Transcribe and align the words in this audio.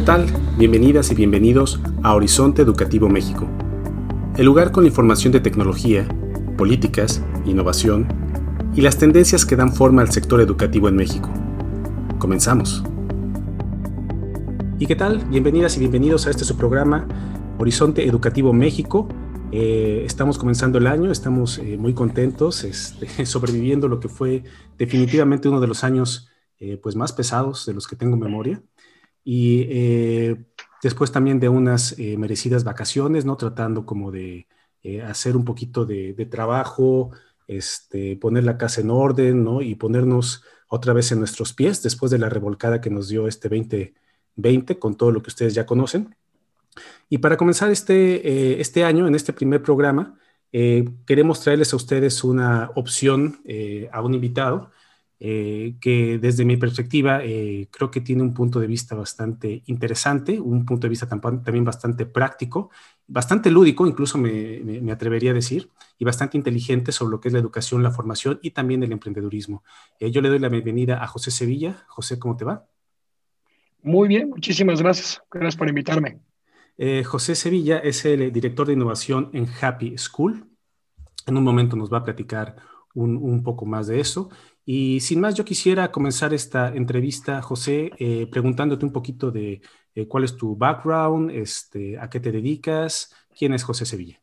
¿Qué 0.00 0.06
tal? 0.06 0.28
Bienvenidas 0.56 1.12
y 1.12 1.14
bienvenidos 1.14 1.78
a 2.02 2.14
Horizonte 2.14 2.62
Educativo 2.62 3.10
México, 3.10 3.46
el 4.34 4.46
lugar 4.46 4.72
con 4.72 4.86
información 4.86 5.30
de 5.30 5.40
tecnología, 5.40 6.08
políticas, 6.56 7.22
innovación 7.44 8.08
y 8.74 8.80
las 8.80 8.96
tendencias 8.96 9.44
que 9.44 9.56
dan 9.56 9.74
forma 9.74 10.00
al 10.00 10.10
sector 10.10 10.40
educativo 10.40 10.88
en 10.88 10.96
México. 10.96 11.28
Comenzamos. 12.18 12.82
¿Y 14.78 14.86
qué 14.86 14.96
tal? 14.96 15.18
Bienvenidas 15.26 15.76
y 15.76 15.80
bienvenidos 15.80 16.26
a 16.26 16.30
este 16.30 16.46
su 16.46 16.56
programa 16.56 17.06
Horizonte 17.58 18.02
Educativo 18.06 18.54
México. 18.54 19.06
Eh, 19.52 20.04
estamos 20.06 20.38
comenzando 20.38 20.78
el 20.78 20.86
año, 20.86 21.12
estamos 21.12 21.58
eh, 21.58 21.76
muy 21.76 21.92
contentos, 21.92 22.64
este, 22.64 23.26
sobreviviendo 23.26 23.86
lo 23.86 24.00
que 24.00 24.08
fue 24.08 24.44
definitivamente 24.78 25.50
uno 25.50 25.60
de 25.60 25.66
los 25.66 25.84
años 25.84 26.30
eh, 26.58 26.78
pues 26.82 26.96
más 26.96 27.12
pesados 27.12 27.66
de 27.66 27.74
los 27.74 27.86
que 27.86 27.96
tengo 27.96 28.16
memoria 28.16 28.62
y 29.24 29.66
eh, 29.68 30.36
después 30.82 31.12
también 31.12 31.40
de 31.40 31.48
unas 31.48 31.98
eh, 31.98 32.16
merecidas 32.16 32.64
vacaciones, 32.64 33.24
¿no? 33.24 33.36
Tratando 33.36 33.84
como 33.84 34.10
de 34.10 34.46
eh, 34.82 35.02
hacer 35.02 35.36
un 35.36 35.44
poquito 35.44 35.84
de, 35.84 36.14
trabajo, 36.30 37.10
este, 37.46 38.16
poner 38.16 38.44
la 38.44 38.56
casa 38.58 38.80
en 38.80 38.90
orden, 38.90 39.44
¿no? 39.44 39.62
Y 39.62 39.74
ponernos 39.74 40.42
otra 40.68 40.92
vez 40.92 41.12
en 41.12 41.18
nuestros 41.18 41.52
pies 41.52 41.82
después 41.82 42.10
de 42.10 42.18
la 42.18 42.28
revolcada 42.28 42.80
que 42.80 42.90
nos 42.90 43.08
dio 43.08 43.26
este 43.26 43.48
2020 43.48 44.78
con 44.78 44.96
todo 44.96 45.10
lo 45.10 45.22
que 45.22 45.30
ustedes 45.30 45.54
ya 45.54 45.66
conocen. 45.66 46.14
Y 47.08 47.18
para 47.18 47.36
comenzar 47.36 47.70
este, 47.70 48.60
este 48.60 48.84
año, 48.84 49.08
en 49.08 49.16
este 49.16 49.32
primer 49.32 49.62
programa, 49.62 50.16
queremos 50.52 51.40
traerles 51.40 51.72
a 51.72 51.76
ustedes 51.76 52.22
una 52.22 52.70
opción 52.76 53.42
a 53.92 54.00
un 54.00 54.14
invitado 54.14 54.70
eh, 55.22 55.74
que 55.82 56.18
desde 56.18 56.46
mi 56.46 56.56
perspectiva 56.56 57.22
eh, 57.22 57.68
creo 57.70 57.90
que 57.90 58.00
tiene 58.00 58.22
un 58.22 58.32
punto 58.32 58.58
de 58.58 58.66
vista 58.66 58.94
bastante 58.94 59.62
interesante, 59.66 60.40
un 60.40 60.64
punto 60.64 60.86
de 60.86 60.88
vista 60.88 61.06
también 61.06 61.62
bastante 61.62 62.06
práctico, 62.06 62.70
bastante 63.06 63.50
lúdico, 63.50 63.86
incluso 63.86 64.16
me, 64.16 64.90
atrevería 64.90 65.32
a 65.32 65.34
decir, 65.34 65.68
y 65.98 66.06
bastante 66.06 66.38
inteligente 66.38 66.90
sobre 66.90 67.10
lo 67.10 67.20
que 67.20 67.28
es 67.28 67.34
la 67.34 67.40
educación, 67.40 67.82
la 67.82 67.90
formación 67.90 68.38
y 68.40 68.52
también 68.52 68.82
el 68.82 68.92
emprendedurismo. 68.92 69.62
Eh, 69.98 70.10
yo 70.10 70.22
le 70.22 70.30
doy 70.30 70.38
la 70.38 70.48
bienvenida 70.48 71.04
a 71.04 71.06
José 71.06 71.30
Sevilla. 71.30 71.84
José, 71.88 72.18
¿cómo 72.18 72.38
te 72.38 72.46
va? 72.46 72.66
Muy 73.82 74.08
bien, 74.08 74.30
muchísimas 74.30 74.80
gracias. 74.80 75.22
Gracias 75.30 75.56
por 75.56 75.68
invitarme. 75.68 76.18
José 77.04 77.34
Sevilla 77.34 77.76
es 77.76 78.06
el 78.06 78.32
director 78.32 78.66
de 78.66 78.72
innovación 78.72 79.28
en 79.34 79.46
Happy 79.60 79.98
School. 79.98 80.48
En 81.26 81.36
un 81.36 81.44
momento 81.44 81.76
nos 81.76 81.92
va 81.92 81.98
a 81.98 82.04
platicar 82.04 82.56
un, 82.94 83.18
un 83.18 83.42
poco 83.42 83.66
más 83.66 83.86
de 83.86 84.00
eso. 84.00 84.30
Y 84.72 85.00
sin 85.00 85.20
más, 85.20 85.34
yo 85.34 85.44
quisiera 85.44 85.90
comenzar 85.90 86.32
esta 86.32 86.68
entrevista, 86.68 87.42
José, 87.42 87.90
eh, 87.98 88.28
preguntándote 88.30 88.86
un 88.86 88.92
poquito 88.92 89.32
de 89.32 89.60
eh, 89.96 90.06
cuál 90.06 90.22
es 90.22 90.36
tu 90.36 90.54
background, 90.54 91.32
este, 91.32 91.98
a 91.98 92.08
qué 92.08 92.20
te 92.20 92.30
dedicas, 92.30 93.12
quién 93.36 93.52
es 93.52 93.64
José 93.64 93.84
Sevilla. 93.84 94.22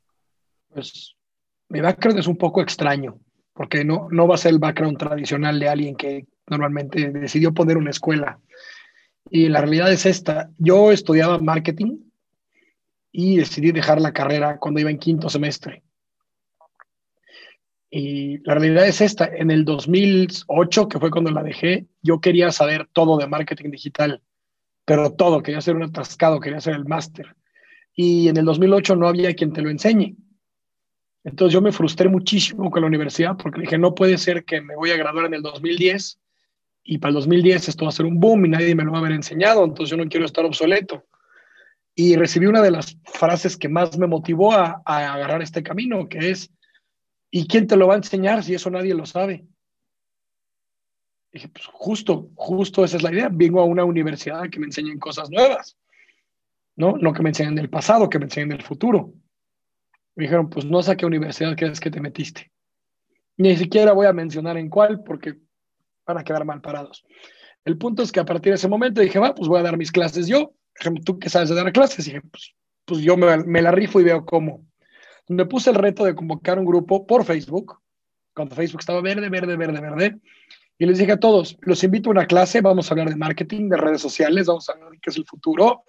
Pues 0.70 1.18
mi 1.68 1.82
background 1.82 2.20
es 2.20 2.28
un 2.28 2.38
poco 2.38 2.62
extraño, 2.62 3.20
porque 3.52 3.84
no, 3.84 4.08
no 4.10 4.26
va 4.26 4.36
a 4.36 4.38
ser 4.38 4.54
el 4.54 4.60
background 4.60 4.98
tradicional 4.98 5.60
de 5.60 5.68
alguien 5.68 5.98
que 5.98 6.28
normalmente 6.50 7.12
decidió 7.12 7.54
poner 7.54 7.76
una 7.76 7.90
escuela. 7.90 8.40
Y 9.30 9.50
la 9.50 9.60
realidad 9.60 9.92
es 9.92 10.06
esta, 10.06 10.50
yo 10.58 10.94
estudiaba 10.94 11.40
marketing 11.40 11.98
y 13.12 13.36
decidí 13.36 13.74
dejar 13.74 14.00
la 14.00 14.14
carrera 14.14 14.60
cuando 14.60 14.80
iba 14.80 14.92
en 14.92 14.98
quinto 14.98 15.28
semestre. 15.30 15.84
Y 17.90 18.40
la 18.40 18.56
realidad 18.56 18.88
es 18.88 19.02
esta, 19.02 19.26
en 19.26 19.50
el 19.50 19.64
2008, 19.64 20.90
que 20.90 21.00
fue 21.00 21.10
cuando 21.10 21.32
la 21.32 21.44
dejé, 21.44 21.88
yo 22.02 22.20
quería 22.20 22.52
saber 22.52 22.88
todo 22.92 23.18
de 23.18 23.28
marketing 23.28 23.72
digital, 23.72 24.22
pero 24.86 25.14
todo, 25.14 25.42
quería 25.42 25.62
ser 25.62 25.76
un 25.76 25.84
atascado, 25.84 26.40
quería 26.40 26.60
ser 26.60 26.76
el 26.76 26.86
máster. 26.86 27.36
Y 27.94 28.28
en 28.28 28.38
el 28.38 28.46
2008 28.46 28.96
no 28.96 29.08
había 29.08 29.34
quien 29.34 29.54
te 29.54 29.62
lo 29.62 29.70
enseñe. 29.70 30.16
Entonces 31.24 31.54
yo 31.54 31.62
me 31.62 31.72
frustré 31.72 32.10
muchísimo 32.10 32.70
con 32.70 32.82
la 32.82 32.88
universidad 32.88 33.36
porque 33.38 33.62
dije, 33.62 33.78
no 33.78 33.96
puede 33.96 34.18
ser 34.18 34.46
que 34.46 34.62
me 34.62 34.76
voy 34.76 34.92
a 34.92 34.98
graduar 34.98 35.26
en 35.26 35.34
el 35.34 35.42
2010 35.42 36.20
y 36.84 37.00
para 37.00 37.10
el 37.10 37.16
2010 37.16 37.68
esto 37.68 37.84
va 37.84 37.90
a 37.90 37.92
ser 37.92 38.06
un 38.06 38.20
boom 38.20 38.46
y 38.46 38.50
nadie 38.50 38.76
me 38.76 38.86
lo 38.86 38.92
va 38.92 39.00
a 39.00 39.02
haber 39.02 39.12
enseñado, 39.12 39.66
entonces 39.66 39.92
yo 39.92 39.98
no 40.02 40.10
quiero 40.10 40.26
estar 40.26 40.46
obsoleto. 40.46 41.04
Y 41.96 42.16
recibí 42.16 42.46
una 42.46 42.62
de 42.62 42.72
las 42.72 42.98
frases 43.06 43.58
que 43.58 43.68
más 43.68 43.98
me 43.98 44.08
motivó 44.08 44.54
a, 44.54 44.82
a 44.86 45.14
agarrar 45.16 45.42
este 45.42 45.64
camino, 45.64 46.08
que 46.08 46.30
es, 46.30 46.50
¿Y 47.30 47.48
quién 47.48 47.68
te 47.68 47.76
lo 47.76 47.88
va 47.88 47.96
a 47.96 47.98
enseñar 47.98 48.44
si 48.44 48.54
eso 48.54 48.70
nadie 48.70 48.94
lo 48.94 49.06
sabe? 49.06 49.46
dije, 51.32 51.50
pues 51.50 51.66
justo, 51.68 52.30
justo 52.36 52.84
esa 52.84 52.98
es 52.98 53.04
la 53.04 53.12
idea. 53.12 53.30
Vengo 53.32 53.62
a 53.62 53.66
una 53.66 53.84
universidad 53.84 54.50
que 54.50 54.60
me 54.60 54.66
enseñen 54.66 54.98
cosas 55.00 55.30
nuevas, 55.30 55.78
¿no? 56.76 56.98
No 56.98 57.14
que 57.14 57.22
me 57.22 57.30
enseñen 57.30 57.56
del 57.56 57.70
pasado, 57.70 58.10
que 58.10 58.20
me 58.20 58.26
enseñen 58.26 58.50
del 58.50 58.64
futuro. 58.64 59.14
Me 60.16 60.24
dijeron, 60.24 60.50
pues 60.50 60.66
no 60.66 60.82
sé 60.82 60.92
a 60.92 60.96
qué 60.96 61.06
universidad 61.06 61.56
crees 61.56 61.80
que 61.80 61.92
te 61.92 62.02
metiste. 62.02 62.52
Ni 63.38 63.56
siquiera 63.56 63.94
voy 63.94 64.08
a 64.08 64.14
mencionar 64.14 64.58
en 64.58 64.70
cuál 64.70 65.04
porque 65.04 65.36
van 66.06 66.18
a 66.18 66.24
quedar 66.24 66.44
mal 66.44 66.62
parados. 66.62 67.06
El 67.64 67.78
punto 67.78 68.02
es 68.02 68.12
que 68.12 68.20
a 68.20 68.26
partir 68.26 68.52
de 68.52 68.56
ese 68.56 68.68
momento 68.68 69.02
dije, 69.02 69.20
va, 69.20 69.36
pues 69.36 69.48
voy 69.48 69.60
a 69.60 69.64
dar 69.64 69.78
mis 69.78 69.92
clases 69.92 70.28
yo. 70.28 70.54
¿Tú 71.06 71.20
qué 71.20 71.30
sabes 71.30 71.50
de 71.50 71.56
dar 71.56 71.72
clases? 71.72 72.06
dije, 72.06 72.22
pues, 72.22 72.56
pues 72.86 73.02
yo 73.02 73.18
me 73.18 73.62
la 73.62 73.72
rifo 73.72 74.00
y 74.00 74.06
veo 74.06 74.26
cómo 74.26 74.67
me 75.28 75.46
puse 75.46 75.70
el 75.70 75.76
reto 75.76 76.06
de 76.06 76.16
convocar 76.16 76.60
un 76.60 76.66
grupo 76.66 77.06
por 77.06 77.26
Facebook, 77.26 77.80
cuando 78.34 78.56
Facebook 78.56 78.82
estaba 78.82 79.02
verde, 79.02 79.30
verde, 79.30 79.56
verde, 79.56 79.82
verde, 79.82 80.20
y 80.80 80.86
les 80.86 81.00
dije 81.00 81.14
a 81.14 81.20
todos, 81.20 81.58
los 81.62 81.84
invito 81.84 82.10
a 82.10 82.12
una 82.12 82.28
clase, 82.28 82.62
vamos 82.62 82.90
a 82.90 82.94
hablar 82.94 83.10
de 83.10 83.16
marketing, 83.16 83.70
de 83.70 83.78
redes 83.78 84.02
sociales, 84.02 84.46
vamos 84.46 84.70
a 84.70 84.74
hablar 84.74 84.92
de 84.92 85.00
qué 85.00 85.10
es 85.10 85.18
el 85.18 85.26
futuro. 85.26 85.84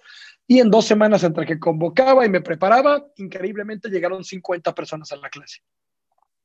Y 0.46 0.60
en 0.60 0.70
dos 0.70 0.86
semanas 0.86 1.22
entre 1.24 1.44
que 1.44 1.58
convocaba 1.58 2.24
y 2.24 2.30
me 2.30 2.40
preparaba, 2.40 3.04
increíblemente 3.16 3.90
llegaron 3.90 4.24
50 4.24 4.74
personas 4.74 5.12
a 5.12 5.16
la 5.16 5.28
clase. 5.28 5.58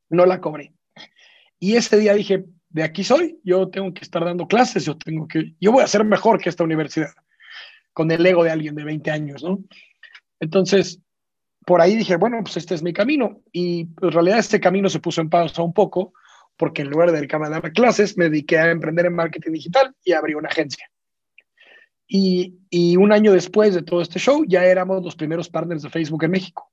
No 0.09 0.25
la 0.25 0.41
cobré. 0.41 0.73
Y 1.57 1.77
ese 1.77 1.97
día 1.97 2.13
dije, 2.13 2.43
de 2.69 2.83
aquí 2.83 3.05
soy, 3.05 3.39
yo 3.45 3.69
tengo 3.69 3.93
que 3.93 4.01
estar 4.01 4.25
dando 4.25 4.45
clases, 4.45 4.83
yo 4.85 4.97
tengo 4.97 5.25
que, 5.25 5.55
yo 5.61 5.71
voy 5.71 5.83
a 5.83 5.87
ser 5.87 6.03
mejor 6.03 6.41
que 6.41 6.49
esta 6.49 6.65
universidad, 6.65 7.13
con 7.93 8.11
el 8.11 8.25
ego 8.25 8.43
de 8.43 8.51
alguien 8.51 8.75
de 8.75 8.83
20 8.83 9.09
años, 9.09 9.41
¿no? 9.41 9.63
Entonces, 10.41 10.99
por 11.65 11.81
ahí 11.81 11.95
dije, 11.95 12.15
bueno, 12.15 12.39
pues 12.41 12.57
este 12.57 12.75
es 12.75 12.83
mi 12.83 12.93
camino. 12.93 13.41
Y 13.51 13.85
pues, 13.85 14.09
en 14.09 14.13
realidad 14.13 14.39
este 14.39 14.59
camino 14.59 14.89
se 14.89 14.99
puso 14.99 15.21
en 15.21 15.29
pausa 15.29 15.61
un 15.61 15.73
poco, 15.73 16.13
porque 16.57 16.81
en 16.81 16.89
lugar 16.89 17.11
de 17.11 17.17
dedicarme 17.17 17.47
a 17.47 17.61
clases, 17.71 18.17
me 18.17 18.25
dediqué 18.25 18.57
a 18.59 18.71
emprender 18.71 19.05
en 19.05 19.15
marketing 19.15 19.51
digital 19.51 19.95
y 20.03 20.13
abrí 20.13 20.33
una 20.33 20.49
agencia. 20.49 20.89
Y, 22.07 22.59
y, 22.69 22.97
un 22.97 23.11
año 23.11 23.31
después 23.31 23.73
de 23.73 23.81
todo 23.81 24.01
este 24.01 24.19
show, 24.19 24.43
ya 24.47 24.65
éramos 24.65 25.03
los 25.03 25.15
primeros 25.15 25.49
partners 25.49 25.81
de 25.81 25.89
Facebook 25.89 26.23
en 26.23 26.31
México. 26.31 26.71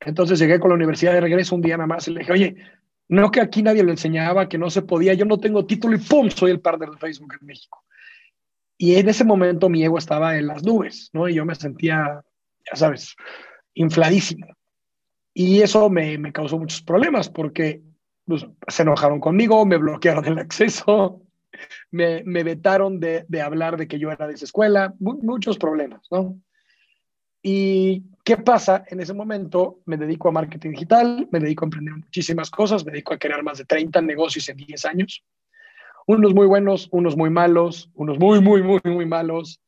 Entonces 0.00 0.38
llegué 0.38 0.60
con 0.60 0.70
la 0.70 0.76
universidad 0.76 1.12
de 1.12 1.20
regreso 1.20 1.54
un 1.54 1.60
día 1.60 1.76
nada 1.76 1.88
más 1.88 2.06
y 2.08 2.12
le 2.12 2.20
dije, 2.20 2.32
oye, 2.32 2.56
no 3.08 3.30
que 3.30 3.40
aquí 3.40 3.62
nadie 3.62 3.82
le 3.82 3.90
enseñaba, 3.90 4.48
que 4.48 4.58
no 4.58 4.70
se 4.70 4.82
podía, 4.82 5.14
yo 5.14 5.24
no 5.24 5.38
tengo 5.38 5.66
título 5.66 5.96
y 5.96 5.98
¡pum! 5.98 6.30
Soy 6.30 6.52
el 6.52 6.60
partner 6.60 6.90
de 6.90 6.98
Facebook 6.98 7.34
en 7.40 7.46
México. 7.46 7.84
Y 8.76 8.94
en 8.94 9.08
ese 9.08 9.24
momento 9.24 9.68
mi 9.68 9.82
ego 9.82 9.98
estaba 9.98 10.36
en 10.36 10.46
las 10.46 10.62
nubes, 10.62 11.10
¿no? 11.12 11.28
Y 11.28 11.34
yo 11.34 11.44
me 11.44 11.56
sentía, 11.56 12.22
ya 12.70 12.76
sabes, 12.76 13.16
infladísimo. 13.78 14.46
Y 15.32 15.62
eso 15.62 15.88
me, 15.88 16.32
causó 16.32 16.58
muchos 16.58 16.82
problemas 16.82 17.28
porque 17.28 17.82
pues, 18.24 18.44
se 18.66 18.82
enojaron 18.82 19.20
conmigo, 19.20 19.64
me 19.64 19.76
bloquearon 19.76 20.24
el 20.26 20.38
acceso, 20.38 21.22
me, 21.90 22.22
vetaron 22.24 22.98
de, 22.98 23.24
de, 23.28 23.40
hablar 23.40 23.76
de 23.76 23.86
que 23.86 23.98
yo 23.98 24.10
era 24.10 24.26
de 24.26 24.34
esa 24.34 24.44
escuela, 24.44 24.94
muchos 24.98 25.58
problemas, 25.58 26.06
¿no? 26.10 26.40
¿Y 27.40 28.02
qué 28.24 28.36
pasa? 28.36 28.84
En 28.88 29.00
ese 29.00 29.14
momento 29.14 29.78
me 29.86 29.96
dedico 29.96 30.28
a 30.28 30.32
marketing 30.32 30.70
digital, 30.70 31.28
me 31.30 31.38
dedico 31.38 31.64
a 31.64 31.66
emprender 31.66 31.94
muchísimas 31.94 32.50
cosas, 32.50 32.84
me 32.84 32.90
dedico 32.90 33.14
a 33.14 33.18
crear 33.18 33.44
más 33.44 33.58
de 33.58 33.64
30 33.64 34.02
negocios 34.02 34.48
en 34.48 34.56
10 34.56 34.84
años. 34.86 35.24
Unos 36.08 36.34
muy 36.34 36.46
buenos, 36.46 36.88
unos 36.90 37.16
muy 37.16 37.30
malos, 37.30 37.90
unos 37.94 38.18
muy, 38.18 38.40
muy, 38.40 38.62
muy, 38.62 38.80
muy 38.84 39.06
malos. 39.06 39.60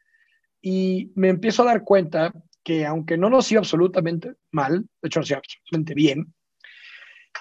Y 0.61 1.13
me 1.15 1.29
empiezo 1.29 1.63
a 1.63 1.67
dar 1.67 1.85
cuenta 1.85 2.33
que 2.63 2.87
aunque 2.87 3.17
no 3.17 3.31
nos 3.31 3.51
iba 3.51 3.61
absolutamente 3.61 4.35
mal, 4.51 4.83
de 5.03 5.07
hecho 5.07 5.21
nos 5.21 5.31
iba 5.31 5.39
absolutamente 5.39 5.95
bien, 5.95 6.35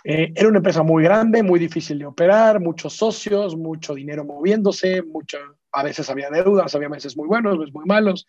eh, 0.04 0.31
era 0.36 0.48
una 0.48 0.57
empresa 0.60 0.83
muy 0.83 1.04
grande, 1.04 1.44
muy 1.44 1.60
difícil 1.60 2.00
de 2.00 2.06
operar, 2.06 2.60
muchos 2.60 2.94
socios, 2.94 3.56
mucho 3.57 3.95
dinero 3.95 4.24
moviéndose, 4.24 5.04
mucho, 5.04 5.38
a 5.71 5.83
veces 5.83 6.10
había 6.10 6.30
deudas, 6.30 6.74
había 6.75 6.89
meses 6.89 7.18
muy 7.18 7.27
buenos, 7.27 7.57
meses 7.57 7.74
muy 7.74 7.86
malos, 7.86 8.25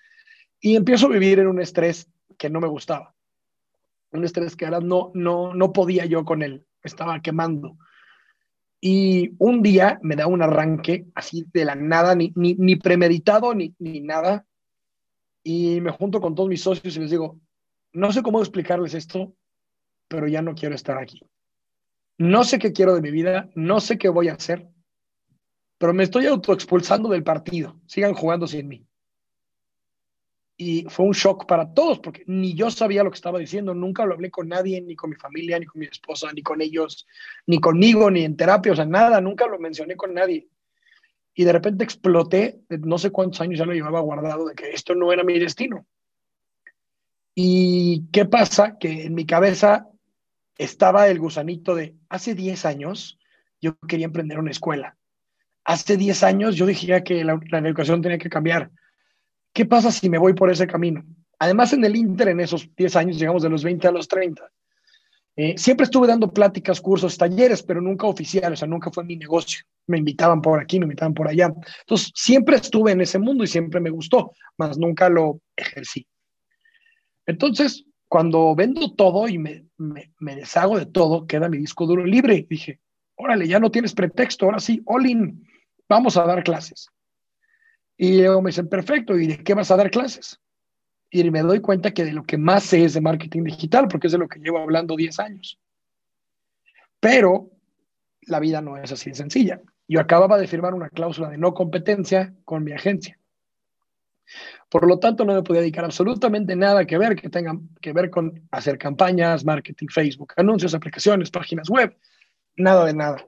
y 0.60 0.76
empiezo 0.76 1.06
a 1.06 1.10
vivir 1.10 1.38
en 1.38 1.46
un 1.46 1.60
estrés 1.60 2.08
que 2.36 2.50
no 2.50 2.60
me 2.60 2.68
gustaba, 2.68 3.14
un 4.10 4.24
estrés 4.24 4.56
que 4.56 4.64
ahora 4.64 4.80
no, 4.80 5.12
no, 5.14 5.54
no 5.54 5.72
podía 5.72 6.06
yo 6.06 6.24
con 6.24 6.42
él, 6.42 6.64
estaba 6.82 7.20
quemando. 7.20 7.76
Y 8.82 9.32
un 9.38 9.62
día 9.62 10.00
me 10.02 10.16
da 10.16 10.26
un 10.26 10.42
arranque 10.42 11.06
así 11.14 11.44
de 11.52 11.66
la 11.66 11.74
nada, 11.74 12.14
ni, 12.14 12.32
ni, 12.34 12.54
ni 12.54 12.76
premeditado, 12.76 13.54
ni, 13.54 13.74
ni 13.78 14.00
nada, 14.00 14.46
y 15.42 15.80
me 15.80 15.90
junto 15.90 16.20
con 16.20 16.34
todos 16.34 16.48
mis 16.48 16.62
socios 16.62 16.96
y 16.96 17.00
les 17.00 17.10
digo, 17.10 17.40
no 17.92 18.12
sé 18.12 18.22
cómo 18.22 18.40
explicarles 18.40 18.94
esto, 18.94 19.34
pero 20.08 20.28
ya 20.28 20.42
no 20.42 20.54
quiero 20.54 20.74
estar 20.74 20.98
aquí. 20.98 21.20
No 22.18 22.44
sé 22.44 22.58
qué 22.58 22.72
quiero 22.72 22.94
de 22.94 23.00
mi 23.00 23.10
vida, 23.10 23.50
no 23.54 23.80
sé 23.80 23.96
qué 23.98 24.08
voy 24.08 24.28
a 24.28 24.34
hacer, 24.34 24.68
pero 25.78 25.94
me 25.94 26.04
estoy 26.04 26.26
autoexpulsando 26.26 27.08
del 27.08 27.22
partido. 27.24 27.80
Sigan 27.86 28.14
jugando 28.14 28.46
sin 28.46 28.68
mí. 28.68 28.86
y 30.62 30.84
fue 30.90 31.06
un 31.06 31.12
shock 31.12 31.46
para 31.46 31.72
todos, 31.72 32.00
porque 32.00 32.22
ni 32.26 32.52
yo 32.54 32.70
sabía 32.70 33.02
lo 33.02 33.10
que 33.10 33.14
estaba 33.14 33.38
diciendo, 33.38 33.72
nunca 33.72 34.04
lo 34.04 34.12
hablé 34.12 34.30
con 34.30 34.46
nadie, 34.46 34.82
ni 34.82 34.94
con 34.94 35.08
mi 35.08 35.16
familia, 35.16 35.58
ni 35.58 35.64
con 35.64 35.80
mi 35.80 35.86
esposa, 35.86 36.30
ni 36.34 36.42
con 36.42 36.60
ellos, 36.60 37.06
ni 37.46 37.58
conmigo, 37.58 38.10
ni 38.10 38.24
en 38.24 38.36
terapia, 38.36 38.72
o 38.72 38.76
sea, 38.76 38.84
nada, 38.84 39.22
nunca 39.22 39.46
lo 39.46 39.58
mencioné 39.58 39.96
con 39.96 40.12
nadie. 40.12 40.48
Y 41.34 41.44
de 41.44 41.52
repente 41.52 41.84
exploté, 41.84 42.60
no 42.68 42.98
sé 42.98 43.10
cuántos 43.10 43.40
años 43.40 43.58
ya 43.58 43.66
lo 43.66 43.72
llevaba 43.72 44.00
guardado, 44.00 44.46
de 44.46 44.54
que 44.54 44.70
esto 44.70 44.94
no 44.94 45.12
era 45.12 45.24
mi 45.24 45.38
destino. 45.38 45.86
¿Y 47.34 48.08
qué 48.12 48.24
pasa? 48.24 48.76
Que 48.78 49.04
en 49.06 49.14
mi 49.14 49.24
cabeza 49.24 49.88
estaba 50.58 51.08
el 51.08 51.18
gusanito 51.18 51.74
de, 51.74 51.94
hace 52.08 52.34
10 52.34 52.66
años 52.66 53.18
yo 53.60 53.78
quería 53.86 54.06
emprender 54.06 54.38
una 54.38 54.50
escuela. 54.50 54.96
Hace 55.64 55.96
10 55.96 56.22
años 56.24 56.56
yo 56.56 56.66
dije 56.66 57.02
que 57.04 57.24
la, 57.24 57.38
la 57.50 57.58
educación 57.58 58.02
tenía 58.02 58.18
que 58.18 58.30
cambiar 58.30 58.70
¿Qué 59.52 59.66
pasa 59.66 59.90
si 59.90 60.08
me 60.08 60.18
voy 60.18 60.34
por 60.34 60.50
ese 60.50 60.66
camino? 60.66 61.04
Además, 61.38 61.72
en 61.72 61.84
el 61.84 61.96
Inter, 61.96 62.28
en 62.28 62.40
esos 62.40 62.68
10 62.76 62.96
años, 62.96 63.18
llegamos 63.18 63.42
de 63.42 63.48
los 63.48 63.64
20 63.64 63.88
a 63.88 63.92
los 63.92 64.06
30, 64.06 64.48
eh, 65.36 65.56
siempre 65.56 65.84
estuve 65.84 66.06
dando 66.06 66.32
pláticas, 66.32 66.80
cursos, 66.80 67.16
talleres, 67.16 67.62
pero 67.62 67.80
nunca 67.80 68.06
oficiales, 68.06 68.52
o 68.52 68.60
sea, 68.60 68.68
nunca 68.68 68.90
fue 68.90 69.04
mi 69.04 69.16
negocio. 69.16 69.64
Me 69.86 69.98
invitaban 69.98 70.42
por 70.42 70.60
aquí, 70.60 70.78
me 70.78 70.84
invitaban 70.84 71.14
por 71.14 71.28
allá. 71.28 71.52
Entonces, 71.80 72.12
siempre 72.14 72.56
estuve 72.56 72.92
en 72.92 73.00
ese 73.00 73.18
mundo 73.18 73.44
y 73.44 73.46
siempre 73.46 73.80
me 73.80 73.90
gustó, 73.90 74.32
mas 74.56 74.76
nunca 74.76 75.08
lo 75.08 75.40
ejercí. 75.56 76.06
Entonces, 77.26 77.84
cuando 78.08 78.54
vendo 78.56 78.92
todo 78.94 79.28
y 79.28 79.38
me, 79.38 79.66
me, 79.78 80.36
deshago 80.36 80.78
de 80.78 80.86
todo, 80.86 81.26
queda 81.26 81.48
mi 81.48 81.58
disco 81.58 81.86
duro 81.86 82.04
libre. 82.04 82.46
Dije, 82.50 82.80
órale, 83.14 83.46
ya 83.46 83.60
no 83.60 83.70
tienes 83.70 83.94
pretexto, 83.94 84.46
ahora 84.46 84.58
sí, 84.58 84.82
all 84.84 85.06
in, 85.06 85.46
vamos 85.88 86.16
a 86.16 86.24
dar 86.24 86.42
clases. 86.42 86.88
Y 87.96 88.16
luego 88.16 88.42
me 88.42 88.50
dicen, 88.50 88.68
perfecto, 88.68 89.16
¿y 89.16 89.28
de 89.28 89.38
qué 89.44 89.54
vas 89.54 89.70
a 89.70 89.76
dar 89.76 89.90
clases? 89.90 90.40
Y 91.10 91.28
me 91.30 91.42
doy 91.42 91.60
cuenta 91.60 91.90
que 91.92 92.04
de 92.04 92.12
lo 92.12 92.24
que 92.24 92.38
más 92.38 92.64
sé 92.64 92.84
es 92.84 92.94
de 92.94 93.00
marketing 93.00 93.44
digital, 93.44 93.88
porque 93.88 94.06
es 94.06 94.12
de 94.12 94.18
lo 94.18 94.28
que 94.28 94.38
llevo 94.38 94.58
hablando 94.58 94.96
10 94.96 95.18
años. 95.18 95.58
Pero 97.00 97.50
la 98.22 98.38
vida 98.38 98.60
no 98.60 98.76
es 98.76 98.92
así 98.92 99.10
de 99.10 99.16
sencilla. 99.16 99.60
Yo 99.88 100.00
acababa 100.00 100.38
de 100.38 100.46
firmar 100.46 100.74
una 100.74 100.88
cláusula 100.88 101.28
de 101.28 101.38
no 101.38 101.52
competencia 101.52 102.32
con 102.44 102.62
mi 102.62 102.72
agencia. 102.72 103.18
Por 104.68 104.86
lo 104.86 105.00
tanto, 105.00 105.24
no 105.24 105.34
me 105.34 105.42
podía 105.42 105.62
dedicar 105.62 105.84
absolutamente 105.84 106.54
nada 106.54 106.86
que 106.86 106.96
ver 106.96 107.16
que 107.16 107.28
tenga 107.28 107.58
que 107.80 107.92
ver 107.92 108.10
con 108.10 108.46
hacer 108.52 108.78
campañas, 108.78 109.44
marketing, 109.44 109.88
Facebook, 109.88 110.32
anuncios, 110.36 110.74
aplicaciones, 110.74 111.30
páginas 111.30 111.68
web, 111.68 111.96
nada 112.56 112.84
de 112.84 112.94
nada. 112.94 113.26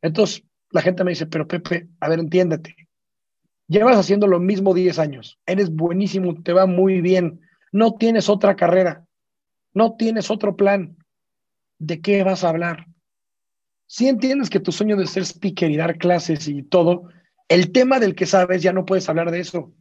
Entonces, 0.00 0.42
la 0.70 0.80
gente 0.80 1.04
me 1.04 1.10
dice, 1.10 1.26
pero 1.26 1.46
Pepe, 1.46 1.88
a 2.00 2.08
ver, 2.08 2.20
entiéndete, 2.20 2.74
Llevas 3.70 3.96
haciendo 3.96 4.26
lo 4.26 4.40
mismo 4.40 4.74
10 4.74 4.98
años. 4.98 5.38
Eres 5.46 5.70
buenísimo, 5.70 6.42
te 6.42 6.52
va 6.52 6.66
muy 6.66 7.00
bien. 7.00 7.40
No 7.70 7.94
tienes 7.94 8.28
otra 8.28 8.56
carrera. 8.56 9.06
No 9.72 9.94
tienes 9.94 10.28
otro 10.28 10.56
plan. 10.56 10.96
¿De 11.78 12.00
qué 12.00 12.24
vas 12.24 12.42
a 12.42 12.48
hablar? 12.48 12.88
Si 13.86 14.08
entiendes 14.08 14.50
que 14.50 14.58
tu 14.58 14.72
sueño 14.72 14.96
de 14.96 15.06
ser 15.06 15.24
speaker 15.24 15.70
y 15.70 15.76
dar 15.76 15.98
clases 15.98 16.48
y 16.48 16.64
todo, 16.64 17.10
el 17.46 17.70
tema 17.70 18.00
del 18.00 18.16
que 18.16 18.26
sabes 18.26 18.60
ya 18.60 18.72
no 18.72 18.84
puedes 18.84 19.08
hablar 19.08 19.30
de 19.30 19.38
eso. 19.38 19.72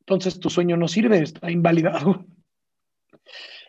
Entonces 0.00 0.40
tu 0.40 0.50
sueño 0.50 0.76
no 0.76 0.88
sirve, 0.88 1.22
está 1.22 1.48
invalidado. 1.48 2.26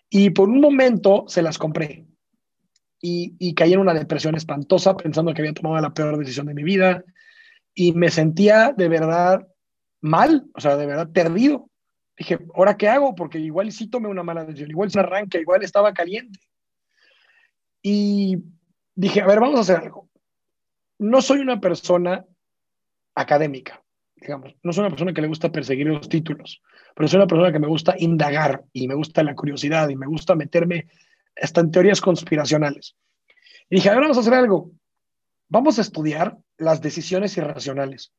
Y 0.10 0.32
por 0.32 0.50
un 0.50 0.60
momento 0.60 1.26
se 1.28 1.44
las 1.44 1.60
compré. 1.60 2.08
Y, 3.00 3.36
y, 3.38 3.54
caí 3.54 3.74
en 3.74 3.82
una 3.82 3.94
depresión 3.94 4.34
espantosa 4.34 4.98
pensando 4.98 5.32
que 5.32 5.44
había 5.44 5.54
tomado 5.54 5.80
la 5.80 5.94
peor 5.94 6.18
decisión 6.18 6.48
de 6.48 6.54
mi 6.56 6.64
vida, 6.64 7.04
y 7.74 7.94
me 7.94 8.10
sentía 8.10 8.74
de 8.76 8.88
verdad 8.88 9.48
mal, 10.02 10.46
o 10.54 10.62
sea, 10.62 10.78
de 10.78 10.86
verdad 10.86 11.10
perdido. 11.12 11.70
Dije, 12.18 12.40
¿ahora 12.54 12.78
qué 12.78 12.90
hago? 12.90 13.16
Porque 13.16 13.40
igual 13.40 13.72
sí 13.72 13.90
tomé 13.90 14.08
una 14.08 14.24
mala 14.24 14.46
decisión, 14.46 14.70
igual 14.70 14.92
se 14.92 15.00
arranca, 15.00 15.40
igual 15.40 15.64
estaba 15.64 15.94
caliente. 15.94 16.40
Y 17.82 18.38
dije, 18.96 19.22
a 19.22 19.28
ver, 19.28 19.40
vamos 19.40 19.58
a 19.58 19.62
hacer 19.62 19.78
algo. 19.78 20.10
No 21.00 21.22
soy 21.22 21.40
una 21.40 21.60
persona 21.60 22.26
académica, 23.16 23.84
digamos, 24.16 24.56
no 24.64 24.72
soy 24.72 24.82
una 24.82 24.90
persona 24.90 25.14
que 25.14 25.22
le 25.22 25.28
gusta 25.28 25.52
perseguir 25.52 25.88
los 25.88 26.08
títulos, 26.08 26.62
pero 26.96 27.08
soy 27.08 27.18
una 27.18 27.28
persona 27.28 27.52
que 27.52 27.60
me 27.60 27.68
gusta 27.68 27.96
indagar 27.98 28.64
y 28.72 28.88
me 28.88 28.96
gusta 28.96 29.24
la 29.24 29.36
curiosidad 29.36 29.90
y 29.90 29.96
me 29.96 30.08
gusta 30.08 30.36
meterme 30.36 30.88
hasta 31.42 31.62
en 31.62 31.72
teorías 31.72 32.00
conspiracionales. 32.00 32.96
Y 33.70 33.78
dije, 33.78 33.90
a 33.90 33.94
ver, 33.94 34.02
vamos 34.02 34.18
a 34.18 34.22
hacer 34.22 34.34
algo. 34.34 34.72
Vamos 35.50 35.78
a 35.78 35.82
estudiar 35.82 36.38
las 36.64 36.82
decisiones 36.82 37.38
irracionales. 37.38 38.14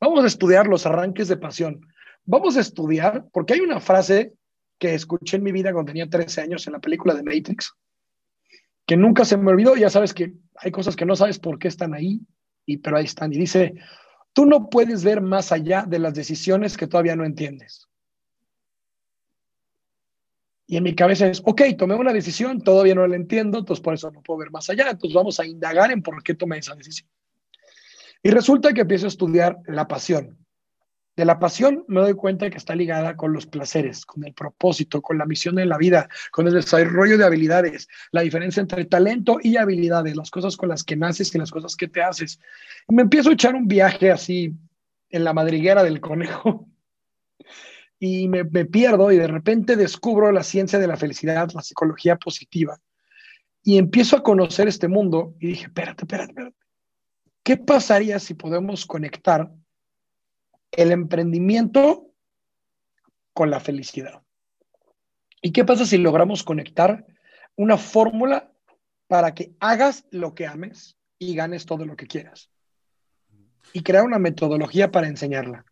Vamos 0.00 0.24
a 0.24 0.26
estudiar 0.26 0.66
los 0.66 0.86
arranques 0.86 1.28
de 1.28 1.36
pasión. 1.36 1.86
Vamos 2.24 2.56
a 2.56 2.60
estudiar, 2.60 3.26
porque 3.32 3.54
hay 3.54 3.60
una 3.60 3.80
frase 3.80 4.34
que 4.78 4.94
escuché 4.94 5.36
en 5.36 5.42
mi 5.42 5.52
vida 5.52 5.72
cuando 5.72 5.90
tenía 5.90 6.08
13 6.08 6.40
años 6.42 6.66
en 6.66 6.72
la 6.72 6.80
película 6.80 7.14
de 7.14 7.22
Matrix, 7.22 7.74
que 8.86 8.96
nunca 8.96 9.24
se 9.24 9.36
me 9.36 9.50
olvidó. 9.50 9.76
Ya 9.76 9.90
sabes 9.90 10.14
que 10.14 10.34
hay 10.56 10.70
cosas 10.70 10.96
que 10.96 11.06
no 11.06 11.16
sabes 11.16 11.38
por 11.38 11.58
qué 11.58 11.68
están 11.68 11.94
ahí, 11.94 12.20
y, 12.66 12.78
pero 12.78 12.96
ahí 12.96 13.04
están. 13.04 13.32
Y 13.32 13.38
dice, 13.38 13.74
tú 14.32 14.46
no 14.46 14.68
puedes 14.68 15.04
ver 15.04 15.20
más 15.20 15.52
allá 15.52 15.84
de 15.86 15.98
las 15.98 16.14
decisiones 16.14 16.76
que 16.76 16.86
todavía 16.86 17.16
no 17.16 17.24
entiendes. 17.24 17.88
Y 20.66 20.76
en 20.76 20.84
mi 20.84 20.94
cabeza 20.94 21.26
es, 21.26 21.42
ok, 21.44 21.62
tomé 21.76 21.96
una 21.96 22.12
decisión, 22.12 22.62
todavía 22.62 22.94
no 22.94 23.04
la 23.04 23.16
entiendo, 23.16 23.58
entonces 23.58 23.82
por 23.82 23.94
eso 23.94 24.08
no 24.12 24.22
puedo 24.22 24.38
ver 24.38 24.52
más 24.52 24.70
allá. 24.70 24.88
Entonces 24.88 25.14
vamos 25.14 25.40
a 25.40 25.44
indagar 25.44 25.90
en 25.90 26.00
por 26.00 26.22
qué 26.22 26.34
tomé 26.34 26.58
esa 26.58 26.76
decisión. 26.76 27.08
Y 28.22 28.30
resulta 28.30 28.72
que 28.72 28.82
empiezo 28.82 29.06
a 29.06 29.08
estudiar 29.08 29.58
la 29.66 29.88
pasión. 29.88 30.36
De 31.16 31.24
la 31.24 31.38
pasión 31.38 31.84
me 31.88 32.00
doy 32.00 32.14
cuenta 32.14 32.48
que 32.48 32.56
está 32.56 32.74
ligada 32.74 33.16
con 33.16 33.32
los 33.32 33.46
placeres, 33.46 34.06
con 34.06 34.24
el 34.24 34.32
propósito, 34.32 35.02
con 35.02 35.18
la 35.18 35.26
misión 35.26 35.56
de 35.56 35.66
la 35.66 35.76
vida, 35.76 36.08
con 36.30 36.46
el 36.46 36.54
desarrollo 36.54 37.18
de 37.18 37.24
habilidades, 37.24 37.88
la 38.12 38.22
diferencia 38.22 38.60
entre 38.60 38.84
talento 38.84 39.38
y 39.42 39.56
habilidades, 39.56 40.16
las 40.16 40.30
cosas 40.30 40.56
con 40.56 40.68
las 40.68 40.84
que 40.84 40.96
naces 40.96 41.34
y 41.34 41.38
las 41.38 41.50
cosas 41.50 41.76
que 41.76 41.88
te 41.88 42.02
haces. 42.02 42.40
Y 42.88 42.94
me 42.94 43.02
empiezo 43.02 43.30
a 43.30 43.32
echar 43.34 43.54
un 43.54 43.66
viaje 43.66 44.10
así 44.10 44.54
en 45.10 45.24
la 45.24 45.32
madriguera 45.32 45.82
del 45.82 46.00
conejo 46.00 46.68
y 47.98 48.28
me, 48.28 48.44
me 48.44 48.64
pierdo 48.64 49.10
y 49.12 49.18
de 49.18 49.26
repente 49.26 49.76
descubro 49.76 50.30
la 50.32 50.44
ciencia 50.44 50.78
de 50.78 50.86
la 50.86 50.96
felicidad, 50.96 51.50
la 51.54 51.62
psicología 51.62 52.16
positiva 52.16 52.78
y 53.62 53.76
empiezo 53.76 54.16
a 54.16 54.22
conocer 54.22 54.68
este 54.68 54.88
mundo 54.88 55.34
y 55.38 55.48
dije, 55.48 55.64
espérate, 55.64 56.04
espérate, 56.04 56.30
espérate 56.30 56.59
¿Qué 57.42 57.56
pasaría 57.56 58.18
si 58.18 58.34
podemos 58.34 58.86
conectar 58.86 59.50
el 60.72 60.92
emprendimiento 60.92 62.12
con 63.32 63.50
la 63.50 63.60
felicidad? 63.60 64.22
¿Y 65.42 65.52
qué 65.52 65.64
pasa 65.64 65.86
si 65.86 65.96
logramos 65.96 66.42
conectar 66.42 67.06
una 67.56 67.78
fórmula 67.78 68.52
para 69.06 69.34
que 69.34 69.54
hagas 69.58 70.06
lo 70.10 70.34
que 70.34 70.46
ames 70.46 70.96
y 71.18 71.34
ganes 71.34 71.66
todo 71.66 71.84
lo 71.86 71.96
que 71.96 72.06
quieras? 72.06 72.50
Y 73.72 73.82
crear 73.82 74.04
una 74.04 74.18
metodología 74.18 74.90
para 74.90 75.08
enseñarla. 75.08 75.64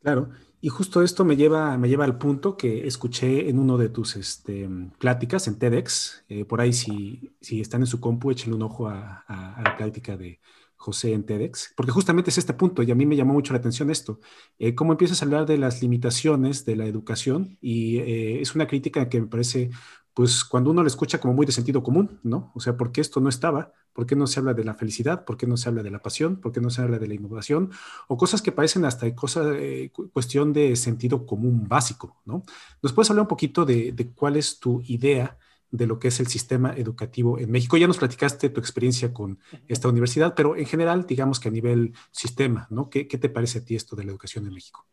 Claro, 0.00 0.30
y 0.62 0.68
justo 0.68 1.02
esto 1.02 1.24
me 1.24 1.36
lleva, 1.36 1.78
me 1.78 1.88
lleva 1.88 2.04
al 2.04 2.18
punto 2.18 2.56
que 2.56 2.86
escuché 2.86 3.48
en 3.48 3.58
uno 3.58 3.78
de 3.78 3.88
tus 3.88 4.16
este, 4.16 4.68
pláticas 4.98 5.48
en 5.48 5.58
TEDx. 5.58 6.24
Eh, 6.28 6.44
por 6.44 6.60
ahí, 6.60 6.72
si, 6.72 7.32
si 7.40 7.60
están 7.60 7.80
en 7.80 7.86
su 7.86 7.98
compu, 7.98 8.30
échenle 8.30 8.56
un 8.56 8.62
ojo 8.62 8.88
a, 8.88 9.24
la 9.64 9.76
plática 9.78 10.16
de 10.18 10.38
José 10.76 11.12
en 11.12 11.24
TEDx, 11.24 11.72
porque 11.76 11.92
justamente 11.92 12.30
es 12.30 12.38
este 12.38 12.54
punto 12.54 12.82
y 12.82 12.90
a 12.90 12.94
mí 12.94 13.06
me 13.06 13.16
llamó 13.16 13.32
mucho 13.34 13.52
la 13.52 13.58
atención 13.58 13.90
esto. 13.90 14.20
Eh, 14.58 14.74
cómo 14.74 14.92
empiezas 14.92 15.20
a 15.20 15.24
hablar 15.24 15.46
de 15.46 15.58
las 15.58 15.82
limitaciones 15.82 16.64
de 16.64 16.76
la 16.76 16.86
educación 16.86 17.58
y 17.60 17.98
eh, 17.98 18.40
es 18.40 18.54
una 18.54 18.66
crítica 18.66 19.08
que 19.08 19.20
me 19.20 19.26
parece 19.26 19.70
pues 20.14 20.44
cuando 20.44 20.70
uno 20.70 20.82
lo 20.82 20.88
escucha 20.88 21.20
como 21.20 21.34
muy 21.34 21.46
de 21.46 21.52
sentido 21.52 21.82
común, 21.82 22.18
¿no? 22.22 22.50
O 22.54 22.60
sea, 22.60 22.76
¿por 22.76 22.92
qué 22.92 23.00
esto 23.00 23.20
no 23.20 23.28
estaba? 23.28 23.72
¿Por 23.92 24.06
qué 24.06 24.16
no 24.16 24.26
se 24.26 24.40
habla 24.40 24.54
de 24.54 24.64
la 24.64 24.74
felicidad? 24.74 25.24
¿Por 25.24 25.36
qué 25.36 25.46
no 25.46 25.56
se 25.56 25.68
habla 25.68 25.82
de 25.82 25.90
la 25.90 26.00
pasión? 26.02 26.40
¿Por 26.40 26.52
qué 26.52 26.60
no 26.60 26.70
se 26.70 26.82
habla 26.82 26.98
de 26.98 27.08
la 27.08 27.14
innovación? 27.14 27.70
O 28.08 28.16
cosas 28.16 28.42
que 28.42 28.52
parecen 28.52 28.84
hasta 28.84 29.12
cosa, 29.14 29.44
eh, 29.56 29.90
cuestión 30.12 30.52
de 30.52 30.76
sentido 30.76 31.26
común 31.26 31.68
básico, 31.68 32.20
¿no? 32.24 32.42
¿Nos 32.82 32.92
puedes 32.92 33.10
hablar 33.10 33.22
un 33.22 33.28
poquito 33.28 33.64
de, 33.64 34.12
cuál 34.14 34.36
es 34.36 34.58
tu 34.60 34.80
idea 34.82 35.38
de 35.70 35.86
lo 35.86 35.98
que 35.98 36.08
es 36.08 36.18
el 36.18 36.26
sistema 36.26 36.72
educativo 36.76 37.38
en 37.38 37.50
México? 37.50 37.76
Ya 37.76 37.86
nos 37.86 37.98
platicaste 37.98 38.50
tu 38.50 38.60
experiencia 38.60 39.12
con 39.12 39.38
esta 39.68 39.88
universidad, 39.88 40.34
pero 40.34 40.56
en 40.56 40.66
general, 40.66 41.06
digamos 41.06 41.40
que 41.40 41.48
a 41.48 41.52
nivel 41.52 41.92
sistema, 42.10 42.66
¿no? 42.70 42.90
¿Qué, 42.90 43.04
te 43.04 43.28
parece 43.28 43.58
a 43.58 43.64
ti 43.64 43.74
esto 43.74 43.96
de 43.96 44.04
la 44.04 44.10
educación 44.10 44.46
en 44.46 44.54
México? 44.54 44.86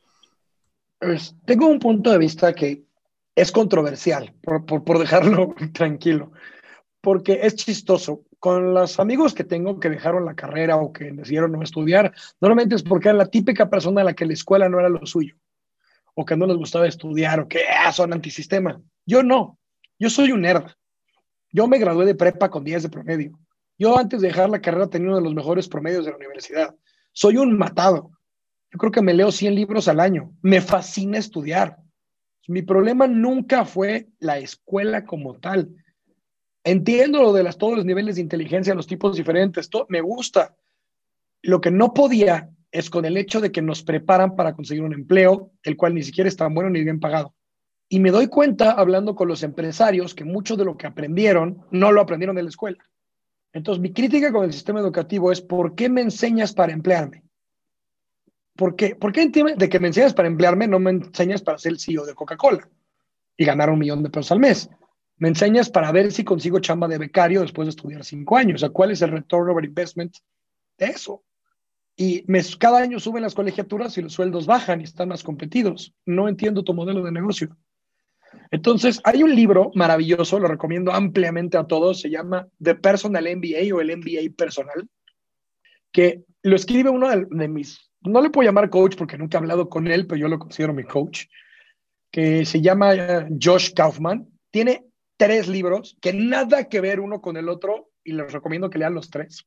Pues, 1.00 1.36
tengo 1.46 1.68
un 1.68 1.80
punto 1.80 2.12
de 2.12 2.18
vista 2.18 2.54
que 2.54 2.87
es 3.38 3.52
controversial, 3.52 4.34
por, 4.42 4.98
dejarlo 4.98 5.54
tranquilo, 5.74 6.32
porque 7.02 7.40
es 7.44 7.56
chistoso. 7.56 8.24
Con 8.40 8.74
los 8.74 9.00
amigos 9.00 9.34
que 9.34 9.44
tengo 9.44 9.80
que 9.80 9.90
dejaron 9.90 10.26
la 10.26 10.36
carrera 10.36 10.78
o 10.78 10.92
que 10.92 11.12
decidieron 11.12 11.52
no 11.52 11.62
estudiar, 11.62 12.14
normalmente 12.42 12.76
es 12.76 12.84
porque 12.84 13.10
era 13.10 13.18
la 13.18 13.28
típica 13.28 13.70
persona 13.70 14.02
a 14.02 14.04
la 14.04 14.14
que 14.14 14.26
la 14.26 14.34
escuela 14.34 14.70
no 14.70 14.80
era 14.80 14.90
lo 14.90 15.06
suyo, 15.06 15.36
o 16.16 16.26
que 16.26 16.36
no 16.36 16.48
les 16.48 16.58
gustaba 16.58 16.88
estudiar, 16.88 17.40
o 17.40 17.48
que 17.48 17.62
ah, 17.68 17.92
son 17.92 18.12
antisistema. 18.12 18.82
Yo 19.06 19.22
no, 19.22 19.60
yo 20.00 20.10
soy 20.10 20.32
un 20.32 20.42
nerd. 20.42 20.72
Yo 21.52 21.68
me 21.68 21.78
gradué 21.78 22.06
de 22.06 22.16
prepa 22.16 22.50
con 22.50 22.64
10 22.64 22.84
de 22.84 22.90
promedio. 22.90 23.40
Yo 23.78 23.98
antes 23.98 24.22
de 24.22 24.30
dejar 24.30 24.50
la 24.50 24.62
carrera 24.62 24.90
tenía 24.90 25.10
uno 25.10 25.18
de 25.18 25.24
los 25.24 25.36
mejores 25.36 25.68
promedios 25.68 26.06
de 26.06 26.12
la 26.12 26.18
universidad. 26.18 26.76
Soy 27.12 27.38
un 27.38 27.56
matado. 27.56 28.12
Yo 28.72 28.80
creo 28.80 28.92
que 28.92 29.02
me 29.04 29.14
leo 29.14 29.32
100 29.32 29.54
libros 29.54 29.88
al 29.88 30.00
año. 30.00 30.32
Me 30.42 30.60
fascina 30.60 31.20
estudiar. 31.20 31.78
Mi 32.48 32.62
problema 32.62 33.08
nunca 33.08 33.66
fue 33.66 34.08
la 34.20 34.38
escuela 34.38 35.06
como 35.06 35.36
tal. 35.36 35.70
Entiendo 36.64 37.22
lo 37.22 37.34
de 37.34 37.44
las, 37.44 37.58
todos 37.58 37.76
los 37.76 37.86
niveles 37.86 38.16
de 38.16 38.22
inteligencia, 38.22 38.74
los 38.74 38.88
tipos 38.88 39.16
diferentes, 39.16 39.70
todo, 39.70 39.86
me 39.90 40.02
gusta. 40.02 40.56
Lo 41.42 41.62
que 41.62 41.72
no 41.72 41.94
podía 41.94 42.50
es 42.72 42.90
con 42.90 43.06
el 43.06 43.18
hecho 43.18 43.42
de 43.42 43.52
que 43.52 43.62
nos 43.62 43.84
preparan 43.84 44.36
para 44.36 44.54
conseguir 44.54 44.84
un 44.84 44.94
empleo, 44.94 45.52
el 45.64 45.78
cual 45.78 45.94
ni 45.94 46.04
siquiera 46.04 46.28
es 46.28 46.36
tan 46.36 46.54
bueno 46.54 46.70
ni 46.70 46.84
bien 46.84 47.00
pagado. 47.00 47.34
Y 47.90 48.00
me 48.00 48.12
doy 48.12 48.28
cuenta, 48.28 48.72
hablando 48.72 49.16
con 49.16 49.28
los 49.28 49.44
empresarios, 49.44 50.14
que 50.14 50.26
mucho 50.26 50.58
de 50.58 50.66
lo 50.66 50.76
que 50.76 50.88
aprendieron 50.88 51.66
no 51.72 51.92
lo 51.92 52.02
aprendieron 52.02 52.38
en 52.38 52.46
la 52.46 52.50
escuela. 52.50 52.78
Entonces, 53.54 53.82
mi 53.82 53.94
crítica 53.94 54.32
con 54.32 54.44
el 54.44 54.54
sistema 54.54 54.82
educativo 54.82 55.32
es, 55.32 55.42
¿por 55.42 55.74
qué 55.74 55.90
me 55.90 56.02
enseñas 56.02 56.54
para 56.54 56.74
emplearme? 56.74 57.24
¿Por 58.58 58.76
qué? 58.76 58.96
¿Por 58.96 59.14
qué 59.14 59.28
de 59.28 59.70
que 59.70 59.80
me 59.80 59.88
enseñas 59.88 60.14
para 60.14 60.28
emplearme 60.28 60.68
no 60.68 60.80
me 60.80 60.92
enseñas 60.92 61.42
para 61.42 61.58
ser 61.58 61.74
el 61.74 61.80
CEO 61.80 62.06
de 62.06 62.16
Coca-Cola 62.16 62.68
y 63.38 63.46
ganar 63.46 63.70
un 63.70 63.80
millón 63.80 64.04
de 64.04 64.10
pesos 64.10 64.32
al 64.32 64.40
mes? 64.40 64.70
Me 65.18 65.30
enseñas 65.30 65.70
para 65.70 65.92
ver 65.92 66.12
si 66.12 66.24
consigo 66.24 66.60
chamba 66.60 66.88
de 66.88 66.98
becario 66.98 67.42
después 67.42 67.68
de 67.68 67.70
estudiar 67.72 68.04
cinco 68.04 68.36
años. 68.36 68.56
O 68.56 68.60
sea, 68.60 68.70
¿cuál 68.70 68.92
es 68.92 69.02
el 69.02 69.12
return 69.12 69.50
over 69.50 69.64
investment 69.64 70.18
de 70.78 70.86
eso? 70.88 71.24
Y 71.96 72.24
me, 72.28 72.42
cada 72.60 72.80
año 72.80 73.00
suben 73.00 73.24
las 73.24 73.34
colegiaturas 73.34 73.98
y 73.98 74.02
los 74.04 74.14
sueldos 74.14 74.46
bajan 74.46 74.82
y 74.82 74.84
están 74.84 75.10
más 75.10 75.24
competidos. 75.24 75.96
No 76.06 76.28
entiendo 76.28 76.64
tu 76.64 76.74
modelo 76.74 77.04
de 77.04 77.12
negocio. 77.12 77.56
Entonces, 78.52 79.02
hay 79.04 79.24
un 79.24 79.36
libro 79.36 79.72
maravilloso, 79.74 80.40
lo 80.40 80.48
recomiendo 80.48 80.94
ampliamente 80.94 81.58
a 81.58 81.66
todos, 81.66 82.02
se 82.02 82.10
llama 82.10 82.48
The 82.62 82.76
Personal 82.76 83.24
MBA 83.24 83.76
o 83.76 83.82
el 83.82 83.98
MBA 83.98 84.36
personal, 84.38 84.88
que 85.92 86.24
lo 86.44 86.56
escribe 86.56 86.90
uno 86.90 87.10
de, 87.10 87.48
mis, 87.48 87.87
no 88.02 88.22
le 88.22 88.30
puedo 88.30 88.48
llamar 88.48 88.70
coach 88.70 88.96
porque 88.96 89.18
nunca 89.18 89.38
he 89.38 89.40
hablado 89.40 89.70
con 89.70 89.88
él, 89.88 90.08
pero 90.08 90.20
yo 90.20 90.28
lo 90.28 90.40
considero 90.40 90.74
mi 90.74 90.84
coach, 90.84 91.26
que 92.12 92.46
se 92.46 92.62
llama 92.62 92.94
eh, 92.94 93.28
Josh 93.42 93.74
Kaufman. 93.74 94.28
Tiene 94.52 94.86
tres 95.18 95.48
libros 95.48 95.98
que 96.02 96.14
nada 96.14 96.66
que 96.70 96.82
ver 96.82 97.00
uno 97.00 97.22
con 97.22 97.38
el 97.38 97.50
otro 97.50 97.90
y 98.04 98.14
les 98.14 98.32
recomiendo 98.32 98.70
que 98.70 98.80
lean 98.80 98.94
los 98.94 99.10
tres. 99.10 99.46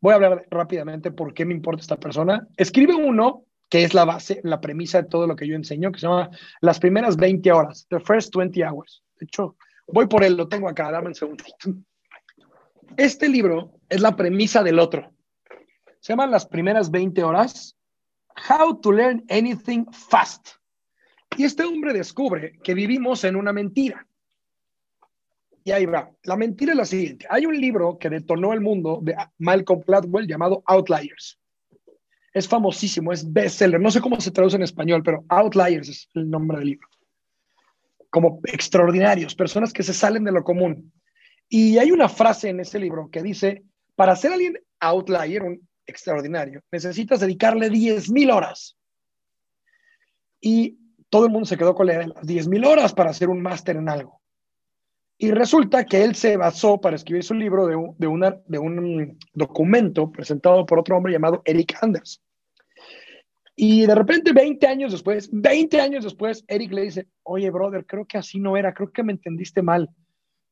Voy 0.00 0.12
a 0.12 0.16
hablar 0.16 0.46
rápidamente 0.50 1.10
por 1.10 1.34
qué 1.34 1.44
me 1.44 1.54
importa 1.54 1.80
esta 1.80 1.96
persona. 1.96 2.46
Escribe 2.56 2.94
uno 2.94 3.44
que 3.68 3.84
es 3.84 3.94
la 3.94 4.04
base, 4.04 4.40
la 4.44 4.60
premisa 4.60 5.02
de 5.02 5.08
todo 5.08 5.26
lo 5.26 5.36
que 5.36 5.46
yo 5.46 5.54
enseño, 5.54 5.92
que 5.92 5.98
se 5.98 6.06
llama 6.06 6.30
las 6.60 6.78
primeras 6.78 7.16
20 7.16 7.52
horas, 7.52 7.86
the 7.90 8.00
first 8.00 8.34
20 8.34 8.64
hours. 8.64 9.02
De 9.18 9.26
hecho, 9.26 9.56
voy 9.86 10.06
por 10.06 10.24
él, 10.24 10.36
lo 10.36 10.48
tengo 10.48 10.68
acá, 10.68 10.90
dame 10.90 11.08
un 11.08 11.14
segundito. 11.14 11.54
Este 12.96 13.28
libro 13.28 13.72
es 13.88 14.00
la 14.00 14.16
premisa 14.16 14.62
del 14.62 14.78
otro. 14.78 15.12
Se 16.00 16.12
llama 16.12 16.26
Las 16.26 16.46
primeras 16.46 16.90
20 16.90 17.22
horas, 17.22 17.76
How 18.48 18.80
to 18.80 18.92
Learn 18.92 19.24
Anything 19.28 19.86
Fast. 19.92 20.48
Y 21.36 21.44
este 21.44 21.64
hombre 21.64 21.92
descubre 21.92 22.58
que 22.62 22.74
vivimos 22.74 23.24
en 23.24 23.36
una 23.36 23.52
mentira. 23.52 24.06
Y 25.64 25.72
ahí 25.72 25.86
va. 25.86 26.10
La 26.22 26.36
mentira 26.36 26.72
es 26.72 26.78
la 26.78 26.84
siguiente. 26.84 27.26
Hay 27.28 27.44
un 27.44 27.60
libro 27.60 27.98
que 27.98 28.08
detonó 28.08 28.52
el 28.52 28.60
mundo 28.60 29.00
de 29.02 29.14
Malcolm 29.38 29.82
Gladwell 29.86 30.26
llamado 30.26 30.62
Outliers. 30.66 31.38
Es 32.32 32.48
famosísimo, 32.48 33.12
es 33.12 33.30
bestseller. 33.30 33.80
No 33.80 33.90
sé 33.90 34.00
cómo 34.00 34.20
se 34.20 34.30
traduce 34.30 34.56
en 34.56 34.62
español, 34.62 35.02
pero 35.02 35.24
Outliers 35.28 35.88
es 35.88 36.08
el 36.14 36.30
nombre 36.30 36.58
del 36.58 36.68
libro. 36.68 36.88
Como 38.08 38.40
extraordinarios, 38.44 39.34
personas 39.34 39.72
que 39.72 39.82
se 39.82 39.92
salen 39.92 40.24
de 40.24 40.32
lo 40.32 40.42
común. 40.42 40.92
Y 41.48 41.76
hay 41.78 41.90
una 41.90 42.08
frase 42.08 42.48
en 42.48 42.60
ese 42.60 42.78
libro 42.78 43.10
que 43.10 43.22
dice, 43.22 43.64
para 43.94 44.16
ser 44.16 44.32
alguien 44.32 44.58
outlier, 44.80 45.42
un 45.42 45.67
extraordinario, 45.88 46.62
necesitas 46.70 47.20
dedicarle 47.20 47.70
10.000 47.70 48.32
horas. 48.32 48.76
Y 50.40 50.78
todo 51.08 51.26
el 51.26 51.32
mundo 51.32 51.46
se 51.46 51.56
quedó 51.56 51.74
con 51.74 51.86
las 51.86 52.06
10.000 52.06 52.66
horas 52.66 52.92
para 52.92 53.10
hacer 53.10 53.28
un 53.28 53.42
máster 53.42 53.76
en 53.76 53.88
algo. 53.88 54.20
Y 55.20 55.32
resulta 55.32 55.84
que 55.84 56.04
él 56.04 56.14
se 56.14 56.36
basó 56.36 56.80
para 56.80 56.94
escribir 56.94 57.24
su 57.24 57.34
libro 57.34 57.66
de 57.66 57.74
un, 57.74 57.96
de, 57.98 58.06
una, 58.06 58.36
de 58.46 58.58
un 58.58 59.18
documento 59.32 60.12
presentado 60.12 60.64
por 60.64 60.78
otro 60.78 60.96
hombre 60.96 61.12
llamado 61.12 61.42
Eric 61.44 61.76
Anders. 61.80 62.22
Y 63.56 63.86
de 63.86 63.94
repente, 63.96 64.32
20 64.32 64.64
años 64.68 64.92
después, 64.92 65.28
20 65.32 65.80
años 65.80 66.04
después, 66.04 66.44
Eric 66.46 66.72
le 66.72 66.82
dice, 66.82 67.08
oye, 67.24 67.50
brother, 67.50 67.84
creo 67.84 68.06
que 68.06 68.16
así 68.16 68.38
no 68.38 68.56
era, 68.56 68.72
creo 68.72 68.92
que 68.92 69.02
me 69.02 69.12
entendiste 69.12 69.62
mal. 69.62 69.90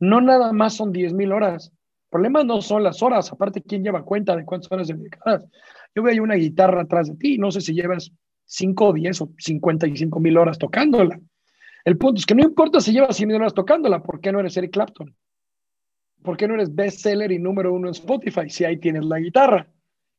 No 0.00 0.21
nada 0.21 0.52
más 0.52 0.75
son 0.75 0.90
10 0.90 1.12
mil 1.12 1.31
horas. 1.31 1.73
Problema 2.16 2.42
no 2.42 2.62
son 2.62 2.82
las 2.82 3.02
horas, 3.02 3.30
aparte, 3.30 3.61
¿quién 3.61 3.85
lleva 3.85 4.02
cuenta 4.02 4.35
de 4.35 4.46
cuántas 4.46 4.73
horas 4.73 4.88
dedicadas? 4.88 5.44
Yo 5.94 6.02
veo 6.02 6.23
una 6.23 6.37
guitarra 6.37 6.80
atrás 6.80 7.08
de 7.08 7.16
ti, 7.16 7.37
no 7.37 7.50
sé 7.50 7.61
si 7.61 7.75
llevas 7.75 8.11
5, 8.46 8.94
10 8.94 9.20
o 9.20 9.32
55 9.37 10.18
mil 10.18 10.38
horas 10.38 10.56
tocándola. 10.56 11.20
El 11.85 11.99
punto 11.99 12.18
es 12.18 12.25
que 12.25 12.35
no 12.35 12.42
importa 12.42 12.80
si 12.80 12.92
llevas 12.92 13.18
100 13.18 13.32
horas 13.32 13.52
tocándola, 13.52 14.02
¿por 14.02 14.18
qué 14.18 14.32
no 14.32 14.40
eres 14.40 14.56
Eric 14.56 14.73
Clapton? 14.73 15.14
¿Por 16.23 16.38
qué 16.38 16.49
no 16.49 16.54
eres 16.54 16.75
bestseller 16.75 17.30
y 17.32 17.38
número 17.38 17.75
uno 17.75 17.88
en 17.88 17.92
Spotify 17.92 18.49
si 18.49 18.64
ahí 18.64 18.78
tienes 18.78 19.04
la 19.04 19.18
guitarra? 19.18 19.68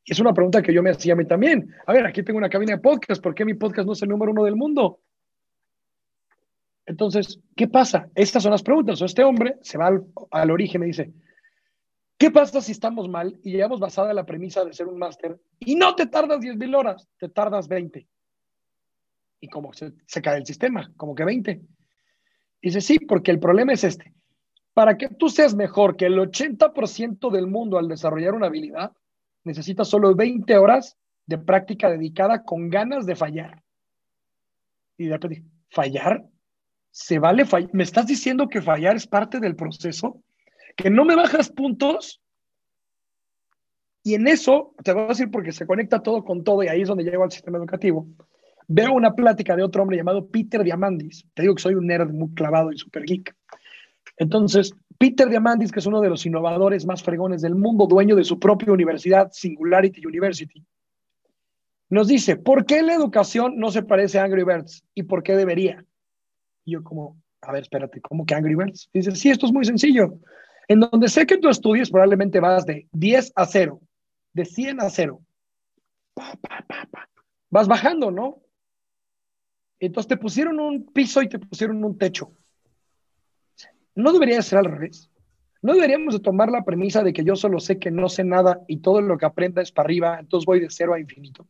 Y 0.06 0.12
es 0.12 0.20
una 0.20 0.36
pregunta 0.36 0.62
que 0.62 0.72
yo 0.72 0.84
me 0.84 0.92
hacía 0.92 1.14
a 1.14 1.16
mí 1.16 1.26
también. 1.26 1.68
A 1.88 1.94
ver, 1.94 2.06
aquí 2.06 2.22
tengo 2.22 2.38
una 2.38 2.48
cabina 2.48 2.74
de 2.74 2.80
podcast, 2.80 3.24
¿por 3.24 3.34
qué 3.34 3.44
mi 3.44 3.56
podcast 3.56 3.88
no 3.88 3.94
es 3.94 4.04
el 4.04 4.10
número 4.10 4.34
uno 4.34 4.44
del 4.44 4.56
mundo? 4.56 5.00
Entonces, 6.86 7.40
¿qué 7.56 7.68
pasa? 7.68 8.08
Estas 8.14 8.44
son 8.44 8.52
las 8.52 8.62
preguntas. 8.62 9.02
este 9.02 9.24
hombre 9.24 9.58
se 9.62 9.80
va 9.80 9.90
al, 10.32 10.52
origen 10.52 10.80
y 10.80 10.82
me 10.82 10.86
dice, 10.86 11.12
¿qué 12.18 12.32
pasa 12.32 12.62
si 12.62 12.72
estamos 12.72 13.10
mal 13.10 13.40
y 13.44 13.52
llevamos 13.52 13.80
basada 13.80 14.14
la 14.14 14.26
premisa 14.26 14.64
de 14.66 14.74
ser 14.74 14.88
un 14.88 14.98
máster 14.98 15.40
y 15.60 15.76
no 15.76 15.96
te 15.96 16.06
tardas 16.08 16.40
10 16.40 16.58
mil 16.58 16.76
horas, 16.76 17.08
te 17.18 17.30
tardas 17.30 17.68
20? 17.68 18.08
y 19.40 19.48
como 19.48 19.74
se, 19.74 19.94
cae 20.22 20.38
el 20.38 20.46
sistema, 20.46 20.92
como 20.98 21.16
que 21.16 21.24
20. 21.24 21.62
Dice, 22.62 22.82
sí, 22.82 23.00
porque 23.00 23.32
el 23.32 23.40
problema 23.40 23.74
es 23.74 23.84
este. 23.84 24.14
Para 24.74 24.98
que 24.98 25.10
tú 25.10 25.30
seas 25.30 25.56
mejor 25.56 25.96
que 25.96 26.06
el 26.06 26.18
80% 26.18 27.32
del 27.32 27.48
mundo 27.48 27.78
al 27.78 27.88
desarrollar 27.88 28.34
una 28.34 28.48
habilidad, 28.48 28.92
necesitas 29.44 29.88
solo 29.88 30.16
20 30.16 30.58
horas 30.58 30.98
de 31.26 31.38
práctica 31.38 31.90
dedicada 31.90 32.44
con 32.44 32.70
ganas 32.70 33.06
de 33.06 33.16
fallar. 33.16 33.64
Y 34.98 35.06
de 35.06 35.14
repente, 35.14 35.44
¿fallar? 35.70 36.26
¿Se 36.92 37.20
vale 37.20 37.46
fallar? 37.46 37.70
¿Me 37.74 37.84
estás 37.84 38.08
diciendo 38.08 38.48
que 38.48 38.62
fallar 38.62 38.96
es 38.96 39.08
parte 39.08 39.40
del 39.40 39.56
proceso? 39.56 40.24
¿Que 40.78 40.90
no 40.90 41.04
me 41.04 41.16
bajas 41.16 41.50
puntos? 41.50 42.22
Y 44.04 44.14
en 44.14 44.28
eso, 44.28 44.74
te 44.82 44.94
voy 44.94 45.04
a 45.04 45.08
decir 45.08 45.30
porque 45.30 45.52
se 45.52 45.68
conecta 45.68 46.02
todo 46.02 46.24
con 46.24 46.46
todo 46.46 46.64
y 46.64 46.70
ahí 46.70 46.84
es 46.84 46.88
donde 46.88 47.04
llego 47.04 47.26
al 47.26 47.32
sistema 47.32 47.58
educativo 47.58 48.08
veo 48.68 48.94
una 48.94 49.16
plática 49.16 49.56
de 49.56 49.64
otro 49.64 49.82
hombre 49.82 49.98
llamado 49.98 50.28
Peter 50.28 50.64
Diamandis. 50.64 51.26
Te 51.34 51.44
digo 51.44 51.56
que 51.56 51.62
soy 51.62 51.76
un 51.76 51.88
nerd 51.88 52.12
muy 52.12 52.34
clavado 52.34 52.72
y 52.72 52.78
super 52.78 53.04
geek. 53.04 53.36
Entonces, 54.18 54.74
Peter 54.98 55.30
Diamandis, 55.30 55.72
que 55.72 55.80
es 55.80 55.86
uno 55.86 56.02
de 56.02 56.10
los 56.10 56.26
innovadores 56.26 56.86
más 56.86 57.04
fregones 57.04 57.42
del 57.42 57.56
mundo, 57.56 57.88
dueño 57.88 58.16
de 58.16 58.24
su 58.24 58.40
propia 58.40 58.74
universidad, 58.74 59.30
Singularity 59.32 60.06
University, 60.06 60.66
nos 61.90 62.08
dice, 62.08 62.36
¿por 62.36 62.66
qué 62.66 62.82
la 62.82 62.94
educación 62.94 63.58
no 63.58 63.72
se 63.72 63.84
parece 63.84 64.20
a 64.20 64.24
Angry 64.24 64.44
Birds? 64.44 64.84
¿Y 64.94 65.04
por 65.04 65.24
qué 65.24 65.36
debería? 65.36 65.86
Y 66.66 66.72
yo 66.72 66.84
como, 66.84 67.18
a 67.42 67.54
ver, 67.54 67.62
espérate, 67.62 68.02
¿cómo 68.02 68.26
que 68.26 68.36
Angry 68.36 68.56
Birds? 68.56 68.90
Dice, 68.92 69.16
sí, 69.16 69.30
esto 69.30 69.46
es 69.46 69.54
muy 69.54 69.64
sencillo. 69.64 70.20
En 70.68 70.82
donde 70.82 71.08
sé 71.08 71.26
que 71.26 71.38
tú 71.38 71.50
estudias, 71.50 71.90
probablemente 71.90 72.40
vas 72.40 72.66
de 72.66 72.88
10 72.92 73.32
a 73.36 73.46
0, 73.46 73.82
de 74.34 74.46
100 74.46 74.82
a 74.82 74.90
0. 74.90 75.22
vas 77.50 77.68
bajando, 77.68 78.12
¿no? 78.12 78.42
Entonces 79.80 80.08
te 80.08 80.18
pusieron 80.18 80.60
un 80.60 80.86
piso 80.86 81.22
y 81.22 81.30
te 81.30 81.40
pusieron 81.40 81.84
un 81.84 81.98
techo. 81.98 82.34
No 83.96 84.12
debería 84.12 84.42
ser 84.42 84.60
al 84.60 84.66
revés. 84.66 85.10
No 85.62 85.74
deberíamos 85.74 86.14
de 86.14 86.20
tomar 86.20 86.50
la 86.50 86.64
premisa 86.64 87.04
de 87.04 87.14
que 87.14 87.24
yo 87.24 87.36
solo 87.36 87.60
sé 87.60 87.80
que 87.80 87.92
no 87.92 88.10
sé 88.10 88.24
nada 88.24 88.62
y 88.68 88.78
todo 88.78 89.02
lo 89.02 89.18
que 89.18 89.26
aprenda 89.26 89.62
es 89.62 89.72
para 89.72 89.88
arriba, 89.88 90.20
entonces 90.20 90.46
voy 90.46 90.60
de 90.60 90.70
cero 90.70 90.94
a 90.94 91.00
infinito. 91.00 91.48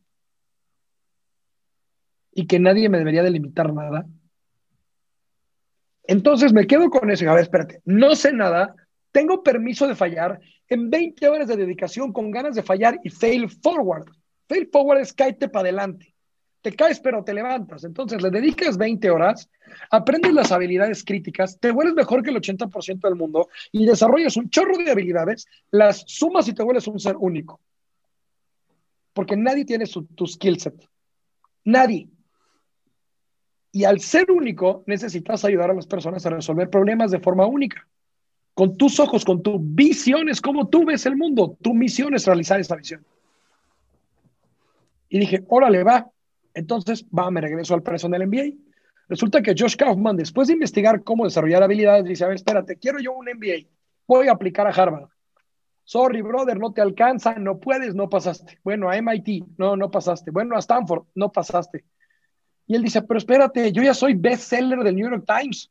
Y 2.32 2.46
que 2.46 2.58
nadie 2.58 2.88
me 2.88 2.98
debería 2.98 3.22
delimitar 3.22 3.72
nada. 3.72 4.06
Entonces 6.04 6.52
me 6.52 6.66
quedo 6.66 6.88
con 6.88 7.10
eso. 7.10 7.28
A 7.28 7.34
ver, 7.34 7.42
espérate, 7.42 7.82
no 7.84 8.14
sé 8.14 8.32
nada, 8.32 8.74
tengo 9.12 9.42
permiso 9.42 9.86
de 9.86 9.94
fallar 9.94 10.40
en 10.68 10.90
20 10.90 11.28
horas 11.28 11.48
de 11.48 11.56
dedicación 11.56 12.12
con 12.12 12.30
ganas 12.30 12.54
de 12.54 12.62
fallar 12.62 12.98
y 13.02 13.10
fail 13.10 13.48
forward. 13.48 14.06
Fail 14.48 14.68
forward 14.70 15.00
es 15.00 15.12
cáete 15.12 15.48
para 15.48 15.68
adelante 15.68 16.14
te 16.60 16.74
caes 16.74 17.00
pero 17.00 17.24
te 17.24 17.34
levantas. 17.34 17.84
Entonces 17.84 18.22
le 18.22 18.30
dedicas 18.30 18.76
20 18.76 19.10
horas, 19.10 19.48
aprendes 19.90 20.32
las 20.32 20.52
habilidades 20.52 21.04
críticas, 21.04 21.58
te 21.58 21.70
vuelves 21.70 21.94
mejor 21.94 22.22
que 22.22 22.30
el 22.30 22.36
80% 22.36 23.00
del 23.00 23.14
mundo 23.14 23.48
y 23.72 23.86
desarrollas 23.86 24.36
un 24.36 24.50
chorro 24.50 24.76
de 24.76 24.90
habilidades, 24.90 25.46
las 25.70 26.04
sumas 26.06 26.48
y 26.48 26.54
te 26.54 26.62
vuelves 26.62 26.86
un 26.86 26.98
ser 26.98 27.16
único. 27.16 27.60
Porque 29.12 29.36
nadie 29.36 29.64
tiene 29.64 29.86
su, 29.86 30.04
tu 30.06 30.26
skill 30.26 30.60
set. 30.60 30.88
Nadie. 31.64 32.08
Y 33.72 33.84
al 33.84 34.00
ser 34.00 34.30
único, 34.30 34.84
necesitas 34.86 35.44
ayudar 35.44 35.70
a 35.70 35.74
las 35.74 35.86
personas 35.86 36.24
a 36.24 36.30
resolver 36.30 36.70
problemas 36.70 37.10
de 37.10 37.20
forma 37.20 37.46
única. 37.46 37.86
Con 38.58 38.76
tus 38.76 38.98
ojos, 38.98 39.24
con 39.24 39.40
tu 39.40 39.60
visión, 39.60 40.28
es 40.28 40.40
como 40.40 40.66
tú 40.66 40.84
ves 40.84 41.06
el 41.06 41.16
mundo. 41.16 41.56
Tu 41.62 41.72
misión 41.72 42.12
es 42.14 42.26
realizar 42.26 42.58
esa 42.58 42.74
visión. 42.74 43.06
Y 45.08 45.20
dije, 45.20 45.44
órale, 45.46 45.84
va. 45.84 46.10
Entonces, 46.54 47.06
va, 47.16 47.30
me 47.30 47.40
regreso 47.40 47.74
al 47.74 47.84
personal 47.84 48.26
MBA. 48.26 48.56
Resulta 49.08 49.42
que 49.42 49.54
Josh 49.56 49.76
Kaufman, 49.76 50.16
después 50.16 50.48
de 50.48 50.54
investigar 50.54 51.04
cómo 51.04 51.24
desarrollar 51.24 51.62
habilidades, 51.62 52.04
dice, 52.04 52.24
a 52.24 52.26
ver, 52.26 52.34
espérate, 52.34 52.74
quiero 52.74 52.98
yo 52.98 53.12
un 53.12 53.26
MBA. 53.26 53.68
Voy 54.08 54.26
a 54.26 54.32
aplicar 54.32 54.66
a 54.66 54.70
Harvard. 54.70 55.08
Sorry, 55.84 56.20
brother, 56.20 56.58
no 56.58 56.72
te 56.72 56.80
alcanza, 56.80 57.36
no 57.36 57.60
puedes, 57.60 57.94
no 57.94 58.08
pasaste. 58.08 58.58
Bueno, 58.64 58.90
a 58.90 58.96
MIT, 58.96 59.44
no, 59.56 59.76
no 59.76 59.88
pasaste. 59.88 60.32
Bueno, 60.32 60.56
a 60.56 60.58
Stanford, 60.58 61.04
no 61.14 61.30
pasaste. 61.30 61.84
Y 62.66 62.74
él 62.74 62.82
dice, 62.82 63.02
pero 63.02 63.18
espérate, 63.18 63.70
yo 63.70 63.84
ya 63.84 63.94
soy 63.94 64.14
bestseller 64.14 64.80
del 64.80 64.96
New 64.96 65.08
York 65.08 65.24
Times. 65.28 65.70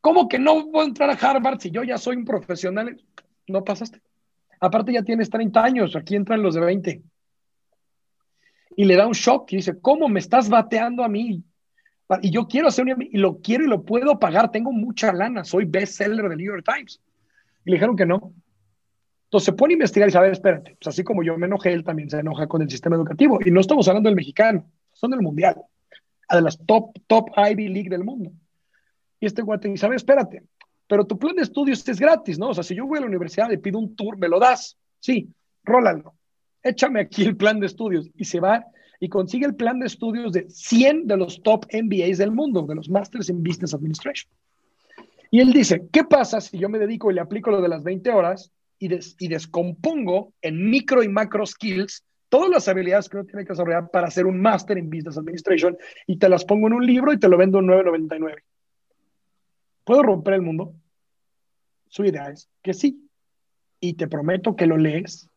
¿Cómo 0.00 0.28
que 0.28 0.38
no 0.38 0.70
a 0.74 0.84
entrar 0.84 1.10
a 1.10 1.14
Harvard 1.14 1.60
si 1.60 1.70
yo 1.70 1.82
ya 1.82 1.98
soy 1.98 2.16
un 2.16 2.24
profesional? 2.24 3.02
No 3.46 3.64
pasaste. 3.64 4.00
Aparte 4.60 4.92
ya 4.92 5.02
tienes 5.02 5.30
30 5.30 5.62
años, 5.62 5.96
aquí 5.96 6.16
entran 6.16 6.42
los 6.42 6.54
de 6.54 6.60
20. 6.60 7.02
Y 8.76 8.84
le 8.84 8.96
da 8.96 9.06
un 9.06 9.12
shock 9.12 9.52
y 9.52 9.56
dice, 9.56 9.80
¿cómo 9.80 10.08
me 10.08 10.20
estás 10.20 10.48
bateando 10.48 11.02
a 11.02 11.08
mí? 11.08 11.42
Y 12.22 12.30
yo 12.30 12.46
quiero 12.46 12.68
hacer 12.68 12.84
un... 12.84 13.02
Y 13.02 13.18
lo 13.18 13.38
quiero 13.40 13.64
y 13.64 13.68
lo 13.68 13.82
puedo 13.82 14.18
pagar, 14.18 14.50
tengo 14.50 14.72
mucha 14.72 15.12
lana, 15.12 15.44
soy 15.44 15.64
bestseller 15.64 16.28
del 16.28 16.38
New 16.38 16.46
York 16.46 16.64
Times. 16.64 17.00
Y 17.64 17.70
le 17.70 17.76
dijeron 17.76 17.96
que 17.96 18.06
no. 18.06 18.32
Entonces 19.24 19.46
se 19.46 19.52
pone 19.52 19.72
a 19.72 19.74
investigar 19.74 20.08
y 20.08 20.12
sabe, 20.12 20.30
espérate, 20.30 20.76
pues 20.80 20.88
así 20.88 21.04
como 21.04 21.22
yo 21.22 21.36
me 21.36 21.46
enojé, 21.46 21.72
él 21.72 21.84
también 21.84 22.08
se 22.08 22.18
enoja 22.18 22.46
con 22.46 22.62
el 22.62 22.70
sistema 22.70 22.96
educativo. 22.96 23.38
Y 23.44 23.50
no 23.50 23.60
estamos 23.60 23.86
hablando 23.88 24.08
del 24.08 24.16
mexicano, 24.16 24.64
son 24.94 25.10
del 25.10 25.20
mundial, 25.20 25.56
a 26.28 26.36
de 26.36 26.42
las 26.42 26.58
top, 26.64 26.98
top 27.06 27.28
Ivy 27.36 27.68
League 27.68 27.90
del 27.90 28.04
mundo. 28.04 28.32
Y 29.20 29.26
este 29.26 29.42
guate 29.42 29.68
dice, 29.68 29.82
sabe, 29.82 29.96
espérate, 29.96 30.42
pero 30.86 31.04
tu 31.04 31.18
plan 31.18 31.36
de 31.36 31.42
estudios 31.42 31.86
es 31.88 32.00
gratis, 32.00 32.38
¿no? 32.38 32.48
O 32.48 32.54
sea, 32.54 32.64
si 32.64 32.74
yo 32.74 32.86
voy 32.86 32.98
a 32.98 33.02
la 33.02 33.06
universidad 33.06 33.50
y 33.50 33.58
pido 33.58 33.78
un 33.78 33.94
tour, 33.94 34.16
¿me 34.16 34.28
lo 34.28 34.40
das? 34.40 34.76
Sí, 35.00 35.28
rólalo. 35.62 36.14
Échame 36.62 37.00
aquí 37.00 37.24
el 37.24 37.36
plan 37.36 37.60
de 37.60 37.66
estudios. 37.66 38.08
Y 38.16 38.24
se 38.24 38.40
va 38.40 38.64
y 39.00 39.08
consigue 39.08 39.46
el 39.46 39.54
plan 39.54 39.78
de 39.78 39.86
estudios 39.86 40.32
de 40.32 40.48
100 40.48 41.06
de 41.06 41.16
los 41.16 41.42
top 41.42 41.66
MBAs 41.72 42.18
del 42.18 42.32
mundo, 42.32 42.62
de 42.62 42.74
los 42.74 42.88
Masters 42.88 43.28
in 43.28 43.42
Business 43.42 43.74
Administration. 43.74 44.30
Y 45.30 45.40
él 45.40 45.52
dice, 45.52 45.86
¿qué 45.92 46.04
pasa 46.04 46.40
si 46.40 46.58
yo 46.58 46.68
me 46.68 46.78
dedico 46.78 47.10
y 47.10 47.14
le 47.14 47.20
aplico 47.20 47.50
lo 47.50 47.60
de 47.60 47.68
las 47.68 47.82
20 47.82 48.10
horas 48.10 48.50
y, 48.78 48.88
descompongo 49.28 50.32
en 50.40 50.70
micro 50.70 51.02
y 51.02 51.08
macro 51.08 51.44
skills 51.44 52.04
todas 52.28 52.48
las 52.50 52.68
habilidades 52.68 53.08
que 53.08 53.16
uno 53.16 53.26
tiene 53.26 53.44
que 53.44 53.52
desarrollar 53.52 53.90
para 53.90 54.08
hacer 54.08 54.26
un 54.26 54.40
máster 54.40 54.78
en 54.78 54.88
Business 54.88 55.18
Administration 55.18 55.76
y 56.06 56.18
te 56.18 56.28
las 56.28 56.44
pongo 56.44 56.68
en 56.68 56.74
un 56.74 56.86
libro 56.86 57.12
y 57.12 57.18
te 57.18 57.28
lo 57.28 57.36
vendo 57.36 57.58
en 57.58 57.66
9.99. 57.66 58.42
¿Puedo 59.88 60.02
romper 60.02 60.34
el 60.34 60.42
mundo? 60.42 60.74
Su 61.88 62.04
idea 62.04 62.28
es 62.28 62.50
que 62.62 62.74
sí. 62.74 63.08
Y 63.80 63.94
te 63.94 64.06
prometo 64.06 64.54
que 64.54 64.66
lo 64.66 64.76
lees. 64.76 65.30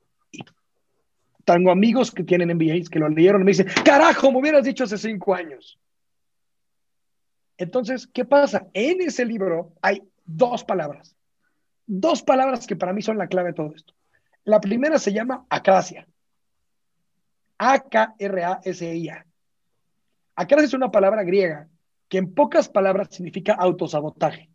Tengo 1.46 1.72
amigos 1.72 2.12
que 2.12 2.26
tienen 2.26 2.54
MBAs 2.58 2.90
que 2.90 3.00
lo 3.00 3.08
leyeron 3.08 3.44
y 3.44 3.46
me 3.46 3.52
dicen, 3.52 3.68
carajo, 3.86 4.30
me 4.30 4.40
hubieras 4.40 4.66
dicho 4.66 4.84
hace 4.84 4.98
cinco 4.98 5.34
años. 5.34 5.80
Entonces, 7.58 8.08
¿qué 8.08 8.26
pasa? 8.26 8.68
En 8.74 9.00
ese 9.00 9.24
libro 9.24 9.72
hay 9.82 10.04
dos 10.26 10.66
palabras 10.66 11.16
dos 11.94 12.22
palabras 12.22 12.68
que 12.68 12.76
para 12.76 12.94
mí 12.94 13.02
son 13.02 13.18
la 13.18 13.28
clave 13.28 13.50
de 13.50 13.56
todo 13.56 13.74
esto. 13.76 13.94
La 14.44 14.60
primera 14.60 15.00
se 15.00 15.14
llama 15.14 15.46
acracia. 15.50 16.08
A-K-R-A-S-I-A. 17.58 19.26
Acracia 20.36 20.66
es 20.66 20.74
una 20.74 20.92
palabra 20.92 21.24
griega 21.24 21.70
que 22.12 22.18
en 22.18 22.34
pocas 22.34 22.68
palabras 22.68 23.08
significa 23.10 23.54
autosabotaje. 23.54 24.50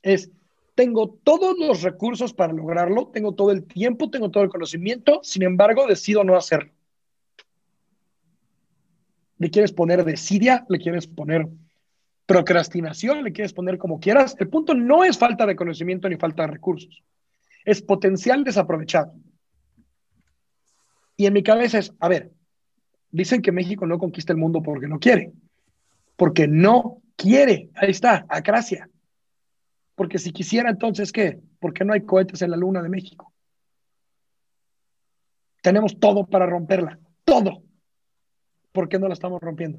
Es, 0.00 0.30
tengo 0.74 1.18
todos 1.22 1.58
los 1.58 1.82
recursos 1.82 2.32
para 2.32 2.54
lograrlo, 2.54 3.08
tengo 3.08 3.34
todo 3.34 3.50
el 3.50 3.64
tiempo, 3.64 4.08
tengo 4.08 4.30
todo 4.30 4.42
el 4.42 4.48
conocimiento, 4.48 5.20
sin 5.22 5.42
embargo, 5.42 5.86
decido 5.86 6.24
no 6.24 6.34
hacerlo. 6.34 6.72
Le 9.36 9.50
quieres 9.50 9.70
poner 9.72 10.02
desidia, 10.06 10.64
le 10.70 10.78
quieres 10.78 11.06
poner 11.06 11.46
procrastinación, 12.24 13.22
le 13.22 13.34
quieres 13.34 13.52
poner 13.52 13.76
como 13.76 14.00
quieras. 14.00 14.36
El 14.38 14.48
punto 14.48 14.72
no 14.72 15.04
es 15.04 15.18
falta 15.18 15.44
de 15.44 15.56
conocimiento 15.56 16.08
ni 16.08 16.16
falta 16.16 16.44
de 16.44 16.52
recursos, 16.52 17.02
es 17.66 17.82
potencial 17.82 18.44
desaprovechado. 18.44 19.12
Y 21.18 21.26
en 21.26 21.34
mi 21.34 21.42
cabeza 21.42 21.80
es, 21.80 21.92
a 22.00 22.08
ver, 22.08 22.32
dicen 23.16 23.42
que 23.42 23.52
México 23.52 23.86
no 23.86 23.98
conquista 23.98 24.32
el 24.32 24.38
mundo 24.38 24.62
porque 24.62 24.88
no 24.88 24.98
quiere, 24.98 25.32
porque 26.16 26.46
no 26.46 27.02
quiere, 27.16 27.70
ahí 27.74 27.90
está, 27.90 28.26
acracia. 28.28 28.88
Porque 29.94 30.18
si 30.18 30.32
quisiera, 30.32 30.70
entonces, 30.70 31.12
¿qué? 31.12 31.40
¿Por 31.60 31.72
qué 31.72 31.84
no 31.84 31.92
hay 31.92 32.02
cohetes 32.02 32.42
en 32.42 32.50
la 32.50 32.56
luna 32.56 32.82
de 32.82 32.88
México? 32.88 33.32
Tenemos 35.62 35.98
todo 35.98 36.26
para 36.26 36.46
romperla, 36.46 36.98
todo. 37.24 37.62
¿Por 38.72 38.88
qué 38.88 38.98
no 38.98 39.06
la 39.06 39.14
estamos 39.14 39.40
rompiendo? 39.40 39.78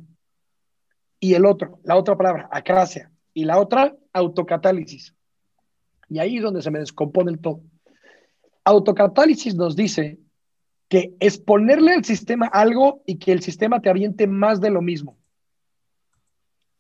y 1.19 1.33
el 1.33 1.45
otro, 1.45 1.79
la 1.83 1.95
otra 1.95 2.15
palabra, 2.15 2.49
acracia, 2.51 3.11
y 3.33 3.45
la 3.45 3.59
otra, 3.59 3.95
autocatálisis. 4.13 5.15
Y 6.07 6.19
ahí 6.19 6.37
es 6.37 6.43
donde 6.43 6.61
se 6.61 6.69
me 6.69 6.79
descompone 6.79 7.31
el 7.31 7.39
todo. 7.39 7.61
Autocatálisis 8.63 9.55
nos 9.55 9.75
dice 9.75 10.19
que 10.89 11.15
es 11.19 11.37
ponerle 11.37 11.93
al 11.93 12.05
sistema 12.05 12.47
algo 12.47 13.01
y 13.05 13.17
que 13.17 13.31
el 13.31 13.41
sistema 13.41 13.81
te 13.81 13.89
aviente 13.89 14.27
más 14.27 14.61
de 14.61 14.69
lo 14.69 14.81
mismo. 14.81 15.17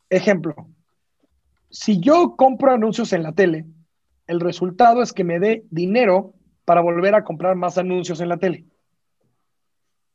Ejemplo, 0.09 0.69
si 1.69 1.99
yo 1.99 2.35
compro 2.35 2.71
anuncios 2.71 3.13
en 3.13 3.23
la 3.23 3.33
tele, 3.33 3.65
el 4.27 4.39
resultado 4.39 5.01
es 5.01 5.13
que 5.13 5.23
me 5.23 5.39
dé 5.39 5.65
dinero 5.69 6.33
para 6.63 6.81
volver 6.81 7.15
a 7.15 7.23
comprar 7.23 7.55
más 7.55 7.77
anuncios 7.77 8.21
en 8.21 8.29
la 8.29 8.37
tele. 8.37 8.65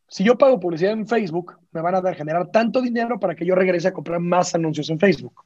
Si 0.08 0.24
yo 0.24 0.36
pago 0.36 0.58
publicidad 0.58 0.92
en 0.92 1.06
Facebook, 1.06 1.56
me 1.70 1.80
van 1.80 1.94
a 1.94 2.00
dar 2.00 2.16
generar 2.16 2.50
tanto 2.50 2.82
dinero 2.82 3.20
para 3.20 3.36
que 3.36 3.46
yo 3.46 3.54
regrese 3.54 3.88
a 3.88 3.92
comprar 3.92 4.18
más 4.18 4.54
anuncios 4.54 4.90
en 4.90 4.98
Facebook. 4.98 5.44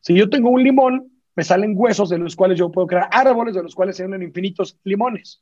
Si 0.00 0.14
yo 0.14 0.28
tengo 0.28 0.50
un 0.50 0.62
limón, 0.62 1.12
me 1.36 1.44
salen 1.44 1.74
huesos 1.76 2.08
de 2.08 2.18
los 2.18 2.34
cuales 2.34 2.58
yo 2.58 2.70
puedo 2.70 2.88
crear 2.88 3.08
árboles 3.12 3.54
de 3.54 3.62
los 3.62 3.74
cuales 3.74 3.96
se 3.96 4.04
unen 4.04 4.22
infinitos 4.22 4.76
limones. 4.82 5.40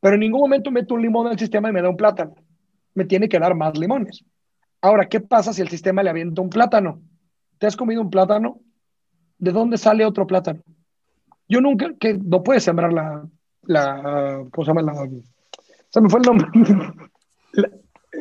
Pero 0.00 0.14
en 0.14 0.20
ningún 0.20 0.40
momento 0.40 0.70
meto 0.70 0.94
un 0.94 1.02
limón 1.02 1.26
en 1.26 1.32
el 1.32 1.38
sistema 1.38 1.68
y 1.68 1.72
me 1.72 1.82
da 1.82 1.88
un 1.88 1.96
plátano. 1.96 2.34
Me 2.94 3.04
tiene 3.04 3.28
que 3.28 3.38
dar 3.38 3.54
más 3.54 3.76
limones. 3.76 4.24
Ahora, 4.80 5.08
¿qué 5.08 5.20
pasa 5.20 5.52
si 5.52 5.62
el 5.62 5.68
sistema 5.68 6.02
le 6.02 6.10
avienta 6.10 6.40
un 6.40 6.50
plátano? 6.50 7.02
¿Te 7.58 7.66
has 7.66 7.76
comido 7.76 8.00
un 8.00 8.10
plátano? 8.10 8.60
¿De 9.38 9.52
dónde 9.52 9.78
sale 9.78 10.04
otro 10.04 10.26
plátano? 10.26 10.60
Yo 11.48 11.60
nunca, 11.60 11.92
que 11.98 12.14
no 12.14 12.42
puedes 12.42 12.62
sembrar 12.62 12.92
la, 12.92 13.26
la, 13.62 14.44
¿cómo 14.52 14.64
se 14.64 14.70
llama? 14.70 14.82
La, 14.82 15.08
se 15.88 16.00
me 16.00 16.08
fue 16.08 16.20
el 16.20 16.26
nombre. 16.26 16.48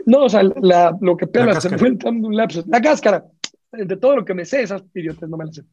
No, 0.05 0.25
o 0.25 0.29
sea, 0.29 0.43
lo 0.43 1.17
que 1.17 1.27
pelas, 1.27 1.63
se 1.63 1.75
fue 1.77 1.97
un 2.05 2.35
lapso. 2.35 2.63
La 2.67 2.81
cáscara. 2.81 3.25
De 3.71 3.97
todo 3.97 4.17
lo 4.17 4.25
que 4.25 4.33
me 4.33 4.45
sé, 4.45 4.61
esas 4.61 4.83
idiotas 4.93 5.29
no 5.29 5.37
me 5.37 5.45
las 5.45 5.55
sé. 5.55 5.63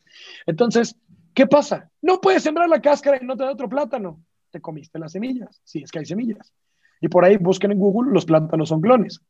Entonces, 0.47 0.97
¿qué 1.35 1.47
pasa? 1.47 1.91
No 2.01 2.21
puedes 2.21 2.43
sembrar 2.43 2.69
la 2.69 2.81
cáscara 2.81 3.19
y 3.21 3.27
no 3.27 3.37
te 3.37 3.45
da 3.45 3.51
otro 3.53 3.69
plátano. 3.69 4.21
Te 4.55 4.61
comiste 4.61 5.01
las 5.01 5.11
semillas, 5.11 5.61
si 5.65 5.83
es 5.83 5.91
que 5.91 5.99
hay 5.99 6.07
semillas. 6.07 6.53
Y 7.01 7.09
por 7.09 7.25
ahí 7.25 7.39
busquen 7.39 7.73
en 7.73 7.79
Google, 7.81 8.13
los 8.13 8.25
plátanos 8.25 8.69
son 8.69 8.81
clones. 8.81 9.21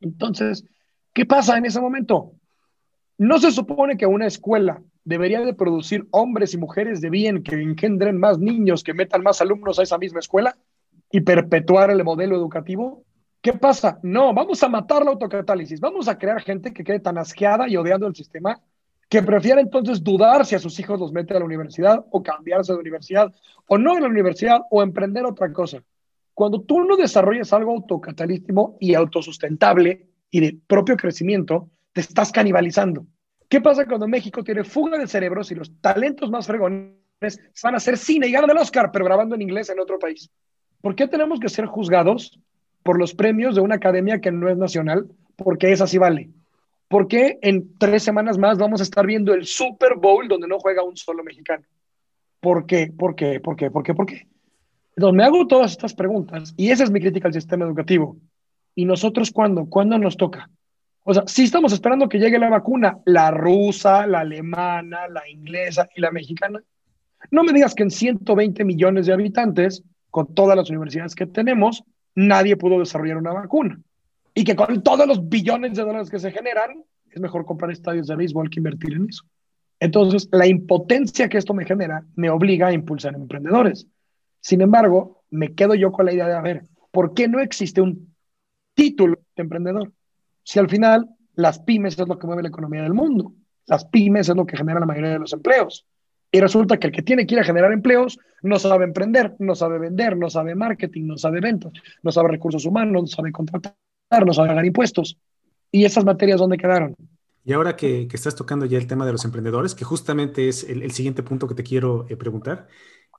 Entonces, 0.00 0.64
¿qué 1.12 1.24
pasa 1.24 1.56
en 1.56 1.66
ese 1.66 1.80
momento? 1.80 2.32
No 3.16 3.38
se 3.38 3.52
supone 3.52 3.96
que 3.96 4.06
una 4.06 4.26
escuela 4.26 4.82
debería 5.04 5.40
de 5.42 5.54
producir 5.54 6.08
hombres 6.10 6.52
y 6.52 6.58
mujeres 6.58 7.00
de 7.00 7.10
bien 7.10 7.44
que 7.44 7.62
engendren 7.62 8.18
más 8.18 8.40
niños, 8.40 8.82
que 8.82 8.92
metan 8.92 9.22
más 9.22 9.40
alumnos 9.40 9.78
a 9.78 9.84
esa 9.84 9.98
misma 9.98 10.18
escuela 10.18 10.58
y 11.12 11.20
perpetuar 11.20 11.92
el 11.92 12.02
modelo 12.02 12.34
educativo. 12.34 13.04
¿Qué 13.40 13.52
pasa? 13.52 14.00
No, 14.02 14.34
vamos 14.34 14.60
a 14.64 14.68
matar 14.68 15.04
la 15.04 15.12
autocatálisis. 15.12 15.78
Vamos 15.78 16.08
a 16.08 16.18
crear 16.18 16.40
gente 16.40 16.72
que 16.72 16.82
quede 16.82 16.98
tan 16.98 17.18
asqueada 17.18 17.68
y 17.68 17.76
odiando 17.76 18.08
el 18.08 18.16
sistema 18.16 18.60
que 19.08 19.22
prefiera 19.22 19.60
entonces 19.60 20.02
dudar 20.02 20.44
si 20.44 20.54
a 20.54 20.58
sus 20.58 20.78
hijos 20.78 21.00
los 21.00 21.12
mete 21.12 21.34
a 21.34 21.38
la 21.38 21.44
universidad 21.44 22.04
o 22.10 22.22
cambiarse 22.22 22.72
de 22.72 22.78
universidad 22.78 23.32
o 23.66 23.78
no 23.78 23.96
en 23.96 24.02
la 24.02 24.08
universidad 24.08 24.60
o 24.70 24.82
emprender 24.82 25.24
otra 25.24 25.52
cosa. 25.52 25.82
Cuando 26.34 26.60
tú 26.60 26.84
no 26.84 26.96
desarrollas 26.96 27.52
algo 27.52 27.72
autocatalístico 27.72 28.76
y 28.80 28.94
autosustentable 28.94 30.08
y 30.30 30.40
de 30.40 30.58
propio 30.66 30.96
crecimiento, 30.96 31.70
te 31.92 32.02
estás 32.02 32.30
canibalizando. 32.30 33.06
¿Qué 33.48 33.60
pasa 33.60 33.86
cuando 33.86 34.06
México 34.06 34.44
tiene 34.44 34.62
fuga 34.62 34.98
de 34.98 35.06
cerebros 35.06 35.50
y 35.50 35.54
los 35.54 35.72
talentos 35.80 36.30
más 36.30 36.46
fregones 36.46 36.92
van 37.62 37.74
a 37.74 37.78
hacer 37.78 37.96
cine 37.96 38.28
y 38.28 38.32
ganan 38.32 38.50
el 38.50 38.58
Oscar, 38.58 38.90
pero 38.92 39.06
grabando 39.06 39.34
en 39.34 39.42
inglés 39.42 39.70
en 39.70 39.80
otro 39.80 39.98
país? 39.98 40.30
¿Por 40.82 40.94
qué 40.94 41.08
tenemos 41.08 41.40
que 41.40 41.48
ser 41.48 41.66
juzgados 41.66 42.38
por 42.82 42.98
los 42.98 43.14
premios 43.14 43.54
de 43.54 43.60
una 43.60 43.74
academia 43.74 44.20
que 44.20 44.32
no 44.32 44.48
es 44.48 44.56
nacional, 44.56 45.08
porque 45.36 45.72
esa 45.72 45.86
sí 45.86 45.98
vale. 45.98 46.30
Porque 46.88 47.38
en 47.42 47.76
tres 47.78 48.02
semanas 48.02 48.38
más 48.38 48.58
vamos 48.58 48.80
a 48.80 48.82
estar 48.82 49.06
viendo 49.06 49.34
el 49.34 49.44
Super 49.46 49.94
Bowl 49.96 50.26
donde 50.26 50.48
no 50.48 50.58
juega 50.58 50.82
un 50.82 50.96
solo 50.96 51.22
mexicano? 51.22 51.64
¿Por 52.40 52.66
qué? 52.66 52.92
¿Por 52.96 53.14
qué? 53.14 53.40
¿Por 53.40 53.56
qué? 53.56 53.70
¿Por 53.70 53.82
qué? 53.82 53.94
¿Por 53.94 54.06
qué? 54.06 54.26
Entonces 54.96 55.16
me 55.16 55.24
hago 55.24 55.46
todas 55.46 55.72
estas 55.72 55.94
preguntas 55.94 56.54
y 56.56 56.70
esa 56.70 56.84
es 56.84 56.90
mi 56.90 57.00
crítica 57.00 57.28
al 57.28 57.34
sistema 57.34 57.64
educativo. 57.64 58.16
¿Y 58.74 58.84
nosotros 58.84 59.30
cuándo? 59.30 59.66
¿Cuándo 59.66 59.98
nos 59.98 60.16
toca? 60.16 60.50
O 61.04 61.14
sea, 61.14 61.24
sí 61.26 61.44
estamos 61.44 61.72
esperando 61.72 62.08
que 62.08 62.18
llegue 62.18 62.38
la 62.38 62.48
vacuna, 62.48 62.98
la 63.04 63.30
rusa, 63.30 64.06
la 64.06 64.20
alemana, 64.20 65.08
la 65.08 65.28
inglesa 65.28 65.88
y 65.94 66.00
la 66.00 66.10
mexicana. 66.10 66.62
No 67.30 67.44
me 67.44 67.52
digas 67.52 67.74
que 67.74 67.82
en 67.82 67.90
120 67.90 68.64
millones 68.64 69.06
de 69.06 69.12
habitantes, 69.12 69.82
con 70.10 70.34
todas 70.34 70.56
las 70.56 70.70
universidades 70.70 71.14
que 71.14 71.26
tenemos, 71.26 71.82
nadie 72.14 72.56
pudo 72.56 72.78
desarrollar 72.78 73.16
una 73.16 73.32
vacuna. 73.32 73.80
Y 74.38 74.44
que 74.44 74.54
con 74.54 74.84
todos 74.84 75.04
los 75.04 75.28
billones 75.28 75.74
de 75.74 75.82
dólares 75.82 76.10
que 76.10 76.20
se 76.20 76.30
generan, 76.30 76.84
es 77.10 77.20
mejor 77.20 77.44
comprar 77.44 77.72
estadios 77.72 78.06
de 78.06 78.14
béisbol 78.14 78.48
que 78.48 78.60
invertir 78.60 78.92
en 78.92 79.08
eso. 79.08 79.24
Entonces, 79.80 80.28
la 80.30 80.46
impotencia 80.46 81.28
que 81.28 81.38
esto 81.38 81.54
me 81.54 81.64
genera 81.64 82.04
me 82.14 82.30
obliga 82.30 82.68
a 82.68 82.72
impulsar 82.72 83.16
emprendedores. 83.16 83.88
Sin 84.40 84.60
embargo, 84.60 85.24
me 85.30 85.56
quedo 85.56 85.74
yo 85.74 85.90
con 85.90 86.06
la 86.06 86.12
idea 86.12 86.28
de, 86.28 86.34
a 86.34 86.40
ver, 86.40 86.62
¿por 86.92 87.14
qué 87.14 87.26
no 87.26 87.40
existe 87.40 87.80
un 87.80 88.14
título 88.74 89.18
de 89.34 89.42
emprendedor? 89.42 89.92
Si 90.44 90.60
al 90.60 90.68
final 90.68 91.08
las 91.34 91.58
pymes 91.58 91.98
es 91.98 92.06
lo 92.06 92.16
que 92.16 92.28
mueve 92.28 92.42
la 92.42 92.50
economía 92.50 92.82
del 92.82 92.94
mundo, 92.94 93.32
las 93.66 93.86
pymes 93.86 94.28
es 94.28 94.36
lo 94.36 94.46
que 94.46 94.56
genera 94.56 94.78
la 94.78 94.86
mayoría 94.86 95.10
de 95.10 95.18
los 95.18 95.32
empleos. 95.32 95.84
Y 96.30 96.38
resulta 96.38 96.78
que 96.78 96.86
el 96.86 96.92
que 96.92 97.02
tiene 97.02 97.26
que 97.26 97.34
ir 97.34 97.40
a 97.40 97.44
generar 97.44 97.72
empleos 97.72 98.20
no 98.42 98.60
sabe 98.60 98.84
emprender, 98.84 99.34
no 99.40 99.56
sabe 99.56 99.80
vender, 99.80 100.16
no 100.16 100.30
sabe 100.30 100.54
marketing, 100.54 101.08
no 101.08 101.18
sabe 101.18 101.40
ventas, 101.40 101.72
no 102.04 102.12
sabe 102.12 102.28
recursos 102.28 102.64
humanos, 102.66 103.02
no 103.02 103.06
sabe 103.08 103.32
contratar, 103.32 103.74
no 104.10 104.32
pagar 104.32 104.64
impuestos. 104.64 105.16
¿Y 105.70 105.84
esas 105.84 106.04
materias 106.04 106.40
dónde 106.40 106.56
quedaron? 106.56 106.94
Y 107.44 107.52
ahora 107.52 107.76
que, 107.76 108.08
estás 108.12 108.34
tocando 108.34 108.66
ya 108.66 108.78
el 108.78 108.86
tema 108.86 109.06
de 109.06 109.12
los 109.12 109.24
emprendedores, 109.24 109.74
que 109.74 109.84
justamente 109.84 110.48
es 110.48 110.64
el, 110.64 110.90
siguiente 110.92 111.22
punto 111.22 111.48
que 111.48 111.54
te 111.54 111.62
quiero 111.62 112.06
eh, 112.08 112.16
preguntar, 112.16 112.68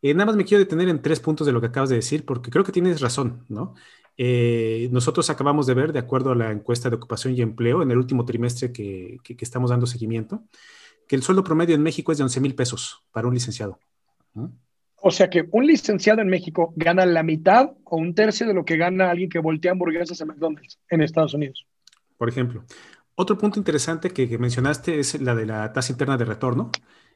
eh, 0.01 0.13
nada 0.13 0.27
más 0.27 0.35
me 0.35 0.45
quiero 0.45 0.63
detener 0.63 0.87
en 0.87 1.01
tres 1.01 1.19
puntos 1.19 1.47
de 1.47 1.53
lo 1.53 1.59
que 1.59 1.67
acabas 1.67 1.89
de 1.89 1.95
decir, 1.95 2.25
porque 2.25 2.51
creo 2.51 2.63
que 2.63 2.71
tienes 2.71 3.01
razón, 3.01 3.45
¿no? 3.49 3.73
Eh, 4.17 4.89
nosotros 4.91 5.29
acabamos 5.29 5.65
de 5.65 5.73
ver, 5.73 5.93
de 5.93 5.99
acuerdo 5.99 6.31
a 6.31 6.35
la 6.35 6.51
encuesta 6.51 6.89
de 6.89 6.97
ocupación 6.97 7.33
y 7.35 7.41
empleo, 7.41 7.81
en 7.81 7.91
el 7.91 7.97
último 7.97 8.25
trimestre 8.25 8.71
que, 8.71 9.17
que, 9.23 9.35
estamos 9.39 9.69
dando 9.71 9.87
seguimiento, 9.87 10.43
que 11.07 11.15
el 11.15 11.23
sueldo 11.23 11.43
promedio 11.43 11.75
en 11.75 11.81
México 11.81 12.11
es 12.11 12.17
de 12.17 12.25
11 12.25 12.41
mil 12.41 12.55
pesos 12.55 13.03
para 13.11 13.27
un 13.27 13.33
licenciado. 13.33 13.79
O 15.01 15.11
sea 15.11 15.29
que 15.29 15.47
un 15.51 15.65
licenciado 15.65 16.21
en 16.21 16.27
México 16.27 16.73
gana 16.75 17.05
la 17.05 17.23
mitad 17.23 17.71
o 17.85 17.97
un 17.97 18.13
tercio 18.13 18.47
de 18.47 18.53
lo 18.53 18.65
que 18.65 18.77
gana 18.77 19.09
alguien 19.09 19.29
que 19.29 19.39
voltea 19.39 19.71
hamburguesas 19.71 20.19
en 20.21 20.27
McDonald's 20.27 20.79
en 20.89 21.01
Estados 21.01 21.33
Unidos. 21.33 21.65
Por 22.17 22.29
ejemplo. 22.29 22.63
Otro 23.15 23.37
punto 23.37 23.59
interesante 23.59 24.11
que, 24.11 24.37
mencionaste 24.37 24.99
es 24.99 25.19
la 25.21 25.35
de 25.35 25.45
la 25.45 25.73
tasa 25.73 25.91
interna 25.91 26.15
de 26.15 26.23
retorno, 26.23 26.71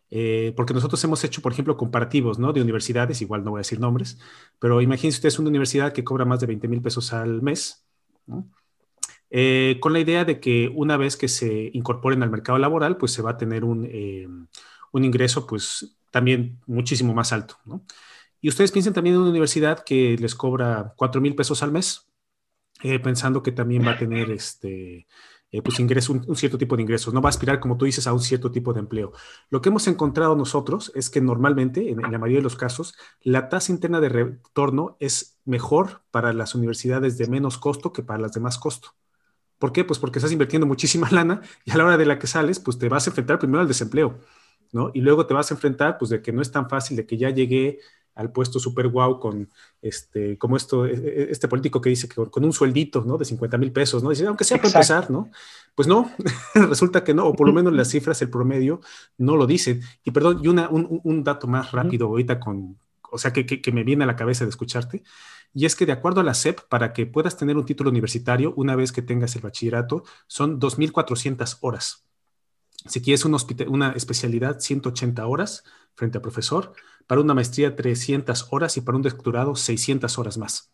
eh, 0.10 0.52
porque 0.56 0.74
nosotros 0.74 1.02
hemos 1.06 1.24
hecho, 1.24 1.42
por 1.42 1.54
ejemplo, 1.54 1.78
comparativos 1.78 2.40
¿no? 2.40 2.52
de 2.52 2.62
universidades, 2.62 3.22
igual 3.22 3.46
no 3.46 3.52
voy 3.52 3.60
a 3.60 3.62
decir 3.62 3.80
nombres, 3.80 4.20
pero 4.60 4.82
imagínense 4.82 5.20
ustedes 5.20 5.40
una 5.40 5.50
universidad 5.50 5.94
que 5.94 6.04
cobra 6.04 6.26
más 6.26 6.42
de 6.42 6.48
20 6.48 6.68
mil 6.68 6.82
pesos 6.82 7.14
al 7.14 7.42
mes, 7.42 7.86
eh, 9.30 9.78
con 9.80 9.94
la 9.94 10.00
idea 10.00 10.26
de 10.26 10.40
que 10.42 10.70
una 10.76 10.98
vez 10.98 11.16
que 11.16 11.30
se 11.30 11.72
incorporen 11.74 12.22
al 12.22 12.30
mercado 12.30 12.58
laboral, 12.58 12.98
pues 12.98 13.14
se 13.14 13.22
va 13.22 13.32
a 13.32 13.38
tener 13.38 13.64
un, 13.64 13.88
eh, 13.90 14.28
un 14.92 15.06
ingreso 15.06 15.48
pues 15.48 15.96
también 16.14 16.60
muchísimo 16.68 17.12
más 17.16 17.34
alto. 17.34 17.58
Y 18.40 18.48
ustedes 18.48 18.72
piensen 18.72 18.94
también 18.94 19.16
en 19.16 19.22
una 19.22 19.32
universidad 19.32 19.84
que 19.84 20.16
les 20.20 20.36
cobra 20.36 20.94
4 20.96 21.20
mil 21.20 21.36
pesos 21.36 21.64
al 21.64 21.72
mes, 21.72 22.08
pensando 23.04 23.42
que 23.42 23.52
también 23.52 23.84
va 23.86 23.94
a 23.94 23.98
tener 23.98 24.30
este 24.30 25.08
eh, 25.52 25.64
pues 25.64 25.80
ingreso, 25.80 26.14
un, 26.14 26.36
cierto 26.36 26.60
tipo 26.60 26.76
de 26.76 26.84
ingresos, 26.84 27.16
no 27.16 27.22
va 27.22 27.30
a 27.30 27.32
aspirar, 27.32 27.60
como 27.60 27.78
tú 27.78 27.86
dices, 27.86 28.06
a 28.06 28.14
un 28.14 28.20
cierto 28.20 28.52
tipo 28.52 28.74
de 28.74 28.82
empleo. 28.82 29.12
Lo 29.50 29.60
que 29.62 29.70
hemos 29.70 29.88
encontrado 29.88 30.36
nosotros 30.36 30.92
es 30.94 31.10
que 31.10 31.20
normalmente, 31.20 31.90
en, 31.90 32.00
la 32.00 32.20
mayoría 32.20 32.40
de 32.40 32.44
los 32.44 32.56
casos, 32.56 32.96
la 33.22 33.50
tasa 33.50 33.72
interna 33.72 34.00
de 34.00 34.10
retorno 34.10 34.98
es 35.00 35.40
mejor 35.46 36.04
para 36.12 36.32
las 36.32 36.54
universidades 36.54 37.18
de 37.18 37.28
menos 37.28 37.58
costo 37.58 37.92
que 37.92 38.04
para 38.04 38.20
las 38.20 38.34
de 38.34 38.40
más 38.40 38.60
costo. 38.60 38.90
¿Por 39.58 39.72
qué? 39.72 39.84
Pues 39.84 40.00
porque 40.00 40.20
estás 40.20 40.32
invirtiendo 40.32 40.68
muchísima 40.68 41.10
lana 41.12 41.42
y 41.66 41.72
a 41.72 41.78
la 41.78 41.86
hora 41.86 41.98
de 41.98 42.06
la 42.06 42.20
que 42.20 42.28
sales, 42.28 42.60
pues 42.60 42.78
te 42.78 42.88
vas 42.88 43.08
a 43.08 43.10
enfrentar 43.10 43.40
primero 43.40 43.62
al 43.62 43.68
desempleo, 43.68 44.20
¿no? 44.74 44.92
Y 44.94 45.02
luego 45.02 45.26
te 45.26 45.34
vas 45.34 45.50
a 45.52 45.54
enfrentar, 45.54 45.98
pues, 45.98 46.10
de 46.10 46.22
que 46.22 46.34
no 46.34 46.42
es 46.42 46.52
tan 46.52 46.68
fácil, 46.70 46.98
de 46.98 47.06
que 47.06 47.18
ya 47.18 47.30
llegué 47.30 47.80
al 48.16 48.32
puesto 48.32 48.60
super 48.60 48.88
guau 48.88 49.20
con 49.20 49.50
este, 49.82 50.38
como 50.38 50.56
esto, 50.56 50.86
e, 50.86 50.94
e, 50.94 51.32
este 51.32 51.48
político 51.48 51.82
que 51.82 51.90
dice 51.90 52.08
que 52.08 52.16
con 52.30 52.46
un 52.46 52.54
sueldito, 52.54 53.04
¿no? 53.06 53.18
De 53.18 53.26
50 53.26 53.58
mil 53.58 53.72
pesos, 53.72 54.04
¿no? 54.04 54.10
Dice, 54.10 54.28
aunque 54.28 54.44
sea 54.44 54.58
para 54.58 54.70
empezar, 54.70 55.10
¿no? 55.10 55.30
Pues 55.76 55.88
no, 55.88 56.12
resulta 56.56 57.04
que 57.04 57.14
no, 57.14 57.28
o 57.28 57.34
por 57.34 57.48
lo 57.48 57.54
menos 57.54 57.74
las 57.74 57.90
cifras, 57.90 58.22
el 58.22 58.30
promedio, 58.30 58.82
no 59.18 59.36
lo 59.36 59.48
dicen. 59.48 59.82
Y 60.04 60.12
perdón, 60.12 60.42
y 60.44 60.48
una, 60.48 60.70
un, 60.70 61.24
dato 61.24 61.48
más 61.48 61.72
rápido 61.72 62.08
ahorita 62.08 62.40
con, 62.40 62.80
o 63.12 63.18
sea, 63.18 63.34
que, 63.34 63.46
que, 63.46 63.72
me 63.72 63.84
viene 63.84 64.04
a 64.04 64.08
la 64.08 64.16
cabeza 64.16 64.44
de 64.46 64.50
escucharte, 64.50 65.04
y 65.54 65.66
es 65.66 65.76
que 65.76 65.86
de 65.86 65.92
acuerdo 65.92 66.22
a 66.22 66.24
la 66.24 66.34
SEP, 66.34 66.62
para 66.70 66.94
que 66.94 67.06
puedas 67.06 67.38
tener 67.38 67.58
un 67.58 67.66
título 67.66 67.90
universitario, 67.90 68.54
una 68.56 68.76
vez 68.76 68.92
que 68.92 69.02
tengas 69.02 69.36
el 69.36 69.42
bachillerato, 69.42 70.04
son 70.28 70.60
2.400 70.60 71.58
horas. 71.62 72.06
Si 72.86 73.02
quieres 73.02 73.26
una, 73.26 73.38
una 73.68 73.92
especialidad, 73.92 74.60
180 74.60 75.26
horas 75.26 75.64
frente 75.96 76.18
a 76.18 76.22
profesor 76.22 76.74
para 77.08 77.22
una 77.22 77.34
maestría 77.34 77.76
300 77.76 78.48
horas 78.52 78.78
y 78.78 78.82
para 78.82 78.96
un 78.96 79.02
doctorado 79.04 79.56
600 79.56 80.18
horas 80.18 80.38
más. 80.38 80.72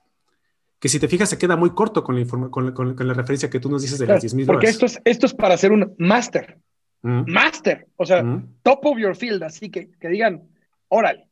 Que 0.80 0.88
si 0.88 1.00
te 1.00 1.08
fijas 1.08 1.30
se 1.30 1.38
queda 1.38 1.56
muy 1.56 1.72
corto 1.72 2.04
con 2.04 2.20
la, 2.20 2.26
con, 2.26 2.74
con, 2.74 3.08
la 3.08 3.14
referencia 3.14 3.50
que 3.50 3.60
tú 3.60 3.70
nos 3.70 3.82
dices 3.82 4.00
de 4.00 4.08
las 4.08 4.24
10.000 4.24 4.34
horas. 4.44 4.48
Porque 4.48 4.68
esto 4.68 4.86
es, 4.86 5.02
esto 5.04 5.26
es 5.26 5.34
para 5.34 5.56
hacer 5.56 5.72
un 5.72 5.94
máster. 5.98 6.58
Mm. 7.02 7.32
Máster. 7.32 7.88
O 7.98 8.06
sea, 8.06 8.24
mm. 8.24 8.60
top 8.64 8.86
of 8.86 8.98
your 8.98 9.16
field. 9.16 9.44
Así 9.44 9.70
que, 9.70 9.90
que 10.00 10.08
digan, 10.08 10.44
órale. 10.88 11.28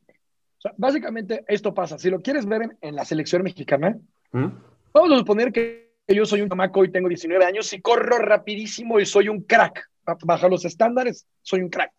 O 0.58 0.60
sea, 0.60 0.74
básicamente 0.76 1.44
esto 1.48 1.72
pasa. 1.72 1.98
Si 1.98 2.10
lo 2.10 2.20
quieres 2.20 2.46
ver 2.46 2.76
en, 2.80 2.94
la 2.94 3.04
selección 3.04 3.42
mexicana, 3.42 3.96
mm. 4.32 4.46
vamos 4.92 5.12
a 5.12 5.18
suponer 5.18 5.52
que 5.52 5.88
yo 6.08 6.26
soy 6.26 6.42
un 6.42 6.48
chamaco 6.48 6.84
y 6.84 6.90
tengo 6.90 7.08
19 7.08 7.44
años 7.44 7.72
y 7.72 7.80
corro 7.80 8.18
rapidísimo 8.18 8.98
y 9.00 9.06
soy 9.06 9.28
un 9.28 9.42
crack. 9.42 9.88
Baja 10.24 10.48
los 10.48 10.64
estándares, 10.64 11.26
soy 11.42 11.60
un 11.60 11.68
crack. 11.68 11.92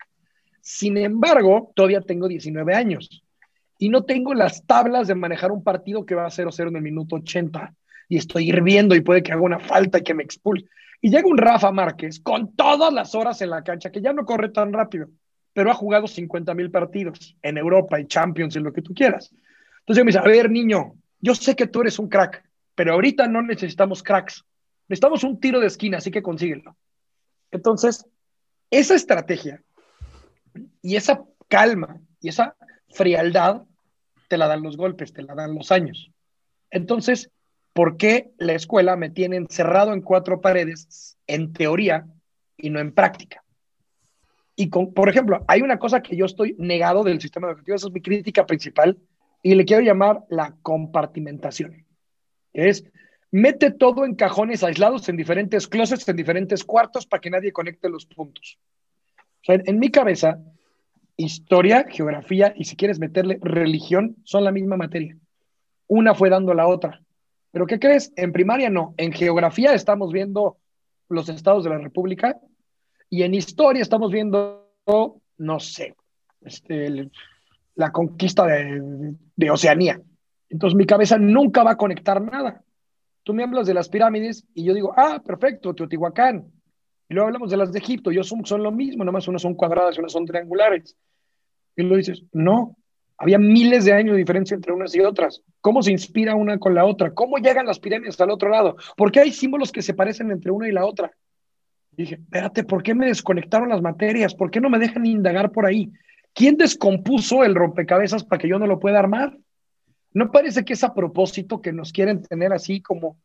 Sin 0.62 0.98
embargo, 0.98 1.72
todavía 1.76 2.02
tengo 2.02 2.28
19 2.28 2.74
años 2.74 3.24
y 3.78 3.89
no 3.89 4.04
tengo 4.04 4.34
las 4.34 4.65
tablas 4.65 5.08
de 5.08 5.15
manejar 5.15 5.52
un 5.52 5.63
partido 5.63 6.06
que 6.06 6.15
va 6.15 6.26
a 6.26 6.30
0-0 6.30 6.67
en 6.67 6.76
el 6.76 6.82
minuto 6.82 7.15
80 7.15 7.74
y 8.10 8.17
estoy 8.17 8.50
hirviendo 8.50 8.95
y 8.95 9.02
puede 9.02 9.24
que 9.24 9.32
haga 9.32 9.41
una 9.41 9.60
falta 9.60 10.00
y 10.00 10.04
que 10.04 10.13
me 10.13 10.24
expulse. 10.24 10.67
Y 11.02 11.10
llega 11.10 11.28
un 11.28 11.38
Rafa 11.38 11.72
Márquez 11.72 12.19
con 12.19 12.56
todas 12.56 12.93
las 12.93 13.15
horas 13.15 13.41
en 13.41 13.52
la 13.52 13.63
cancha, 13.63 13.91
que 13.91 14.02
ya 14.02 14.12
no 14.12 14.26
corre 14.26 14.50
tan 14.50 14.74
rápido, 14.74 15.08
pero 15.54 15.72
ha 15.72 15.74
jugado 15.74 16.08
50 16.08 16.54
mil 16.56 16.69
partidos 16.72 17.38
en 17.41 17.58
Europa 17.58 18.00
y 18.00 18.08
Champions 18.08 18.56
y 18.56 18.60
lo 18.60 18.74
que 18.74 18.82
tú 18.82 18.93
quieras. 18.93 19.34
Entonces 19.80 20.04
me 20.04 20.10
dice, 20.10 20.19
a 20.19 20.24
ver, 20.24 20.52
niño, 20.52 20.95
yo 21.22 21.36
sé 21.36 21.56
que 21.56 21.67
tú 21.67 21.82
eres 21.82 22.00
un 22.00 22.10
crack, 22.10 22.43
pero 22.76 22.93
ahorita 22.93 23.28
no 23.28 23.41
necesitamos 23.41 24.04
cracks. 24.04 24.43
Necesitamos 24.88 25.24
un 25.24 25.39
tiro 25.39 25.60
de 25.60 25.67
esquina, 25.67 26.00
así 26.00 26.12
que 26.12 26.22
consíguelo. 26.22 26.76
Entonces, 27.52 28.06
esa 28.72 28.96
estrategia 28.96 29.64
y 30.82 30.96
esa 30.96 31.24
calma 31.48 32.00
y 32.22 32.30
esa 32.30 32.56
frialdad 32.90 33.64
te 34.28 34.38
la 34.38 34.48
dan 34.48 34.62
los 34.62 34.78
golpes, 34.78 35.14
te 35.14 35.24
la 35.24 35.36
dan 35.36 35.56
los 35.56 35.72
años. 35.72 36.12
Entonces, 36.70 37.32
¿por 37.74 37.98
qué 37.98 38.32
la 38.38 38.54
escuela 38.54 38.96
me 38.96 39.10
tiene 39.10 39.38
encerrado 39.38 39.94
en 39.94 40.02
cuatro 40.02 40.42
paredes 40.42 41.18
en 41.28 41.54
teoría 41.54 42.08
y 42.58 42.70
no 42.70 42.80
en 42.80 42.94
práctica? 42.94 43.44
Y 44.56 44.70
con, 44.70 44.94
por 44.94 45.10
ejemplo, 45.10 45.44
hay 45.48 45.62
una 45.62 45.80
cosa 45.80 46.02
que 46.02 46.16
yo 46.16 46.26
estoy 46.26 46.56
negado 46.60 47.04
del 47.04 47.22
sistema 47.22 47.48
educativo, 47.48 47.76
esa 47.76 47.88
es 47.88 47.94
mi 47.94 48.02
crítica 48.02 48.46
principal, 48.46 48.98
y 49.42 49.56
le 49.56 49.66
quiero 49.66 49.82
llamar 49.82 50.26
la 50.30 50.56
compartimentación, 50.62 51.86
es 52.52 52.84
mete 53.32 53.72
todo 53.72 54.06
en 54.06 54.15
cajones 54.15 54.63
aislados 54.63 55.10
en 55.10 55.18
diferentes 55.18 55.68
closets, 55.68 56.08
en 56.08 56.15
diferentes 56.15 56.63
cuartos, 56.63 57.06
para 57.06 57.22
que 57.22 57.30
nadie 57.30 57.52
conecte 57.52 57.89
los 57.89 58.06
puntos 58.06 58.60
en 59.48 59.80
mi 59.80 59.89
cabeza, 59.89 60.39
historia, 61.18 61.86
geografía 61.89 62.54
y 62.56 62.65
si 62.65 62.76
quieres 62.76 63.00
meterle 63.00 63.39
religión 63.42 64.15
son 64.24 64.44
la 64.44 64.52
misma 64.52 64.78
materia. 64.78 65.18
Una 65.88 66.13
fue 66.13 66.30
dando 66.30 66.54
la 66.54 66.68
otra. 66.68 67.02
Pero 67.52 67.65
¿qué 67.65 67.80
crees? 67.80 68.13
En 68.15 68.32
primaria 68.32 68.70
no. 68.70 68.94
En 68.98 69.12
geografía 69.12 69.74
estamos 69.74 70.12
viendo 70.12 70.58
los 71.10 71.30
estados 71.30 71.63
de 71.63 71.72
la 71.72 71.80
República 71.80 72.39
y 73.10 73.24
en 73.24 73.34
historia 73.34 73.82
estamos 73.82 74.12
viendo, 74.12 74.70
no 75.38 75.60
sé, 75.60 75.96
este, 76.42 77.10
la 77.76 77.92
conquista 77.92 78.46
de, 78.46 79.15
de 79.36 79.52
Oceanía. 79.52 80.00
Entonces 80.50 80.78
mi 80.78 80.86
cabeza 80.86 81.18
nunca 81.18 81.63
va 81.63 81.72
a 81.72 81.78
conectar 81.78 82.22
nada. 82.22 82.63
Tú 83.30 83.36
me 83.36 83.44
hablas 83.44 83.68
de 83.68 83.76
las 83.76 83.89
pirámides 83.89 84.44
y 84.56 84.63
yo 84.63 84.74
digo, 84.74 84.92
ah, 84.98 85.22
perfecto, 85.24 85.76
Teotihuacán. 85.76 86.52
Y 87.08 87.13
luego 87.13 87.28
hablamos 87.28 87.52
de 87.52 87.58
las 87.58 87.72
de 87.72 87.78
Egipto, 87.78 88.12
yo 88.12 88.24
son, 88.24 88.44
son 88.44 88.63
lo 88.63 88.72
mismo, 88.72 89.04
nomás 89.04 89.28
unas 89.28 89.44
son 89.44 89.54
cuadradas 89.54 89.96
y 89.96 90.00
unas 90.00 90.13
son 90.13 90.26
triangulares. 90.26 90.98
Y 91.76 91.84
lo 91.84 91.96
dices, 91.96 92.24
no, 92.34 92.76
había 93.20 93.38
miles 93.38 93.86
de 93.86 93.94
años 93.94 94.13
de 94.13 94.18
diferencia 94.18 94.56
entre 94.56 94.74
unas 94.74 94.96
y 94.96 95.02
otras. 95.02 95.44
¿Cómo 95.62 95.84
se 95.84 95.92
inspira 95.92 96.34
una 96.34 96.58
con 96.58 96.74
la 96.74 96.86
otra? 96.86 97.13
¿Cómo 97.13 97.38
llegan 97.38 97.68
las 97.68 97.80
pirámides 97.80 98.20
al 98.20 98.32
otro 98.32 98.50
lado? 98.50 98.78
¿Por 98.98 99.12
qué 99.12 99.20
hay 99.20 99.32
símbolos 99.32 99.72
que 99.72 99.84
se 99.84 99.94
parecen 99.94 100.32
entre 100.32 100.50
una 100.50 100.68
y 100.68 100.72
la 100.72 100.88
otra? 100.88 101.12
dije, 101.92 102.15
espérate, 102.15 102.63
¿por 102.63 102.82
qué 102.82 102.96
me 102.96 103.06
desconectaron 103.06 103.70
las 103.70 103.84
materias? 103.84 104.34
¿Por 104.34 104.50
qué 104.50 104.60
no 104.60 104.72
me 104.72 104.80
dejan 104.80 105.06
indagar 105.06 105.52
por 105.52 105.68
ahí? 105.68 105.92
¿Quién 106.34 106.58
descompuso 106.58 107.44
el 107.44 107.54
rompecabezas 107.54 108.24
para 108.24 108.39
que 108.39 108.50
yo 108.50 108.58
no 108.58 108.65
lo 108.65 108.80
pueda 108.80 108.98
armar? 108.98 109.38
¿No 110.13 110.32
parece 110.32 110.65
que 110.65 110.74
es 110.74 110.84
a 110.84 110.93
propósito 110.93 111.62
que 111.62 111.72
nos 111.72 111.91
quieren 111.91 112.22
tener 112.24 112.54
así 112.54 112.82
como, 112.82 113.17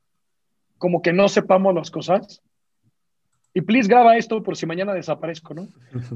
como 0.79 1.03
que 1.03 1.13
no 1.13 1.29
sepamos 1.29 1.75
las 1.75 1.91
cosas? 1.91 2.43
Y 3.55 3.63
please 3.63 3.89
graba 3.89 4.17
esto 4.17 4.43
por 4.43 4.57
si 4.57 4.67
mañana 4.67 4.93
desaparezco, 4.93 5.55
¿no? 5.55 5.69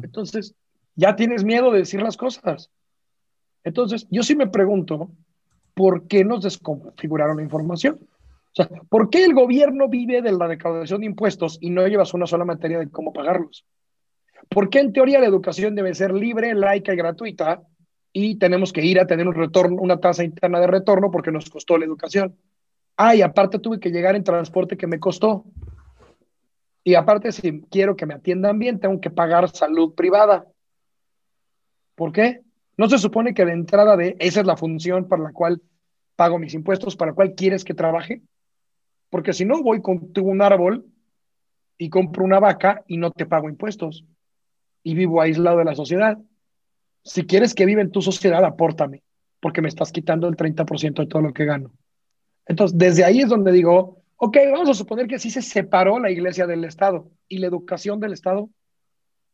Entonces, 0.03 0.55
ya 0.95 1.17
tienes 1.17 1.45
miedo 1.45 1.71
de 1.71 1.79
decir 1.79 2.03
las 2.03 2.17
cosas. 2.17 2.71
Entonces, 3.65 4.07
yo 4.11 4.23
sí 4.23 4.35
me 4.35 4.49
pregunto, 4.49 5.11
¿por 5.75 6.07
qué 6.09 6.25
nos 6.25 6.43
desconfiguraron 6.43 7.37
la 7.37 7.43
información? 7.45 7.99
sea, 8.65 8.69
¿por 8.89 9.11
qué 9.11 9.25
el 9.25 9.35
gobierno 9.35 9.89
vive 9.89 10.23
de 10.23 10.33
la 10.33 10.47
recaudación 10.47 11.01
de 11.01 11.07
impuestos 11.07 11.59
y 11.61 11.71
no 11.71 11.87
llevas 11.87 12.15
una 12.15 12.27
sola 12.27 12.45
materia 12.45 12.79
de 12.79 12.91
cómo 12.91 13.13
pagarlos? 13.13 13.65
¿Por 14.49 14.71
qué 14.71 14.81
en 14.81 14.93
teoría 14.93 15.21
la 15.21 15.27
educación 15.27 15.75
debe 15.75 15.95
ser 15.95 16.13
libre, 16.13 16.55
laica 16.55 16.93
y 16.93 16.97
gratuita 16.97 17.63
y 18.13 18.37
tenemos 18.37 18.73
que 18.73 18.85
ir 18.85 18.99
a 19.01 19.07
tener 19.07 19.29
un 19.29 19.35
retorno, 19.35 19.81
una 19.81 20.01
tasa 20.01 20.25
interna 20.25 20.61
de 20.61 20.67
retorno 20.67 21.11
porque 21.11 21.31
nos 21.31 21.49
costó 21.51 21.79
la 21.79 21.85
educación? 21.85 22.37
Ah, 22.97 23.15
y 23.15 23.23
aparte 23.23 23.59
tuve 23.59 23.79
que 23.79 23.91
llegar 23.91 24.17
en 24.17 24.25
transporte 24.25 24.77
que 24.77 24.87
me 24.87 24.99
costó. 24.99 25.45
Y 26.83 26.95
aparte, 26.95 27.33
si 27.33 27.61
quiero 27.71 27.97
que 27.97 28.07
me 28.07 28.15
atiendan 28.15 28.59
bien, 28.59 28.81
tengo 28.81 29.01
que 29.01 29.11
pagar 29.11 29.49
salud 29.51 29.95
privada. 29.95 30.47
¿Por 31.95 32.13
qué? 32.13 32.43
No 32.77 32.89
se 32.89 32.99
supone 32.99 33.35
que 33.35 33.45
de 33.45 33.53
entrada 33.53 33.97
de 33.97 34.17
esa 34.21 34.41
es 34.41 34.47
la 34.47 34.57
función 34.57 35.07
para 35.07 35.23
la 35.23 35.33
cual 35.33 35.61
pago 36.17 36.39
mis 36.39 36.55
impuestos, 36.55 36.97
para 36.97 37.11
la 37.11 37.15
cual 37.15 37.35
quieres 37.35 37.65
que 37.65 37.75
trabaje. 37.75 38.23
Porque 39.11 39.33
si 39.33 39.45
no, 39.45 39.63
voy 39.63 39.83
con 39.83 40.11
un 40.21 40.43
árbol 40.43 40.87
y 41.77 41.91
compro 41.91 42.25
una 42.25 42.41
vaca 42.41 42.85
y 42.87 42.97
no 42.97 43.11
te 43.11 43.27
pago 43.27 43.49
impuestos. 43.49 44.05
Y 44.83 44.95
vivo 44.95 45.21
aislado 45.21 45.59
de 45.59 45.65
la 45.65 45.75
sociedad. 45.75 46.19
Si 47.09 47.25
quieres 47.25 47.55
que 47.55 47.65
viva 47.65 47.81
en 47.81 47.91
tu 47.91 48.03
sociedad, 48.03 48.45
apórtame, 48.45 49.03
porque 49.41 49.63
me 49.63 49.69
estás 49.69 49.93
quitando 49.93 50.29
el 50.29 50.37
30% 50.37 51.03
de 51.03 51.07
todo 51.09 51.23
lo 51.23 51.33
que 51.33 51.47
gano. 51.47 51.73
Entonces, 52.45 52.77
desde 52.77 53.03
ahí 53.03 53.21
es 53.21 53.31
donde 53.31 53.51
digo, 53.51 54.03
ok, 54.17 54.37
vamos 54.53 54.69
a 54.69 54.75
suponer 54.75 55.07
que 55.07 55.19
sí 55.19 55.31
se 55.31 55.41
separó 55.41 55.99
la 55.99 56.11
iglesia 56.11 56.47
del 56.47 56.65
Estado 56.65 57.11
y 57.27 57.39
la 57.39 57.47
educación 57.47 57.99
del 57.99 58.13
Estado. 58.13 58.51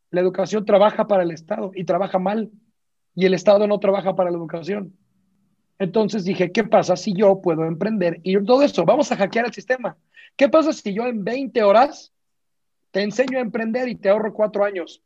La 0.09 0.21
educación 0.21 0.63
trabaja 0.63 1.05
para 1.07 1.23
el 1.23 1.31
Estado 1.31 1.71
y 1.75 1.83
trabaja 1.83 2.17
mal, 2.17 2.49
y 3.13 3.25
el 3.25 3.33
Estado 3.33 3.67
no 3.67 3.77
trabaja 3.77 4.15
para 4.15 4.31
la 4.31 4.37
educación. 4.37 4.95
Entonces 5.77 6.23
dije, 6.23 6.53
¿qué 6.53 6.63
pasa 6.63 6.95
si 6.95 7.13
yo 7.13 7.41
puedo 7.41 7.65
emprender 7.65 8.21
y 8.23 8.41
todo 8.45 8.63
eso? 8.63 8.85
Vamos 8.85 9.11
a 9.11 9.17
hackear 9.17 9.47
el 9.47 9.53
sistema. 9.53 9.97
¿Qué 10.37 10.47
pasa 10.47 10.71
si 10.71 10.93
yo 10.93 11.07
en 11.07 11.25
20 11.25 11.61
horas 11.63 12.13
te 12.91 13.01
enseño 13.01 13.37
a 13.37 13.41
emprender 13.41 13.89
y 13.89 13.95
te 13.95 14.07
ahorro 14.07 14.33
cuatro 14.33 14.63
años? 14.63 15.01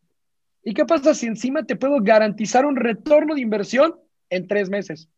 ¿Y 0.63 0.73
qué 0.73 0.85
pasa 0.85 1.13
si 1.13 1.27
encima 1.27 1.63
te 1.63 1.75
puedo 1.75 1.97
garantizar 2.01 2.65
un 2.65 2.75
retorno 2.75 3.35
de 3.35 3.41
inversión 3.41 3.95
en 4.29 4.47
tres 4.47 4.69
meses? 4.69 5.09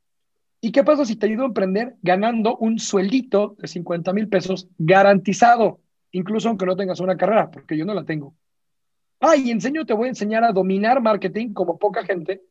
¿Y 0.62 0.71
qué 0.71 0.84
pasa 0.84 1.06
si 1.06 1.15
te 1.15 1.25
ayudo 1.25 1.43
a 1.43 1.47
emprender 1.47 1.95
ganando 2.04 2.56
un 2.58 2.77
sueldito 2.77 3.56
de 3.58 3.67
50 3.67 4.13
mil 4.13 4.30
pesos 4.30 4.67
garantizado, 4.77 5.80
incluso 6.12 6.49
aunque 6.49 6.67
no 6.67 6.75
tengas 6.75 6.99
una 6.99 7.17
carrera, 7.17 7.49
porque 7.49 7.75
yo 7.75 7.86
no 7.86 7.95
la 7.95 8.06
tengo? 8.06 8.36
Ah, 9.19 9.36
y 9.36 9.49
enseño, 9.49 9.86
te 9.86 9.93
voy 9.93 10.08
a 10.08 10.10
enseñar 10.10 10.43
a 10.43 10.51
dominar 10.51 11.01
marketing 11.01 11.54
como 11.54 11.80
poca 11.80 12.04
gente 12.04 12.43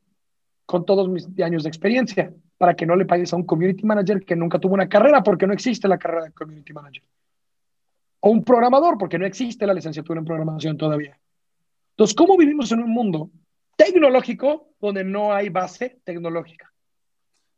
con 0.66 0.85
todos 0.85 1.09
mis 1.09 1.29
años 1.40 1.64
de 1.64 1.68
experiencia, 1.68 2.33
para 2.57 2.74
que 2.74 2.87
no 2.87 2.94
le 2.94 3.05
pagues 3.05 3.33
a 3.33 3.37
un 3.37 3.44
community 3.44 3.85
manager 3.85 4.24
que 4.24 4.37
nunca 4.37 4.59
tuvo 4.61 4.74
una 4.74 4.88
carrera, 4.88 5.22
porque 5.22 5.46
no 5.46 5.53
existe 5.53 5.88
la 5.88 5.98
carrera 5.98 6.24
de 6.24 6.33
community 6.33 6.72
manager. 6.72 7.03
O 8.20 8.31
un 8.31 8.44
programador, 8.44 8.98
porque 8.98 9.18
no 9.18 9.26
existe 9.26 9.66
la 9.66 9.74
licenciatura 9.74 10.20
en 10.20 10.26
programación 10.26 10.76
todavía. 10.76 11.18
Entonces, 11.90 12.14
¿cómo 12.14 12.37
vivimos 12.37 12.72
en 12.72 12.81
un 12.81 12.90
mundo 12.90 13.31
tecnológico 13.76 14.74
donde 14.81 15.05
no 15.05 15.33
hay 15.33 15.48
base 15.48 16.00
tecnológica? 16.05 16.72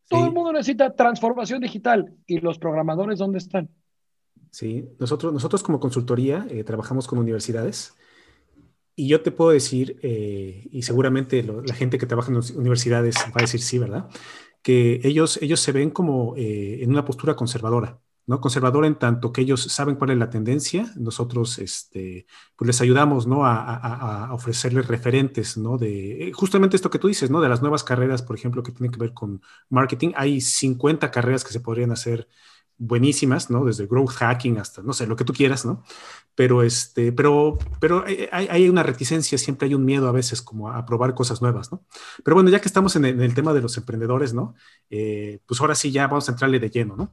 Todo 0.08 0.26
el 0.26 0.32
mundo 0.32 0.52
necesita 0.52 0.94
transformación 0.94 1.60
digital. 1.60 2.14
¿Y 2.26 2.38
los 2.40 2.58
programadores 2.58 3.18
dónde 3.18 3.38
están? 3.38 3.68
Sí, 4.50 4.84
nosotros, 4.98 5.32
nosotros 5.32 5.62
como 5.62 5.80
consultoría 5.80 6.46
eh, 6.50 6.64
trabajamos 6.64 7.06
con 7.06 7.18
universidades 7.18 7.94
y 8.94 9.08
yo 9.08 9.22
te 9.22 9.30
puedo 9.30 9.50
decir, 9.50 9.98
eh, 10.02 10.68
y 10.70 10.82
seguramente 10.82 11.42
la 11.42 11.74
gente 11.74 11.98
que 11.98 12.06
trabaja 12.06 12.30
en 12.30 12.40
universidades 12.58 13.16
va 13.34 13.38
a 13.38 13.42
decir 13.42 13.60
sí, 13.60 13.78
¿verdad? 13.78 14.08
Que 14.60 15.00
ellos, 15.04 15.38
ellos 15.40 15.60
se 15.60 15.72
ven 15.72 15.90
como 15.90 16.36
eh, 16.36 16.82
en 16.82 16.90
una 16.90 17.04
postura 17.04 17.34
conservadora. 17.34 17.98
¿No? 18.26 18.40
Conservador 18.40 18.84
en 18.84 18.96
tanto 18.96 19.32
que 19.32 19.42
ellos 19.42 19.62
saben 19.62 19.96
cuál 19.96 20.10
es 20.10 20.18
la 20.18 20.30
tendencia, 20.30 20.92
nosotros 20.96 21.58
este, 21.58 22.26
pues 22.56 22.66
les 22.66 22.80
ayudamos, 22.80 23.26
¿no? 23.26 23.44
A, 23.44 24.30
ofrecerles 24.32 24.86
referentes, 24.86 25.56
¿no? 25.56 25.78
De 25.78 26.28
eh, 26.28 26.32
justamente 26.32 26.76
esto 26.76 26.90
que 26.90 26.98
tú 26.98 27.08
dices, 27.08 27.30
¿no? 27.30 27.40
De 27.40 27.48
las 27.48 27.60
nuevas 27.62 27.84
carreras, 27.84 28.22
por 28.22 28.36
ejemplo, 28.36 28.62
que 28.62 28.72
tienen 28.72 28.92
que 28.92 28.98
ver 28.98 29.12
con 29.12 29.42
marketing. 29.68 30.12
Hay 30.16 30.40
50 30.40 31.10
carreras 31.10 31.44
que 31.44 31.52
se 31.52 31.60
podrían 31.60 31.92
hacer 31.92 32.28
buenísimas, 32.78 33.50
¿no? 33.50 33.64
Desde 33.64 33.86
growth 33.86 34.10
hacking 34.10 34.58
hasta, 34.58 34.82
no 34.82 34.92
sé, 34.92 35.06
lo 35.06 35.16
que 35.16 35.24
tú 35.24 35.32
quieras, 35.32 35.64
¿no? 35.64 35.82
Pero, 36.34 36.62
este, 36.62 37.12
pero, 37.12 37.58
pero 37.80 38.04
hay, 38.32 38.68
una 38.68 38.82
reticencia, 38.82 39.36
siempre 39.38 39.68
hay 39.68 39.74
un 39.74 39.84
miedo 39.84 40.08
a 40.08 40.12
veces 40.12 40.42
como 40.42 40.70
a 40.70 40.84
probar 40.86 41.14
cosas 41.14 41.42
nuevas, 41.42 41.70
¿no? 41.70 41.84
Pero 42.24 42.34
bueno, 42.34 42.50
ya 42.50 42.60
que 42.60 42.68
estamos 42.68 42.96
en 42.96 43.04
el, 43.04 43.34
tema 43.34 43.52
de 43.52 43.60
los 43.60 43.76
emprendedores, 43.76 44.32
¿no? 44.34 44.54
Eh, 44.90 45.40
pues 45.46 45.60
ahora 45.60 45.74
sí 45.74 45.92
ya 45.92 46.06
vamos 46.06 46.28
a 46.28 46.32
entrarle 46.32 46.58
de 46.58 46.70
lleno, 46.70 46.96
¿no? 46.96 47.12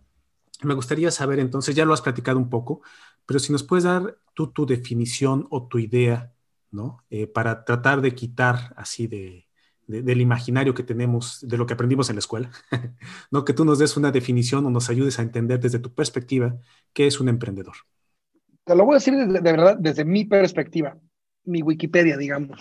Me 0.62 0.74
gustaría 0.74 1.12
saber 1.12 1.39
entonces, 1.39 1.76
ya 1.76 1.86
lo 1.86 1.93
has 1.93 2.02
platicado 2.02 2.38
un 2.38 2.50
poco, 2.50 2.82
pero 3.26 3.39
si 3.39 3.52
nos 3.52 3.63
puedes 3.63 3.86
dar 3.86 4.17
tú 4.34 4.52
tu 4.52 4.65
definición 4.65 5.48
o 5.50 5.67
tu 5.67 5.80
idea, 5.80 6.34
¿no? 6.72 7.04
Eh, 7.10 7.28
para 7.28 7.63
tratar 7.63 8.02
de 8.02 8.13
quitar 8.13 8.74
así 8.76 9.08
de, 9.08 9.48
del 9.89 10.22
imaginario 10.22 10.76
que 10.76 10.84
tenemos, 10.84 11.39
de 11.48 11.58
lo 11.58 11.65
que 11.65 11.74
aprendimos 11.74 12.10
en 12.10 12.15
la 12.15 12.19
escuela, 12.19 12.52
¿no? 13.32 13.43
Que 13.43 13.54
tú 13.54 13.65
nos 13.65 13.80
des 13.80 13.98
una 13.98 14.12
definición 14.12 14.65
o 14.65 14.69
nos 14.69 14.89
ayudes 14.89 15.17
a 15.17 15.24
entender 15.24 15.60
desde 15.60 15.80
tu 15.80 15.93
perspectiva 15.93 16.58
qué 16.93 17.08
es 17.08 17.19
un 17.19 17.28
emprendedor. 17.28 17.76
Te 18.63 18.76
lo 18.76 18.86
voy 18.86 18.93
a 18.93 18.98
decir 18.98 19.15
de, 19.15 19.41
verdad 19.41 19.78
desde 19.80 20.06
mi 20.06 20.26
perspectiva, 20.26 20.95
mi 21.43 21.63
Wikipedia, 21.63 22.17
digamos. 22.17 22.60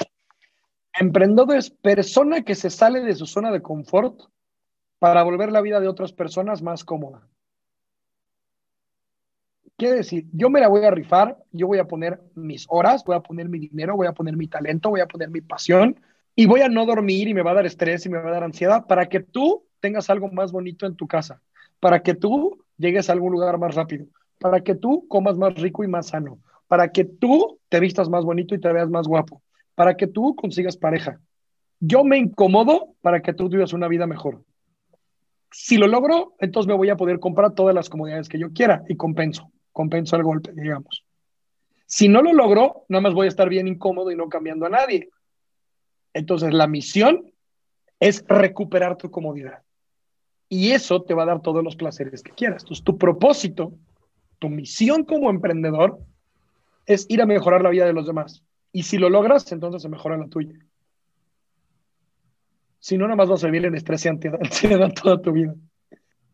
Emprendedor 0.98 1.56
es 1.56 1.70
persona 1.70 2.42
que 2.42 2.54
se 2.54 2.70
sale 2.70 3.02
de 3.02 3.14
su 3.14 3.26
zona 3.26 3.52
de 3.52 3.60
confort 3.60 4.22
para 4.98 5.22
volver 5.22 5.52
la 5.52 5.60
vida 5.60 5.80
de 5.80 5.88
otras 5.88 6.14
personas 6.14 6.62
más 6.62 6.82
cómoda. 6.82 7.28
Quiere 9.78 9.94
decir, 9.94 10.26
yo 10.32 10.50
me 10.50 10.58
la 10.58 10.66
voy 10.66 10.84
a 10.84 10.90
rifar, 10.90 11.38
yo 11.52 11.68
voy 11.68 11.78
a 11.78 11.86
poner 11.86 12.20
mis 12.34 12.66
horas, 12.68 13.04
voy 13.04 13.14
a 13.14 13.20
poner 13.20 13.48
mi 13.48 13.60
dinero, 13.60 13.94
voy 13.94 14.08
a 14.08 14.12
poner 14.12 14.36
mi 14.36 14.48
talento, 14.48 14.90
voy 14.90 14.98
a 14.98 15.06
poner 15.06 15.30
mi 15.30 15.40
pasión 15.40 16.00
y 16.34 16.46
voy 16.46 16.62
a 16.62 16.68
no 16.68 16.84
dormir 16.84 17.28
y 17.28 17.34
me 17.34 17.42
va 17.42 17.52
a 17.52 17.54
dar 17.54 17.66
estrés 17.66 18.04
y 18.04 18.08
me 18.08 18.18
va 18.18 18.28
a 18.28 18.32
dar 18.32 18.42
ansiedad 18.42 18.86
para 18.88 19.08
que 19.08 19.20
tú 19.20 19.62
tengas 19.78 20.10
algo 20.10 20.32
más 20.32 20.50
bonito 20.50 20.84
en 20.84 20.96
tu 20.96 21.06
casa, 21.06 21.40
para 21.78 22.02
que 22.02 22.14
tú 22.14 22.64
llegues 22.76 23.08
a 23.08 23.12
algún 23.12 23.30
lugar 23.30 23.56
más 23.56 23.76
rápido, 23.76 24.06
para 24.40 24.62
que 24.62 24.74
tú 24.74 25.06
comas 25.06 25.38
más 25.38 25.54
rico 25.54 25.84
y 25.84 25.86
más 25.86 26.08
sano, 26.08 26.40
para 26.66 26.90
que 26.90 27.04
tú 27.04 27.60
te 27.68 27.78
vistas 27.78 28.08
más 28.08 28.24
bonito 28.24 28.56
y 28.56 28.60
te 28.60 28.72
veas 28.72 28.90
más 28.90 29.06
guapo, 29.06 29.42
para 29.76 29.96
que 29.96 30.08
tú 30.08 30.34
consigas 30.34 30.76
pareja. 30.76 31.20
Yo 31.78 32.02
me 32.02 32.18
incomodo 32.18 32.96
para 33.00 33.22
que 33.22 33.32
tú 33.32 33.48
vivas 33.48 33.72
una 33.72 33.86
vida 33.86 34.08
mejor. 34.08 34.42
Si 35.52 35.76
lo 35.76 35.86
logro, 35.86 36.34
entonces 36.40 36.66
me 36.66 36.74
voy 36.74 36.90
a 36.90 36.96
poder 36.96 37.20
comprar 37.20 37.54
todas 37.54 37.76
las 37.76 37.88
comodidades 37.88 38.28
que 38.28 38.40
yo 38.40 38.52
quiera 38.52 38.82
y 38.88 38.96
compenso 38.96 39.52
compenso 39.78 40.16
el 40.16 40.24
golpe, 40.24 40.50
digamos. 40.52 41.04
Si 41.86 42.08
no 42.08 42.20
lo 42.20 42.32
logro, 42.32 42.84
nada 42.88 43.00
más 43.00 43.14
voy 43.14 43.26
a 43.26 43.28
estar 43.28 43.48
bien 43.48 43.68
incómodo 43.68 44.10
y 44.10 44.16
no 44.16 44.28
cambiando 44.28 44.66
a 44.66 44.70
nadie. 44.70 45.08
Entonces, 46.12 46.52
la 46.52 46.66
misión 46.66 47.32
es 48.00 48.24
recuperar 48.26 48.96
tu 48.96 49.08
comodidad. 49.08 49.62
Y 50.48 50.72
eso 50.72 51.02
te 51.02 51.14
va 51.14 51.22
a 51.22 51.26
dar 51.26 51.42
todos 51.42 51.62
los 51.62 51.76
placeres 51.76 52.24
que 52.24 52.32
quieras. 52.32 52.64
Entonces, 52.64 52.84
tu 52.84 52.98
propósito, 52.98 53.72
tu 54.40 54.48
misión 54.48 55.04
como 55.04 55.30
emprendedor 55.30 56.00
es 56.84 57.06
ir 57.08 57.22
a 57.22 57.26
mejorar 57.26 57.62
la 57.62 57.70
vida 57.70 57.86
de 57.86 57.92
los 57.92 58.08
demás. 58.08 58.42
Y 58.72 58.82
si 58.82 58.98
lo 58.98 59.08
logras, 59.08 59.52
entonces 59.52 59.80
se 59.80 59.88
mejora 59.88 60.16
la 60.16 60.26
tuya. 60.26 60.58
Si 62.80 62.98
no, 62.98 63.04
nada 63.04 63.14
más 63.14 63.28
vas 63.28 63.44
a 63.44 63.46
vivir 63.46 63.66
en 63.66 63.76
estrés 63.76 64.04
y 64.06 64.08
ansiedad 64.08 64.92
toda 65.02 65.22
tu 65.22 65.30
vida. 65.30 65.54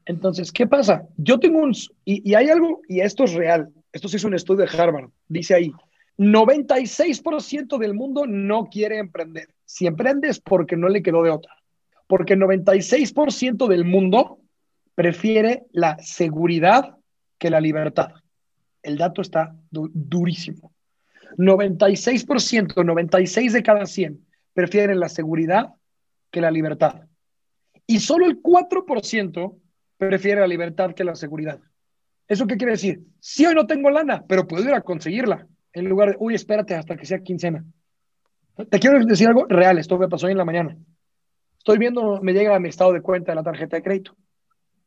Entonces, 0.07 0.53
¿qué 0.53 0.67
pasa? 0.67 1.07
Yo 1.17 1.39
tengo 1.39 1.61
un, 1.61 1.73
y, 2.05 2.35
hay 2.35 2.49
algo, 2.49 2.83
y 2.89 3.01
esto 3.01 3.25
es 3.25 3.35
real, 3.35 3.71
esto 3.93 4.09
sí 4.09 4.17
es 4.17 4.25
un 4.25 4.35
estudio 4.35 4.67
de 4.67 4.77
Harvard, 4.77 5.11
dice 5.29 5.55
ahí, 5.55 5.73
96% 6.19 7.79
del 7.79 7.95
mundo 7.95 8.27
no 8.27 8.67
quiere 8.67 8.99
emprender. 8.99 9.49
Si 9.65 9.87
emprendes 9.87 10.41
porque 10.41 10.77
no 10.77 10.89
le 10.89 11.03
quedó 11.03 11.23
de 11.23 11.31
otra. 11.31 11.53
Porque 12.07 12.37
96% 12.37 13.67
del 13.67 13.85
mundo 13.85 14.39
prefiere 14.95 15.65
la 15.73 15.99
seguridad 15.99 16.97
que 17.39 17.51
la 17.51 17.61
libertad. 17.61 18.11
El 18.83 18.97
dato 18.97 19.23
está 19.23 19.57
durísimo. 19.71 20.73
96%, 21.37 22.85
96 22.85 23.53
de 23.53 23.63
cada 23.63 23.87
100 23.87 24.25
prefieren 24.53 25.01
la 25.01 25.09
seguridad 25.09 25.75
que 26.31 26.41
la 26.41 26.51
libertad. 26.51 27.03
Y 27.87 27.99
solo 28.01 28.27
el 28.27 28.41
4% 28.41 29.57
prefiere 29.97 30.41
la 30.41 30.47
libertad 30.47 30.95
que 30.95 31.05
la 31.05 31.15
seguridad. 31.15 31.61
¿Eso 32.29 32.47
qué 32.47 32.57
quiere 32.57 32.73
decir? 32.73 33.03
Si 33.21 33.45
hoy 33.45 33.55
no 33.55 33.67
tengo 33.67 33.91
lana, 33.91 34.25
pero 34.27 34.47
puedo 34.47 34.65
ir 34.65 34.75
a 34.75 34.81
conseguirla, 34.81 35.47
en 35.73 35.89
lugar 35.89 36.11
de, 36.11 36.17
uy, 36.19 36.35
espérate 36.35 36.75
hasta 36.75 36.97
que 36.97 37.07
sea 37.07 37.19
quincena. 37.19 37.65
Te 38.71 38.79
quiero 38.79 39.05
decir 39.05 39.29
algo 39.29 39.47
real, 39.47 39.79
esto 39.79 39.99
me 39.99 40.09
pasó 40.09 40.27
hoy 40.27 40.33
en 40.33 40.39
la 40.39 40.45
mañana. 40.45 40.77
Estoy 41.59 41.79
viendo, 41.79 42.21
me 42.23 42.33
llega 42.33 42.59
mi 42.61 42.69
estado 42.69 42.93
de 42.93 43.03
cuenta 43.03 43.33
de 43.33 43.37
la 43.37 43.43
tarjeta 43.43 43.77
de 43.77 43.83
crédito. 43.83 44.15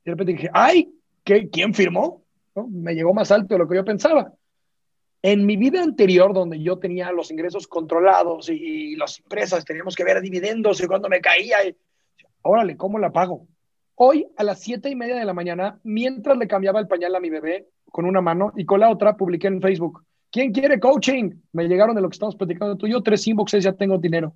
De 0.06 0.12
repente 0.12 0.34
dije, 0.34 0.50
ay, 0.54 0.94
¿qué, 1.24 1.50
¿quién 1.50 1.74
firmó? 1.74 2.24
Me 2.70 2.94
llegó 2.94 3.14
más 3.14 3.32
alto 3.32 3.56
de 3.56 3.60
lo 3.60 3.68
que 3.68 3.76
yo 3.76 3.84
pensaba. 3.84 4.34
En 5.22 5.46
mi 5.46 5.58
vida 5.58 5.82
anterior, 5.82 6.34
donde 6.34 6.62
yo 6.62 6.78
tenía 6.78 7.12
los 7.12 7.32
ingresos 7.32 7.68
controlados 7.68 8.50
y, 8.50 8.96
las 8.96 9.20
empresas 9.20 9.66
teníamos 9.66 9.96
que 9.96 10.04
ver 10.04 10.22
dividendos 10.22 10.82
y 10.82 10.88
cuando 10.88 11.10
me 11.10 11.20
caía, 11.20 11.68
y, 11.68 11.76
órale, 12.44 12.78
¿cómo 12.78 13.00
la 13.00 13.12
pago? 13.12 13.48
Hoy 14.00 14.28
a 14.38 14.44
las 14.44 14.60
siete 14.60 14.92
y 14.92 14.96
media 14.96 15.16
de 15.16 15.26
la 15.26 15.34
mañana, 15.34 15.80
mientras 15.84 16.38
le 16.38 16.48
cambiaba 16.48 16.80
el 16.80 16.88
pañal 16.88 17.16
a 17.16 17.20
mi 17.20 17.32
bebé 17.32 17.68
con 17.86 18.06
una 18.06 18.22
mano 18.22 18.54
y 18.56 18.64
con 18.64 18.80
la 18.80 18.92
otra, 18.92 19.18
publiqué 19.18 19.48
en 19.48 19.60
Facebook, 19.60 20.06
¿quién 20.30 20.52
quiere 20.52 20.80
coaching? 20.80 21.32
Me 21.52 21.68
llegaron 21.68 21.96
de 21.96 22.04
lo 22.04 22.08
que 22.08 22.14
estamos 22.14 22.36
platicando 22.36 22.78
tú 22.78 22.86
yo, 22.86 23.02
tres 23.02 23.26
inboxes, 23.26 23.64
ya 23.64 23.74
tengo 23.74 23.98
dinero. 23.98 24.36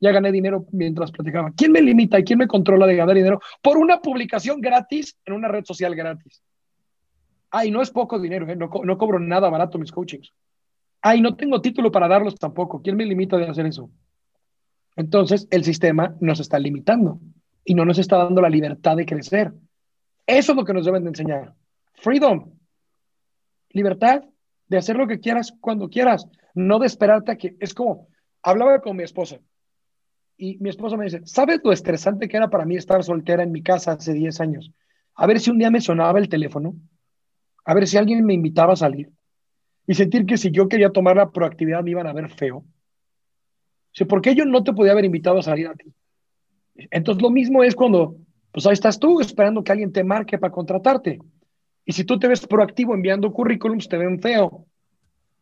Ya 0.00 0.10
gané 0.10 0.32
dinero 0.32 0.66
mientras 0.72 1.12
platicaba. 1.12 1.52
¿Quién 1.56 1.70
me 1.70 1.80
limita 1.80 2.18
y 2.18 2.24
quién 2.24 2.40
me 2.40 2.48
controla 2.48 2.88
de 2.88 2.96
ganar 2.96 3.14
dinero 3.14 3.40
por 3.62 3.78
una 3.78 4.02
publicación 4.02 4.60
gratis 4.60 5.16
en 5.24 5.34
una 5.34 5.46
red 5.46 5.64
social 5.64 5.94
gratis? 5.94 6.42
Ay, 7.52 7.70
no 7.70 7.80
es 7.82 7.92
poco 7.92 8.18
dinero, 8.18 8.48
¿eh? 8.48 8.56
no, 8.56 8.68
no 8.82 8.98
cobro 8.98 9.20
nada 9.20 9.48
barato 9.48 9.78
mis 9.78 9.92
coachings. 9.92 10.32
Ay, 11.02 11.20
no 11.20 11.36
tengo 11.36 11.60
título 11.60 11.92
para 11.92 12.08
darlos 12.08 12.34
tampoco. 12.34 12.82
¿Quién 12.82 12.96
me 12.96 13.06
limita 13.06 13.36
de 13.36 13.46
hacer 13.46 13.66
eso? 13.66 13.90
Entonces, 14.96 15.46
el 15.52 15.62
sistema 15.62 16.16
nos 16.18 16.40
está 16.40 16.58
limitando 16.58 17.20
y 17.68 17.74
no 17.74 17.84
nos 17.84 17.98
está 17.98 18.16
dando 18.16 18.40
la 18.40 18.48
libertad 18.48 18.96
de 18.96 19.04
crecer. 19.04 19.52
Eso 20.26 20.52
es 20.52 20.56
lo 20.56 20.64
que 20.64 20.72
nos 20.72 20.86
deben 20.86 21.02
de 21.02 21.10
enseñar. 21.10 21.54
Freedom, 21.92 22.50
libertad 23.68 24.24
de 24.68 24.78
hacer 24.78 24.96
lo 24.96 25.06
que 25.06 25.20
quieras 25.20 25.52
cuando 25.60 25.90
quieras, 25.90 26.26
no 26.54 26.78
de 26.78 26.86
esperarte 26.86 27.32
a 27.32 27.36
que 27.36 27.56
es 27.60 27.74
como, 27.74 28.08
hablaba 28.42 28.80
con 28.80 28.96
mi 28.96 29.02
esposa 29.02 29.38
y 30.38 30.56
mi 30.60 30.70
esposa 30.70 30.96
me 30.96 31.04
dice, 31.04 31.20
¿sabes 31.26 31.60
lo 31.62 31.70
estresante 31.70 32.26
que 32.26 32.38
era 32.38 32.48
para 32.48 32.64
mí 32.64 32.74
estar 32.74 33.04
soltera 33.04 33.42
en 33.42 33.52
mi 33.52 33.62
casa 33.62 33.92
hace 33.92 34.14
10 34.14 34.40
años? 34.40 34.72
A 35.14 35.26
ver 35.26 35.38
si 35.38 35.50
un 35.50 35.58
día 35.58 35.70
me 35.70 35.82
sonaba 35.82 36.18
el 36.18 36.30
teléfono, 36.30 36.74
a 37.66 37.74
ver 37.74 37.86
si 37.86 37.98
alguien 37.98 38.24
me 38.24 38.32
invitaba 38.32 38.72
a 38.72 38.76
salir 38.76 39.10
y 39.86 39.92
sentir 39.92 40.24
que 40.24 40.38
si 40.38 40.50
yo 40.50 40.70
quería 40.70 40.88
tomar 40.88 41.16
la 41.16 41.30
proactividad 41.32 41.82
me 41.82 41.90
iban 41.90 42.06
a 42.06 42.14
ver 42.14 42.30
feo. 42.30 42.64
O 44.00 44.06
¿Por 44.06 44.22
qué 44.22 44.34
yo 44.34 44.46
no 44.46 44.64
te 44.64 44.72
podía 44.72 44.92
haber 44.92 45.04
invitado 45.04 45.40
a 45.40 45.42
salir 45.42 45.68
a 45.68 45.74
ti? 45.74 45.92
Entonces 46.90 47.22
lo 47.22 47.30
mismo 47.30 47.64
es 47.64 47.74
cuando, 47.74 48.16
pues 48.52 48.66
ahí 48.66 48.72
estás 48.72 48.98
tú 48.98 49.20
esperando 49.20 49.62
que 49.62 49.72
alguien 49.72 49.92
te 49.92 50.04
marque 50.04 50.38
para 50.38 50.52
contratarte. 50.52 51.18
Y 51.84 51.92
si 51.92 52.04
tú 52.04 52.18
te 52.18 52.28
ves 52.28 52.46
proactivo 52.46 52.94
enviando 52.94 53.32
currículums, 53.32 53.88
te 53.88 53.96
ven 53.96 54.20
feo. 54.20 54.66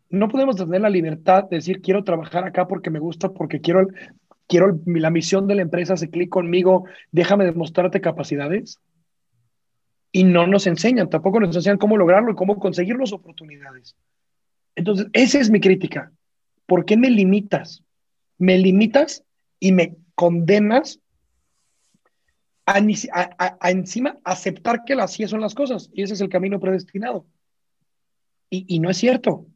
No 0.08 0.28
podemos 0.28 0.56
tener 0.56 0.80
la 0.80 0.88
libertad 0.88 1.44
de 1.44 1.56
decir, 1.56 1.80
quiero 1.82 2.04
trabajar 2.04 2.44
acá 2.44 2.68
porque 2.68 2.90
me 2.90 3.00
gusta, 3.00 3.30
porque 3.30 3.60
quiero, 3.60 3.88
quiero 4.46 4.78
la 4.86 5.10
misión 5.10 5.46
de 5.46 5.56
la 5.56 5.62
empresa, 5.62 5.96
se 5.96 6.08
clic 6.08 6.28
conmigo, 6.28 6.84
déjame 7.10 7.44
demostrarte 7.44 8.00
capacidades. 8.00 8.78
Y 10.12 10.24
no 10.24 10.46
nos 10.46 10.66
enseñan, 10.66 11.10
tampoco 11.10 11.40
nos 11.40 11.54
enseñan 11.54 11.78
cómo 11.78 11.96
lograrlo 11.96 12.32
y 12.32 12.36
cómo 12.36 12.58
conseguir 12.58 12.96
las 12.96 13.12
oportunidades. 13.12 13.96
Entonces, 14.76 15.08
esa 15.12 15.40
es 15.40 15.50
mi 15.50 15.60
crítica. 15.60 16.12
¿Por 16.66 16.84
qué 16.84 16.96
me 16.96 17.10
limitas? 17.10 17.82
Me 18.38 18.56
limitas 18.56 19.24
y 19.58 19.72
me 19.72 19.96
condenas 20.14 21.00
a, 22.66 23.70
encima 23.70 24.18
aceptar 24.24 24.84
que 24.84 24.94
así 24.94 25.26
son 25.28 25.40
las 25.40 25.54
cosas 25.54 25.88
y 25.94 26.02
ese 26.02 26.14
es 26.14 26.20
el 26.20 26.28
camino 26.28 26.58
predestinado. 26.58 27.26
Y, 28.50 28.78
no 28.78 28.90
es 28.90 28.96
cierto. 28.96 29.46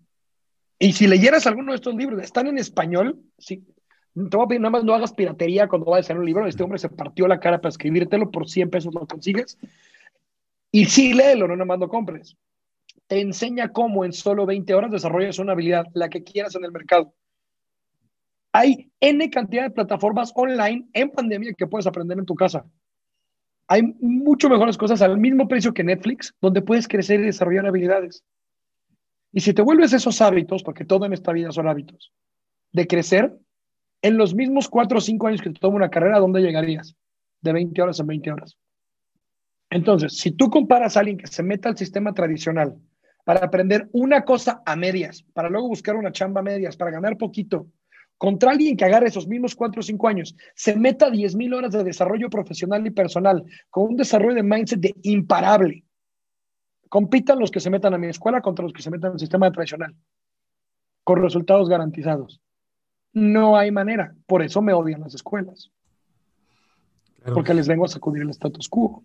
Y 0.78 0.92
si 0.92 1.06
leyeras 1.06 1.46
alguno 1.46 1.72
de 1.72 1.76
estos 1.76 1.94
libros, 1.94 2.22
están 2.22 2.48
en 2.48 2.58
español, 2.58 3.20
sí, 3.38 3.64
te 4.14 4.36
a 4.36 4.58
nada 4.58 4.70
más 4.70 4.84
no 4.84 4.94
hagas 4.94 5.12
piratería 5.12 5.68
cuando 5.68 5.90
vayas 5.90 6.10
a 6.10 6.12
leer 6.12 6.20
un 6.20 6.26
libro. 6.26 6.46
Este 6.46 6.62
hombre 6.62 6.78
se 6.78 6.88
partió 6.88 7.26
la 7.28 7.40
cara 7.40 7.60
para 7.60 7.70
escribírtelo, 7.70 8.30
por 8.30 8.48
100 8.48 8.68
pesos 8.68 8.92
lo 8.92 9.06
consigues. 9.06 9.58
Y 10.72 10.86
sí, 10.86 11.14
léelo, 11.14 11.48
no 11.48 11.54
nada 11.54 11.66
más 11.66 11.78
lo 11.78 11.88
compres. 11.88 12.36
Te 13.06 13.20
enseña 13.20 13.72
cómo 13.72 14.04
en 14.04 14.12
solo 14.12 14.44
20 14.44 14.74
horas 14.74 14.90
desarrollas 14.90 15.38
una 15.38 15.52
habilidad, 15.52 15.86
la 15.94 16.08
que 16.08 16.22
quieras 16.22 16.54
en 16.56 16.64
el 16.64 16.72
mercado. 16.72 17.14
Hay 18.52 18.90
N 19.00 19.30
cantidad 19.30 19.62
de 19.62 19.70
plataformas 19.70 20.32
online 20.34 20.88
en 20.92 21.10
pandemia 21.10 21.54
que 21.54 21.66
puedes 21.66 21.86
aprender 21.86 22.18
en 22.18 22.26
tu 22.26 22.34
casa. 22.34 22.66
Hay 23.70 23.82
mucho 24.00 24.48
mejores 24.48 24.76
cosas 24.76 25.00
al 25.00 25.16
mismo 25.16 25.46
precio 25.46 25.72
que 25.72 25.84
Netflix, 25.84 26.34
donde 26.40 26.60
puedes 26.60 26.88
crecer 26.88 27.20
y 27.20 27.26
desarrollar 27.26 27.66
habilidades. 27.66 28.24
Y 29.32 29.42
si 29.42 29.54
te 29.54 29.62
vuelves 29.62 29.92
esos 29.92 30.20
hábitos, 30.20 30.64
porque 30.64 30.84
todo 30.84 31.06
en 31.06 31.12
esta 31.12 31.30
vida 31.30 31.52
son 31.52 31.68
hábitos, 31.68 32.12
de 32.72 32.88
crecer, 32.88 33.32
en 34.02 34.16
los 34.16 34.34
mismos 34.34 34.68
cuatro 34.68 34.98
o 34.98 35.00
cinco 35.00 35.28
años 35.28 35.40
que 35.40 35.50
te 35.50 35.60
toma 35.60 35.76
una 35.76 35.88
carrera, 35.88 36.16
¿a 36.16 36.20
dónde 36.20 36.40
llegarías? 36.40 36.96
De 37.42 37.52
20 37.52 37.80
horas 37.80 38.00
a 38.00 38.02
20 38.02 38.32
horas. 38.32 38.58
Entonces, 39.70 40.18
si 40.18 40.32
tú 40.32 40.50
comparas 40.50 40.96
a 40.96 41.00
alguien 41.00 41.18
que 41.18 41.28
se 41.28 41.44
meta 41.44 41.68
al 41.68 41.78
sistema 41.78 42.12
tradicional 42.12 42.76
para 43.24 43.46
aprender 43.46 43.88
una 43.92 44.24
cosa 44.24 44.64
a 44.66 44.74
medias, 44.74 45.22
para 45.32 45.48
luego 45.48 45.68
buscar 45.68 45.94
una 45.94 46.10
chamba 46.10 46.40
a 46.40 46.42
medias, 46.42 46.76
para 46.76 46.90
ganar 46.90 47.16
poquito, 47.16 47.68
contra 48.20 48.50
alguien 48.50 48.76
que 48.76 48.84
agarre 48.84 49.08
esos 49.08 49.26
mismos 49.26 49.56
cuatro 49.56 49.80
o 49.80 49.82
cinco 49.82 50.06
años, 50.06 50.36
se 50.54 50.76
meta 50.76 51.08
10 51.08 51.36
mil 51.36 51.54
horas 51.54 51.72
de 51.72 51.82
desarrollo 51.82 52.28
profesional 52.28 52.86
y 52.86 52.90
personal, 52.90 53.42
con 53.70 53.84
un 53.84 53.96
desarrollo 53.96 54.34
de 54.34 54.42
mindset 54.42 54.78
de 54.78 54.94
imparable. 55.04 55.86
Compitan 56.90 57.38
los 57.38 57.50
que 57.50 57.60
se 57.60 57.70
metan 57.70 57.94
a 57.94 57.98
mi 57.98 58.08
escuela 58.08 58.42
contra 58.42 58.62
los 58.62 58.74
que 58.74 58.82
se 58.82 58.90
metan 58.90 59.12
al 59.12 59.18
sistema 59.18 59.50
tradicional, 59.50 59.96
con 61.02 61.22
resultados 61.22 61.70
garantizados. 61.70 62.42
No 63.14 63.56
hay 63.56 63.70
manera. 63.70 64.14
Por 64.26 64.42
eso 64.42 64.60
me 64.60 64.74
odian 64.74 65.00
las 65.00 65.14
escuelas. 65.14 65.70
Porque 67.24 67.54
les 67.54 67.68
vengo 67.68 67.86
a 67.86 67.88
sacudir 67.88 68.20
el 68.20 68.28
status 68.28 68.68
quo. 68.68 69.02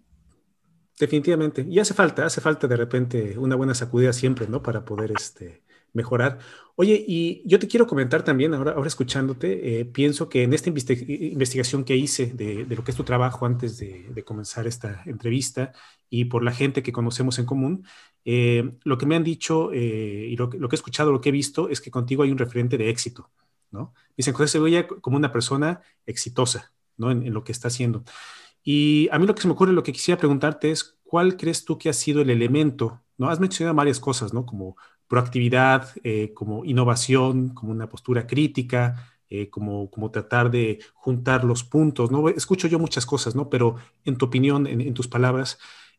Definitivamente. 0.99 1.65
Y 1.69 1.79
hace 1.79 1.93
falta, 1.93 2.25
hace 2.25 2.41
falta 2.41 2.67
de 2.67 2.75
repente 2.75 3.37
una 3.37 3.55
buena 3.55 3.75
sacudida 3.75 4.11
siempre, 4.11 4.49
¿no? 4.49 4.61
Para 4.61 4.83
poder 4.83 5.13
este, 5.15 5.63
mejorar. 5.95 6.39
Oye, 6.75 7.03
y 7.07 7.41
yo 7.45 7.57
te 7.57 7.67
quiero 7.67 7.87
comentar 7.87 8.23
también, 8.23 8.53
ahora, 8.53 8.73
ahora 8.73 8.87
escuchándote, 8.87 9.79
eh, 9.79 9.85
pienso 9.85 10.27
que 10.27 10.43
en 10.43 10.53
esta 10.53 10.69
investigación 10.69 11.85
que 11.85 11.95
hice 11.95 12.27
de, 12.27 12.65
lo 12.69 12.83
que 12.83 12.91
es 12.91 12.97
tu 12.97 13.03
trabajo 13.03 13.45
antes 13.45 13.77
de, 13.77 14.23
comenzar 14.25 14.67
esta 14.67 15.01
entrevista 15.05 15.71
y 16.09 16.25
por 16.25 16.43
la 16.43 16.51
gente 16.51 16.83
que 16.83 16.91
conocemos 16.91 17.39
en 17.39 17.45
común, 17.45 17.85
eh, 18.25 18.73
lo 18.83 18.97
que 18.97 19.05
me 19.05 19.15
han 19.15 19.23
dicho 19.23 19.71
eh, 19.71 20.27
y 20.29 20.35
lo, 20.35 20.49
que 20.49 20.57
he 20.57 20.75
escuchado, 20.75 21.11
lo 21.11 21.21
que 21.21 21.29
he 21.29 21.31
visto, 21.31 21.69
es 21.69 21.79
que 21.79 21.91
contigo 21.91 22.23
hay 22.23 22.31
un 22.31 22.37
referente 22.37 22.77
de 22.77 22.89
éxito, 22.89 23.31
¿no? 23.71 23.93
Dicen 24.17 24.33
José 24.33 24.51
Cebolla 24.53 24.87
como 24.87 25.17
una 25.17 25.31
persona 25.31 25.81
exitosa, 26.05 26.73
¿no? 26.97 27.11
En, 27.11 27.25
en 27.25 27.33
lo 27.33 27.43
que 27.43 27.51
está 27.51 27.69
haciendo. 27.69 28.03
Y 28.63 29.07
a 29.11 29.19
mí 29.19 29.27
lo 29.27 29.35
que 29.35 29.41
se 29.41 29.47
me 29.47 29.53
ocurre, 29.53 29.73
lo 29.73 29.83
que 29.83 29.93
quisiera 29.93 30.17
preguntarte 30.17 30.71
es, 30.71 30.97
¿cuál 31.03 31.37
crees 31.37 31.63
tú 31.63 31.77
que 31.77 31.87
ha 31.87 31.93
sido 31.93 32.21
el 32.21 32.31
elemento, 32.31 33.03
¿no? 33.17 33.29
Has 33.29 33.39
mencionado 33.39 33.75
varias 33.75 33.99
cosas, 33.99 34.33
¿no? 34.33 34.45
Como 34.45 34.75
proactividad, 35.07 35.89
eh, 36.03 36.33
como 36.33 36.65
innovación, 36.65 37.49
como 37.49 37.71
una 37.71 37.87
postura 37.89 38.25
crítica, 38.25 39.15
eh, 39.29 39.49
como, 39.49 39.89
como 39.89 40.11
tratar 40.11 40.51
de 40.51 40.79
juntar 40.93 41.43
los 41.43 41.63
puntos, 41.63 42.11
¿no? 42.11 42.29
Escucho 42.29 42.67
yo 42.67 42.77
muchas 42.79 43.05
cosas, 43.05 43.35
¿no? 43.35 43.49
Pero 43.49 43.75
en 44.03 44.17
tu 44.17 44.25
opinión, 44.25 44.67
en, 44.67 44.93
tus 44.93 45.07
palabras, 45.07 45.57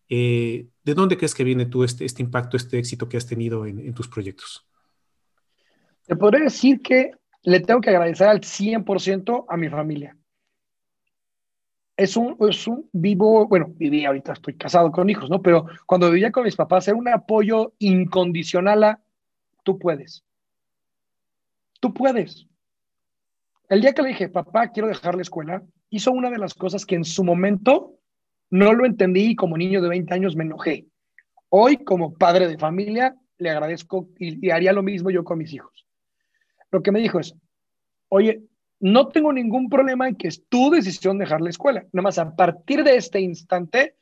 eh, 0.08 0.68
¿de 0.84 0.94
dónde 0.94 1.16
crees 1.16 1.34
que 1.34 1.44
viene 1.44 1.66
tú 1.66 1.82
este, 1.82 2.04
este 2.04 2.22
impacto, 2.22 2.56
este 2.56 2.78
éxito 2.78 3.08
que 3.08 3.16
has 3.16 3.26
tenido 3.26 3.66
en, 3.66 3.92
tus 3.94 4.08
proyectos? 4.08 4.64
Te 6.06 6.14
podría 6.14 6.44
decir 6.44 6.80
que 6.80 7.10
le 7.42 7.60
tengo 7.60 7.80
que 7.80 7.90
agradecer 7.90 8.28
al 8.28 8.40
100% 8.40 9.46
a 9.48 9.56
mi 9.56 9.68
familia. 9.68 10.16
Es 11.96 12.16
un, 12.16 12.36
es 12.48 12.66
un 12.66 12.88
vivo, 12.92 13.46
bueno, 13.48 13.66
viví 13.70 14.04
ahorita, 14.04 14.34
estoy 14.34 14.54
casado 14.54 14.92
con 14.92 15.08
hijos, 15.08 15.30
¿no? 15.30 15.40
Pero 15.40 15.66
cuando 15.86 16.10
vivía 16.10 16.30
con 16.30 16.44
mis 16.44 16.56
papás 16.56 16.86
era 16.88 16.96
un 16.96 17.08
apoyo 17.08 17.72
incondicional 17.78 18.84
a 18.84 19.00
tú 19.62 19.78
puedes. 19.78 20.24
Tú 21.80 21.94
puedes. 21.94 22.46
El 23.68 23.80
día 23.80 23.94
que 23.94 24.02
le 24.02 24.08
dije, 24.08 24.28
papá, 24.28 24.68
quiero 24.68 24.88
dejar 24.88 25.14
la 25.14 25.22
escuela, 25.22 25.62
hizo 25.90 26.12
una 26.12 26.30
de 26.30 26.38
las 26.38 26.54
cosas 26.54 26.84
que 26.84 26.94
en 26.94 27.04
su 27.04 27.24
momento 27.24 27.98
no 28.50 28.72
lo 28.72 28.86
entendí 28.86 29.30
y 29.30 29.36
como 29.36 29.56
niño 29.56 29.80
de 29.80 29.88
20 29.88 30.14
años 30.14 30.36
me 30.36 30.44
enojé. 30.44 30.86
Hoy, 31.48 31.78
como 31.78 32.14
padre 32.14 32.46
de 32.46 32.58
familia, 32.58 33.16
le 33.38 33.50
agradezco 33.50 34.08
y 34.18 34.50
haría 34.50 34.72
lo 34.72 34.82
mismo 34.82 35.10
yo 35.10 35.24
con 35.24 35.38
mis 35.38 35.52
hijos. 35.52 35.86
Lo 36.70 36.82
que 36.82 36.92
me 36.92 37.00
dijo 37.00 37.18
es, 37.18 37.34
oye, 38.08 38.42
no 38.80 39.08
tengo 39.08 39.32
ningún 39.32 39.68
problema 39.68 40.08
en 40.08 40.16
que 40.16 40.28
es 40.28 40.44
tu 40.48 40.70
decisión 40.70 41.18
dejar 41.18 41.40
la 41.40 41.50
escuela. 41.50 41.86
Nada 41.92 42.02
más 42.02 42.18
a 42.18 42.34
partir 42.34 42.84
de 42.84 42.96
este 42.96 43.20
instante, 43.20 43.96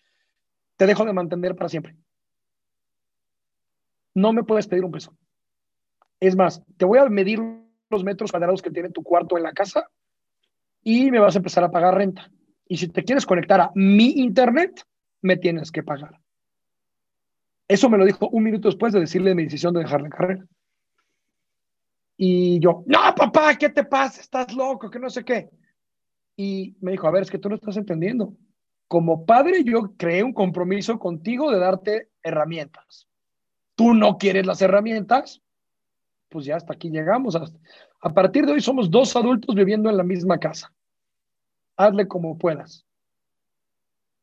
te 0.77 0.87
dejo 0.87 1.05
de 1.05 1.13
mantener 1.13 1.55
para 1.55 1.69
siempre. 1.69 1.97
No 4.15 4.33
me 4.33 4.45
puedes 4.45 4.67
pedir 4.67 4.85
un 4.85 4.93
peso. 4.93 5.17
Es 6.21 6.37
más, 6.37 6.63
te 6.77 6.85
voy 6.85 6.99
a 6.99 7.09
medir 7.09 7.41
los 7.91 8.05
metros 8.05 8.31
cuadrados 8.31 8.63
que 8.63 8.71
tiene 8.71 8.91
tu 8.91 9.03
cuarto 9.03 9.37
en 9.37 9.43
la 9.43 9.53
casa 9.53 9.89
y 10.83 11.11
me 11.11 11.19
vas 11.19 11.35
a 11.35 11.39
empezar 11.39 11.65
a 11.65 11.71
pagar 11.71 11.95
renta. 11.95 12.31
Y 12.67 12.77
si 12.77 12.89
te 12.89 13.05
quieres 13.05 13.27
conectar 13.27 13.61
a 13.61 13.71
mi 13.75 14.11
internet, 14.21 14.83
me 15.21 15.37
tienes 15.37 15.71
que 15.71 15.83
pagar. 15.83 16.21
Eso 17.69 17.89
me 17.89 17.99
lo 17.99 18.05
dijo 18.05 18.29
un 18.29 18.43
minuto 18.43 18.69
después 18.69 18.93
de 18.93 19.01
decirle 19.01 19.35
mi 19.35 19.45
decisión 19.45 19.75
de 19.75 19.81
dejar 19.81 20.03
la 20.03 20.11
carrera. 20.11 20.47
Y 22.17 22.61
yo, 22.61 22.85
no, 22.87 22.99
papá, 23.17 23.57
¿qué 23.57 23.69
te 23.69 23.85
pasa? 23.85 24.21
Estás 24.21 24.55
loco, 24.55 24.91
que 24.91 24.99
no 24.99 25.11
sé 25.11 25.25
qué. 25.25 25.51
Y 26.37 26.77
me 26.81 26.93
dijo, 26.93 27.07
a 27.07 27.11
ver, 27.11 27.23
es 27.23 27.31
que 27.31 27.39
tú 27.39 27.49
no 27.49 27.57
estás 27.57 27.77
entendiendo. 27.77 28.35
Como 28.89 29.27
padre, 29.27 29.65
yo 29.65 29.95
creé 29.97 30.23
un 30.23 30.33
compromiso 30.33 30.99
contigo 30.99 31.51
de 31.51 31.59
darte 31.59 32.11
herramientas. 32.23 33.09
Tú 33.75 33.95
no 33.95 34.19
quieres 34.19 34.47
las 34.47 34.63
herramientas, 34.63 35.43
pues 36.29 36.47
ya 36.47 36.57
hasta 36.57 36.75
aquí 36.75 36.91
llegamos. 36.91 37.37
A 38.01 38.11
partir 38.11 38.47
de 38.47 38.53
hoy 38.53 38.61
somos 38.61 38.91
dos 38.91 39.17
adultos 39.17 39.55
viviendo 39.55 39.91
en 39.91 39.97
la 39.97 40.05
misma 40.05 40.39
casa. 40.39 40.73
Hazle 41.77 42.07
como 42.07 42.39
puedas. 42.39 42.87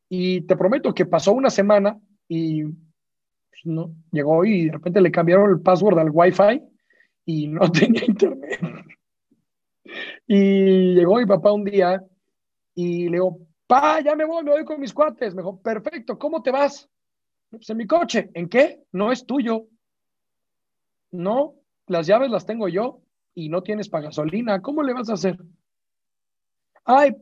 Y 0.08 0.42
te 0.42 0.56
prometo 0.56 0.94
que 0.94 1.06
pasó 1.06 1.32
una 1.32 1.50
semana 1.50 1.98
y 2.28 2.64
pues, 2.64 3.64
no, 3.64 3.94
llegó 4.10 4.44
y 4.44 4.66
de 4.66 4.72
repente 4.72 5.00
le 5.00 5.10
cambiaron 5.10 5.50
el 5.50 5.60
password 5.60 5.98
al 5.98 6.10
Wi-Fi 6.10 6.71
y 7.24 7.48
no 7.48 7.70
tenía 7.72 8.04
internet. 8.04 8.60
Y 10.26 10.94
llegó 10.94 11.16
mi 11.16 11.26
papá 11.26 11.52
un 11.52 11.64
día 11.64 12.02
y 12.74 13.04
le 13.04 13.12
digo, 13.12 13.38
pa, 13.66 14.00
ya 14.00 14.14
me 14.14 14.24
voy, 14.24 14.44
me 14.44 14.52
voy 14.52 14.64
con 14.64 14.80
mis 14.80 14.92
cuates. 14.92 15.34
Me 15.34 15.42
dijo, 15.42 15.60
perfecto, 15.60 16.18
¿cómo 16.18 16.42
te 16.42 16.50
vas? 16.50 16.88
Pues 17.50 17.68
en 17.70 17.76
mi 17.76 17.86
coche. 17.86 18.30
¿En 18.34 18.48
qué? 18.48 18.82
No 18.92 19.12
es 19.12 19.26
tuyo. 19.26 19.66
No, 21.10 21.54
las 21.86 22.06
llaves 22.06 22.30
las 22.30 22.46
tengo 22.46 22.68
yo 22.68 23.02
y 23.34 23.48
no 23.48 23.62
tienes 23.62 23.88
para 23.88 24.04
gasolina. 24.06 24.62
¿Cómo 24.62 24.82
le 24.82 24.94
vas 24.94 25.10
a 25.10 25.14
hacer? 25.14 25.38
Ay, 26.84 27.14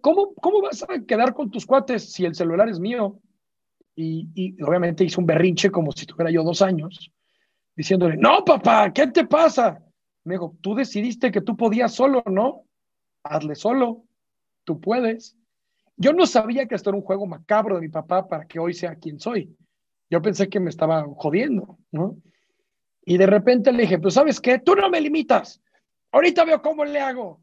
¿cómo, 0.00 0.34
¿cómo 0.34 0.62
vas 0.62 0.84
a 0.88 1.04
quedar 1.04 1.34
con 1.34 1.50
tus 1.50 1.66
cuates 1.66 2.12
si 2.12 2.24
el 2.24 2.34
celular 2.34 2.68
es 2.68 2.78
mío? 2.78 3.20
Y, 3.96 4.28
y 4.34 4.62
obviamente 4.62 5.02
hizo 5.02 5.20
un 5.20 5.26
berrinche 5.26 5.70
como 5.70 5.90
si 5.90 6.06
tuviera 6.06 6.30
yo 6.30 6.44
dos 6.44 6.62
años, 6.62 7.10
diciéndole, 7.78 8.16
no, 8.16 8.44
papá, 8.44 8.92
¿qué 8.92 9.06
te 9.06 9.24
pasa? 9.24 9.80
Me 10.24 10.34
dijo, 10.34 10.56
tú 10.60 10.74
decidiste 10.74 11.30
que 11.30 11.40
tú 11.40 11.56
podías 11.56 11.94
solo, 11.94 12.24
¿no? 12.26 12.64
Hazle 13.22 13.54
solo, 13.54 14.02
tú 14.64 14.80
puedes. 14.80 15.36
Yo 15.96 16.12
no 16.12 16.26
sabía 16.26 16.66
que 16.66 16.74
esto 16.74 16.90
era 16.90 16.96
un 16.96 17.04
juego 17.04 17.24
macabro 17.24 17.76
de 17.76 17.82
mi 17.82 17.88
papá 17.88 18.26
para 18.26 18.46
que 18.46 18.58
hoy 18.58 18.74
sea 18.74 18.96
quien 18.96 19.20
soy. 19.20 19.56
Yo 20.10 20.20
pensé 20.20 20.48
que 20.48 20.58
me 20.58 20.70
estaba 20.70 21.06
jodiendo, 21.18 21.78
¿no? 21.92 22.16
Y 23.04 23.16
de 23.16 23.26
repente 23.26 23.70
le 23.70 23.82
dije, 23.82 24.00
pues 24.00 24.14
sabes 24.14 24.40
qué, 24.40 24.58
tú 24.58 24.74
no 24.74 24.90
me 24.90 25.00
limitas. 25.00 25.62
Ahorita 26.10 26.44
veo 26.44 26.60
cómo 26.60 26.84
le 26.84 26.98
hago. 26.98 27.40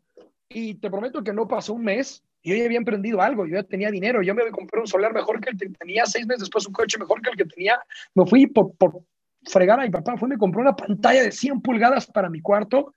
Y 0.49 0.75
te 0.75 0.89
prometo 0.89 1.23
que 1.23 1.31
no 1.31 1.47
pasó 1.47 1.73
un 1.73 1.85
mes 1.85 2.25
y 2.41 2.57
yo 2.57 2.65
había 2.65 2.77
emprendido 2.77 3.21
algo, 3.21 3.47
yo 3.47 3.55
ya 3.55 3.63
tenía 3.63 3.89
dinero, 3.89 4.21
yo 4.21 4.35
me 4.35 4.43
a 4.43 4.51
comprar 4.51 4.81
un 4.81 4.87
solar 4.87 5.13
mejor 5.13 5.39
que 5.39 5.51
el 5.51 5.57
que 5.57 5.69
tenía, 5.69 6.05
seis 6.05 6.27
meses 6.27 6.41
después 6.41 6.67
un 6.67 6.73
coche 6.73 6.99
mejor 6.99 7.21
que 7.21 7.29
el 7.29 7.37
que 7.37 7.45
tenía. 7.45 7.79
Me 8.13 8.25
fui 8.25 8.47
por 8.47 8.75
fregar 9.45 9.79
a 9.79 9.83
mi 9.83 9.89
papá, 9.89 10.17
fue 10.17 10.27
me 10.27 10.37
compró 10.37 10.61
una 10.61 10.75
pantalla 10.75 11.23
de 11.23 11.31
100 11.31 11.61
pulgadas 11.61 12.07
para 12.07 12.29
mi 12.29 12.41
cuarto, 12.41 12.93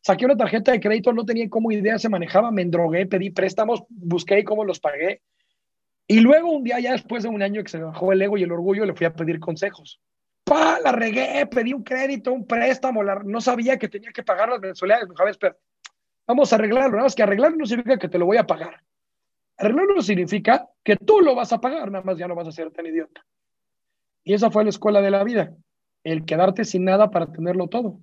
saqué 0.00 0.24
una 0.24 0.36
tarjeta 0.36 0.72
de 0.72 0.80
crédito, 0.80 1.12
no 1.12 1.24
tenía 1.24 1.48
cómo 1.48 1.72
idea 1.72 1.98
se 1.98 2.08
manejaba, 2.08 2.50
me 2.50 2.62
endrogué, 2.62 3.06
pedí 3.06 3.30
préstamos, 3.30 3.84
busqué 3.88 4.44
cómo 4.44 4.64
los 4.64 4.80
pagué. 4.80 5.22
Y 6.06 6.20
luego 6.20 6.50
un 6.50 6.64
día, 6.64 6.80
ya 6.80 6.92
después 6.92 7.22
de 7.22 7.28
un 7.28 7.42
año 7.42 7.62
que 7.62 7.70
se 7.70 7.78
bajó 7.78 8.12
el 8.12 8.20
ego 8.20 8.36
y 8.36 8.42
el 8.42 8.52
orgullo, 8.52 8.84
le 8.84 8.94
fui 8.94 9.06
a 9.06 9.14
pedir 9.14 9.38
consejos. 9.38 10.00
¡Pa! 10.44 10.80
La 10.80 10.92
regué, 10.92 11.46
pedí 11.46 11.72
un 11.72 11.84
crédito, 11.84 12.32
un 12.32 12.46
préstamo, 12.46 13.02
no 13.02 13.40
sabía 13.40 13.78
que 13.78 13.88
tenía 13.88 14.10
que 14.10 14.22
pagar 14.22 14.48
las 14.48 14.60
mensualidades. 14.60 15.08
Me 15.08 15.14
dijo, 15.14 15.56
vamos 16.26 16.52
a 16.52 16.56
arreglarlo. 16.56 16.92
Nada 16.92 17.04
más 17.04 17.14
que 17.14 17.22
arreglarlo 17.22 17.56
no 17.56 17.66
significa 17.66 17.98
que 17.98 18.08
te 18.08 18.18
lo 18.18 18.26
voy 18.26 18.36
a 18.36 18.46
pagar. 18.46 18.82
Arreglarlo 19.56 20.02
significa 20.02 20.68
que 20.82 20.96
tú 20.96 21.20
lo 21.20 21.34
vas 21.34 21.52
a 21.52 21.60
pagar, 21.60 21.90
nada 21.90 22.04
más 22.04 22.18
ya 22.18 22.26
no 22.26 22.34
vas 22.34 22.48
a 22.48 22.52
ser 22.52 22.70
tan 22.72 22.86
idiota. 22.86 23.24
Y 24.24 24.34
esa 24.34 24.50
fue 24.50 24.64
la 24.64 24.70
escuela 24.70 25.00
de 25.00 25.10
la 25.10 25.24
vida, 25.24 25.54
el 26.04 26.24
quedarte 26.24 26.64
sin 26.64 26.84
nada 26.84 27.10
para 27.10 27.30
tenerlo 27.30 27.68
todo. 27.68 28.00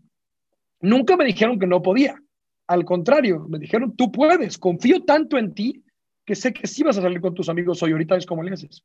Nunca 0.81 1.17
me 1.17 1.25
dijeron 1.25 1.59
que 1.59 1.67
no 1.67 1.81
podía. 1.81 2.21
Al 2.67 2.85
contrario, 2.85 3.45
me 3.49 3.59
dijeron, 3.59 3.95
tú 3.95 4.11
puedes, 4.11 4.57
confío 4.57 5.03
tanto 5.03 5.37
en 5.37 5.53
ti 5.53 5.83
que 6.25 6.35
sé 6.35 6.53
que 6.53 6.67
sí 6.67 6.83
vas 6.83 6.97
a 6.97 7.01
salir 7.01 7.19
con 7.19 7.33
tus 7.33 7.49
amigos 7.49 7.81
hoy, 7.81 7.91
ahorita 7.91 8.15
es 8.15 8.25
como 8.25 8.43
le 8.43 8.53
haces. 8.53 8.83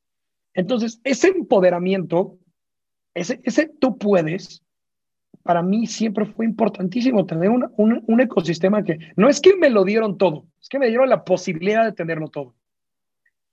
Entonces, 0.54 1.00
ese 1.04 1.28
empoderamiento, 1.28 2.38
ese, 3.12 3.40
ese 3.44 3.70
tú 3.78 3.98
puedes, 3.98 4.62
para 5.42 5.62
mí 5.62 5.86
siempre 5.86 6.24
fue 6.24 6.46
importantísimo 6.46 7.26
tener 7.26 7.50
un, 7.50 7.70
un, 7.76 8.20
ecosistema 8.20 8.82
que 8.82 8.98
no 9.16 9.28
es 9.28 9.40
que 9.40 9.56
me 9.56 9.68
lo 9.68 9.84
dieron 9.84 10.16
todo, 10.16 10.46
es 10.60 10.68
que 10.68 10.78
me 10.78 10.88
dieron 10.88 11.10
la 11.10 11.24
posibilidad 11.24 11.84
de 11.84 11.92
tenerlo 11.92 12.28
todo. 12.28 12.54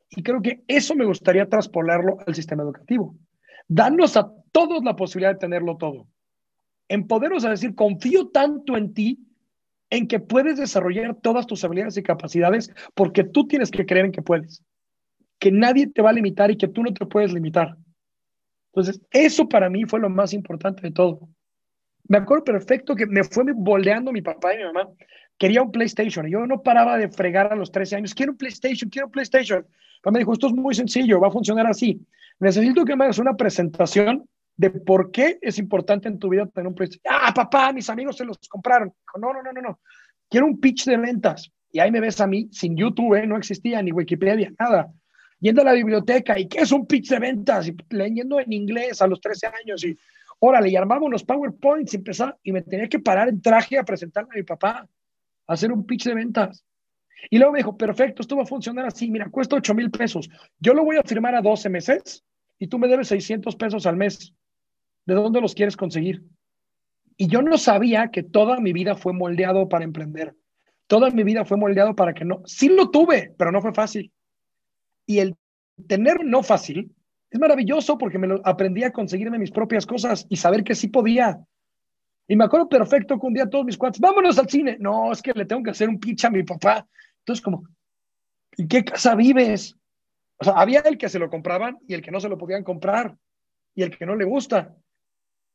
Y 0.10 0.24
creo 0.24 0.42
que 0.42 0.64
eso 0.68 0.96
me 0.96 1.06
gustaría 1.06 1.50
traspolarlo 1.50 2.18
al 2.26 2.36
sistema 2.36 2.64
educativo. 2.64 3.16
Darnos 3.68 4.16
a 4.16 4.32
todos 4.52 4.84
la 4.84 4.96
posibilidad 4.96 5.34
de 5.34 5.40
tenerlo 5.40 5.78
todo. 5.78 6.08
Empoderos 6.88 7.46
a 7.46 7.50
decir, 7.50 7.74
confío 7.76 8.30
tanto 8.30 8.76
en 8.76 8.94
ti, 8.94 9.20
en 9.90 10.08
que 10.08 10.20
puedes 10.20 10.58
desarrollar 10.58 11.16
todas 11.16 11.46
tus 11.46 11.64
habilidades 11.64 11.98
y 11.98 12.04
capacidades, 12.04 12.74
porque 12.96 13.24
tú 13.24 13.48
tienes 13.48 13.72
que 13.72 13.86
creer 13.86 14.06
en 14.06 14.12
que 14.12 14.22
puedes. 14.22 14.64
Que 15.38 15.52
nadie 15.52 15.88
te 15.88 16.02
va 16.02 16.12
a 16.12 16.14
limitar 16.14 16.50
y 16.50 16.58
que 16.58 16.68
tú 16.68 16.82
no 16.82 16.94
te 16.94 17.06
puedes 17.06 17.34
limitar. 17.34 17.76
Entonces, 18.74 19.02
eso 19.12 19.50
para 19.50 19.70
mí 19.70 19.84
fue 19.86 20.00
lo 20.00 20.10
más 20.10 20.34
importante 20.34 20.82
de 20.82 20.92
todo. 20.92 21.30
Me 22.08 22.18
acuerdo 22.18 22.46
perfecto 22.46 22.96
que 22.96 23.06
me 23.06 23.24
fue 23.24 23.44
boldeando 23.54 24.12
mi 24.12 24.22
papá 24.22 24.54
y 24.54 24.58
mi 24.58 24.64
mamá. 24.64 24.90
Quería 25.38 25.62
un 25.62 25.72
PlayStation. 25.72 26.28
Yo 26.28 26.46
no 26.46 26.62
paraba 26.62 26.98
de 26.98 27.10
fregar 27.10 27.52
a 27.52 27.56
los 27.56 27.72
13 27.72 27.98
años. 27.98 28.14
Quiero 28.14 28.32
un 28.32 28.38
PlayStation, 28.38 28.90
quiero 28.90 29.08
un 29.08 29.12
PlayStation. 29.12 29.66
Papá 30.02 30.12
me 30.12 30.20
dijo, 30.20 30.34
esto 30.34 30.48
es 30.48 30.54
muy 30.54 30.74
sencillo, 30.74 31.20
va 31.20 31.28
a 31.28 31.32
funcionar 31.32 31.68
así. 31.68 32.06
Necesito 32.40 32.86
que 32.86 32.96
me 32.96 33.06
hagas 33.06 33.20
una 33.20 33.36
presentación 33.36 34.28
de 34.62 34.70
por 34.70 35.10
qué 35.10 35.40
es 35.42 35.58
importante 35.58 36.08
en 36.08 36.20
tu 36.20 36.30
vida 36.30 36.46
tener 36.46 36.68
un 36.68 36.76
PlayStation. 36.76 37.02
Ah, 37.10 37.34
papá, 37.34 37.74
mis 37.74 37.90
amigos 37.90 38.16
se 38.16 38.24
los 38.24 38.38
compraron. 38.48 38.94
No, 39.20 39.34
no, 39.34 39.42
no, 39.42 39.52
no, 39.52 39.60
no. 39.60 39.80
Quiero 40.30 40.46
un 40.46 40.60
pitch 40.60 40.86
de 40.86 40.98
ventas. 40.98 41.52
Y 41.72 41.80
ahí 41.80 41.92
me 41.92 42.00
ves 42.00 42.22
a 42.22 42.28
mí, 42.28 42.48
sin 42.52 42.78
YouTube, 42.78 43.16
¿eh? 43.16 43.26
no 43.26 43.38
existía 43.38 43.82
ni 43.82 43.92
Wikipedia, 43.92 44.54
nada. 44.60 44.92
Yendo 45.40 45.64
a 45.64 45.66
la 45.66 45.74
biblioteca, 45.74 46.38
¿y 46.38 46.48
qué 46.48 46.60
es 46.60 46.72
un 46.72 46.86
pitch 46.86 47.10
de 47.10 47.18
ventas? 47.18 47.70
Y 47.70 47.76
leyendo 47.90 48.40
en 48.40 48.54
inglés 48.54 49.02
a 49.02 49.08
los 49.08 49.20
13 49.20 49.48
años 49.48 49.84
y 49.84 49.98
Órale, 50.44 50.70
y 50.70 50.76
armamos 50.76 51.12
los 51.12 51.24
PowerPoints 51.24 51.94
y 51.94 51.98
empezar, 51.98 52.36
y 52.42 52.52
me 52.52 52.64
tenía 52.64 52.90
que 52.90 52.98
parar 52.98 53.30
en 53.30 53.42
traje 53.44 53.78
a 53.78 53.84
presentarme 53.84 54.30
a 54.34 54.38
mi 54.38 54.44
papá, 54.44 54.88
a 55.48 55.54
hacer 55.54 55.72
un 55.72 55.86
pitch 55.86 56.06
de 56.06 56.16
ventas. 56.16 56.66
Y 57.30 57.38
luego 57.38 57.54
me 57.54 57.60
dijo, 57.60 57.78
perfecto, 57.78 58.24
esto 58.24 58.36
va 58.36 58.42
a 58.42 58.48
funcionar 58.48 58.88
así, 58.88 59.12
mira, 59.12 59.30
cuesta 59.30 59.56
8 59.56 59.76
mil 59.76 59.92
pesos. 59.92 60.28
Yo 60.60 60.74
lo 60.74 60.84
voy 60.84 60.98
a 60.98 61.04
firmar 61.04 61.36
a 61.36 61.42
12 61.42 61.70
meses 61.70 62.24
y 62.58 62.66
tú 62.66 62.80
me 62.80 62.88
debes 62.88 63.10
600 63.10 63.56
pesos 63.56 63.86
al 63.86 63.98
mes. 63.98 64.34
¿De 65.06 65.16
dónde 65.16 65.42
los 65.42 65.56
quieres 65.56 65.78
conseguir? 65.78 66.24
Y 67.18 67.28
yo 67.28 67.42
no 67.42 67.58
sabía 67.58 68.10
que 68.10 68.24
toda 68.24 68.60
mi 68.60 68.74
vida 68.74 68.96
fue 68.96 69.14
moldeado 69.14 69.70
para 69.70 69.84
emprender. 69.84 70.36
Toda 70.88 71.10
mi 71.10 71.24
vida 71.24 71.46
fue 71.46 71.58
moldeado 71.58 71.96
para 71.96 72.14
que 72.14 72.26
no. 72.26 72.42
Sí 72.46 72.70
lo 72.70 72.90
tuve, 72.90 73.34
pero 73.38 73.52
no 73.52 73.62
fue 73.62 73.74
fácil. 73.74 74.12
Y 75.06 75.20
el 75.20 75.36
tener 75.88 76.24
no 76.26 76.44
fácil 76.44 76.94
es 77.30 77.40
maravilloso 77.40 77.98
porque 77.98 78.18
me 78.18 78.28
lo 78.28 78.42
aprendí 78.44 78.84
a 78.84 78.92
conseguirme 78.92 79.40
mis 79.40 79.52
propias 79.52 79.86
cosas 79.86 80.26
y 80.30 80.36
saber 80.36 80.64
que 80.64 80.76
sí 80.76 80.90
podía. 80.90 81.40
Y 82.28 82.36
me 82.36 82.44
acuerdo 82.44 82.68
perfecto 82.68 83.20
que 83.20 83.26
un 83.26 83.34
día 83.34 83.50
todos 83.50 83.66
mis 83.66 83.78
cuates, 83.78 84.00
vámonos 84.00 84.38
al 84.38 84.50
cine. 84.50 84.78
No, 84.80 85.12
es 85.12 85.22
que 85.22 85.32
le 85.34 85.46
tengo 85.46 85.64
que 85.64 85.72
hacer 85.72 85.90
un 85.90 86.00
pitch 86.00 86.26
a 86.26 86.30
mi 86.30 86.44
papá. 86.44 86.88
Entonces, 87.20 87.44
como, 87.44 87.68
¿en 88.58 88.68
qué 88.68 88.84
casa 88.84 89.16
vives? 89.16 89.78
O 90.38 90.44
sea, 90.44 90.54
había 90.54 90.80
el 90.82 90.98
que 90.98 91.08
se 91.08 91.20
lo 91.20 91.30
compraban 91.30 91.78
y 91.88 91.94
el 91.94 92.02
que 92.02 92.12
no 92.12 92.20
se 92.20 92.30
lo 92.30 92.38
podían 92.38 92.64
comprar 92.64 93.16
y 93.76 93.84
el 93.84 93.96
que 93.96 94.06
no 94.06 94.16
le 94.16 94.26
gusta. 94.26 94.76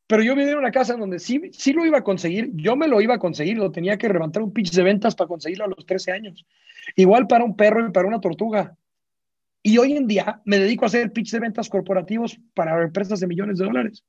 Pero 0.07 0.23
yo 0.23 0.37
vivía 0.37 0.53
en 0.53 0.59
una 0.59 0.71
casa 0.71 0.95
donde 0.97 1.19
sí, 1.19 1.51
sí 1.53 1.73
lo 1.73 1.85
iba 1.85 1.99
a 1.99 2.05
conseguir, 2.05 2.51
yo 2.55 2.77
me 2.77 2.87
lo 2.87 3.01
iba 3.01 3.15
a 3.15 3.19
conseguir, 3.19 3.59
lo 3.59 3.73
tenía 3.73 3.99
que 3.99 4.09
levantar 4.09 4.43
un 4.43 4.53
pitch 4.53 4.73
de 4.73 4.83
ventas 4.83 5.17
para 5.17 5.29
conseguirlo 5.29 5.65
a 5.65 5.69
los 5.69 5.85
13 5.85 6.13
años. 6.13 6.47
Igual 6.95 7.27
para 7.27 7.45
un 7.45 7.57
perro 7.57 7.89
y 7.89 7.91
para 7.91 8.07
una 8.07 8.21
tortuga. 8.21 8.77
Y 9.63 9.79
hoy 9.79 9.95
en 9.95 10.07
día 10.07 10.41
me 10.45 10.59
dedico 10.59 10.85
a 10.85 10.87
hacer 10.87 11.13
pitch 11.13 11.33
de 11.33 11.41
ventas 11.41 11.69
corporativos 11.69 12.39
para 12.55 12.81
empresas 12.83 13.19
de 13.19 13.27
millones 13.27 13.59
de 13.59 13.65
dólares. 13.65 14.05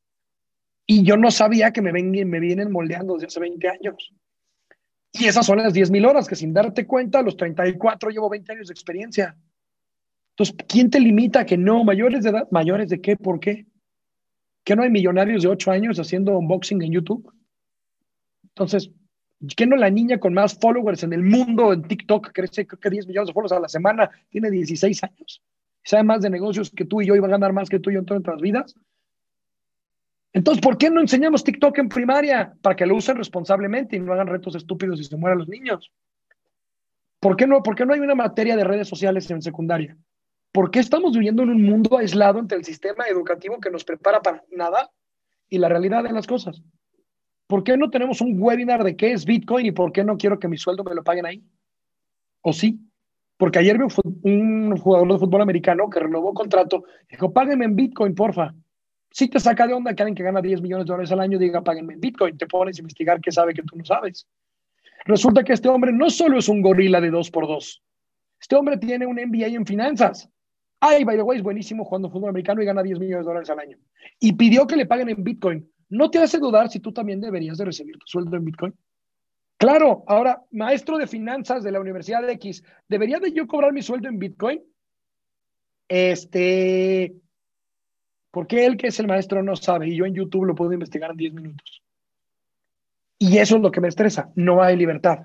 Y 0.85 1.03
yo 1.03 1.17
no 1.17 1.31
sabía 1.31 1.71
que 1.73 1.81
me, 1.81 1.91
ven, 1.91 2.11
me 2.11 2.39
vienen 2.39 2.71
moldeando 2.71 3.15
desde 3.15 3.27
hace 3.27 3.39
20 3.39 3.67
años. 3.67 4.13
Y 5.13 5.25
esas 5.25 5.47
son 5.47 5.57
las 5.57 5.73
10 5.73 5.89
mil 5.89 6.05
horas 6.05 6.27
que 6.27 6.35
sin 6.35 6.53
darte 6.53 6.85
cuenta, 6.85 7.19
a 7.19 7.23
los 7.23 7.35
34 7.35 8.11
llevo 8.11 8.29
20 8.29 8.51
años 8.51 8.67
de 8.67 8.73
experiencia. 8.73 9.35
Entonces, 10.31 10.55
¿quién 10.67 10.91
te 10.91 10.99
limita 10.99 11.45
que 11.45 11.57
no? 11.57 11.83
¿Mayores 11.83 12.23
de 12.23 12.29
edad? 12.29 12.47
¿Mayores 12.51 12.89
de 12.89 13.01
qué? 13.01 13.17
¿Por 13.17 13.39
qué? 13.39 13.65
¿Que 14.67 14.75
no 14.75 14.83
hay 14.83 14.89
millonarios 14.89 15.43
de 15.43 15.47
8 15.47 15.71
años 15.71 15.97
haciendo 15.97 16.37
unboxing 16.37 16.81
en 16.81 16.91
YouTube? 16.91 17.33
Entonces, 18.43 18.91
¿Qué 19.55 19.65
no 19.65 19.77
la 19.77 19.89
niña 19.89 20.19
con 20.19 20.33
más 20.33 20.59
followers 20.59 21.03
en 21.03 21.13
el 21.13 21.23
mundo 21.23 21.71
en 21.71 21.83
TikTok 21.83 22.33
crece 22.33 22.67
creo 22.67 22.79
que 22.81 22.89
10 22.89 23.07
millones 23.07 23.27
de 23.27 23.33
followers 23.33 23.53
a 23.53 23.61
la 23.61 23.69
semana? 23.69 24.09
Tiene 24.29 24.51
16 24.51 25.05
años. 25.05 25.41
Sabe 25.85 26.03
más 26.03 26.21
de 26.21 26.29
negocios 26.29 26.69
que 26.71 26.83
tú 26.83 27.01
y 27.01 27.05
yo 27.05 27.15
y 27.15 27.19
va 27.19 27.27
a 27.27 27.31
ganar 27.31 27.53
más 27.53 27.69
que 27.69 27.79
tú 27.79 27.91
y 27.91 27.93
yo 27.93 27.99
en 27.99 28.05
todas 28.05 28.19
nuestras 28.25 28.41
vidas. 28.41 28.75
Entonces, 30.33 30.61
¿por 30.61 30.77
qué 30.77 30.89
no 30.89 30.99
enseñamos 30.99 31.45
TikTok 31.45 31.77
en 31.77 31.87
primaria? 31.87 32.53
Para 32.61 32.75
que 32.75 32.85
lo 32.85 32.97
usen 32.97 33.15
responsablemente 33.15 33.95
y 33.95 34.01
no 34.01 34.11
hagan 34.11 34.27
retos 34.27 34.53
estúpidos 34.55 34.99
y 34.99 35.05
se 35.05 35.15
mueran 35.15 35.39
los 35.39 35.47
niños. 35.47 35.93
¿Por 37.21 37.37
qué 37.37 37.47
no, 37.47 37.63
por 37.63 37.75
qué 37.75 37.85
no 37.85 37.93
hay 37.93 38.01
una 38.01 38.15
materia 38.15 38.57
de 38.57 38.65
redes 38.65 38.89
sociales 38.89 39.31
en 39.31 39.41
secundaria? 39.41 39.95
¿Por 40.51 40.71
qué 40.71 40.79
estamos 40.79 41.13
viviendo 41.13 41.43
en 41.43 41.49
un 41.49 41.63
mundo 41.63 41.97
aislado 41.97 42.39
entre 42.39 42.57
el 42.57 42.65
sistema 42.65 43.07
educativo 43.07 43.59
que 43.59 43.69
nos 43.69 43.83
prepara 43.83 44.21
para 44.21 44.43
nada 44.51 44.91
y 45.49 45.57
la 45.57 45.69
realidad 45.69 46.03
de 46.03 46.11
las 46.11 46.27
cosas? 46.27 46.63
¿Por 47.47 47.63
qué 47.63 47.77
no 47.77 47.89
tenemos 47.89 48.19
un 48.21 48.41
webinar 48.41 48.83
de 48.83 48.95
qué 48.95 49.13
es 49.13 49.25
Bitcoin 49.25 49.65
y 49.67 49.71
por 49.71 49.91
qué 49.91 50.03
no 50.03 50.17
quiero 50.17 50.39
que 50.39 50.47
mi 50.47 50.57
sueldo 50.57 50.83
me 50.83 50.95
lo 50.95 51.03
paguen 51.03 51.25
ahí? 51.25 51.43
¿O 52.41 52.51
sí? 52.53 52.79
Porque 53.37 53.59
ayer 53.59 53.77
vi 53.77 53.85
un 54.23 54.75
jugador 54.77 55.11
de 55.13 55.19
fútbol 55.19 55.41
americano 55.41 55.89
que 55.89 55.99
renovó 55.99 56.33
contrato, 56.33 56.83
dijo, 57.09 57.31
páguenme 57.31 57.65
en 57.65 57.75
Bitcoin, 57.75 58.15
porfa. 58.15 58.53
Si 59.11 59.29
te 59.29 59.39
saca 59.39 59.67
de 59.67 59.73
onda 59.73 59.93
que 59.93 60.03
alguien 60.03 60.15
que 60.15 60.23
gana 60.23 60.41
10 60.41 60.61
millones 60.61 60.85
de 60.85 60.91
dólares 60.91 61.11
al 61.11 61.21
año 61.21 61.37
diga, 61.37 61.63
páguenme 61.63 61.93
en 61.93 62.01
Bitcoin, 62.01 62.37
te 62.37 62.47
pones 62.47 62.77
a 62.77 62.81
investigar 62.81 63.21
qué 63.21 63.31
sabe 63.31 63.53
que 63.53 63.63
tú 63.63 63.77
no 63.77 63.85
sabes. 63.85 64.27
Resulta 65.05 65.43
que 65.43 65.53
este 65.53 65.69
hombre 65.69 65.93
no 65.93 66.09
solo 66.09 66.39
es 66.39 66.49
un 66.49 66.61
gorila 66.61 66.99
de 66.99 67.11
dos 67.11 67.31
por 67.31 67.47
dos, 67.47 67.81
este 68.39 68.55
hombre 68.55 68.77
tiene 68.77 69.05
un 69.05 69.15
MBA 69.15 69.47
en 69.47 69.65
finanzas. 69.65 70.29
Ay, 70.79 71.03
by 71.03 71.17
the 71.17 71.23
way, 71.23 71.37
es 71.37 71.43
buenísimo 71.43 71.83
jugando 71.83 72.09
fútbol 72.09 72.29
americano 72.29 72.61
y 72.61 72.65
gana 72.65 72.83
10 72.83 72.99
millones 72.99 73.25
de 73.25 73.29
dólares 73.29 73.49
al 73.49 73.59
año. 73.59 73.77
Y 74.19 74.33
pidió 74.33 74.67
que 74.67 74.75
le 74.75 74.85
paguen 74.85 75.09
en 75.09 75.23
Bitcoin. 75.23 75.69
¿No 75.89 76.09
te 76.11 76.19
hace 76.19 76.37
dudar 76.37 76.69
si 76.69 76.79
tú 76.79 76.91
también 76.91 77.21
deberías 77.21 77.57
de 77.57 77.65
recibir 77.65 77.97
tu 77.97 78.05
sueldo 78.05 78.35
en 78.37 78.45
Bitcoin? 78.45 78.73
Claro, 79.57 80.03
ahora, 80.07 80.43
maestro 80.51 80.97
de 80.97 81.07
finanzas 81.07 81.63
de 81.63 81.71
la 81.71 81.79
Universidad 81.79 82.29
X, 82.29 82.63
¿debería 82.87 83.19
de 83.19 83.31
yo 83.31 83.47
cobrar 83.47 83.73
mi 83.73 83.81
sueldo 83.81 84.07
en 84.07 84.19
Bitcoin? 84.19 84.61
Este, 85.87 87.15
porque 88.29 88.65
él 88.65 88.77
que 88.77 88.87
es 88.87 88.99
el 88.99 89.07
maestro 89.07 89.41
no 89.41 89.55
sabe 89.55 89.87
y 89.87 89.95
yo 89.95 90.05
en 90.05 90.13
YouTube 90.13 90.45
lo 90.45 90.53
puedo 90.53 90.73
investigar 90.73 91.11
en 91.11 91.17
10 91.17 91.33
minutos. 91.33 91.81
Y 93.17 93.39
eso 93.39 93.55
es 93.55 93.61
lo 93.63 93.71
que 93.71 93.81
me 93.81 93.87
estresa. 93.87 94.31
No 94.35 94.61
hay 94.61 94.75
libertad, 94.75 95.21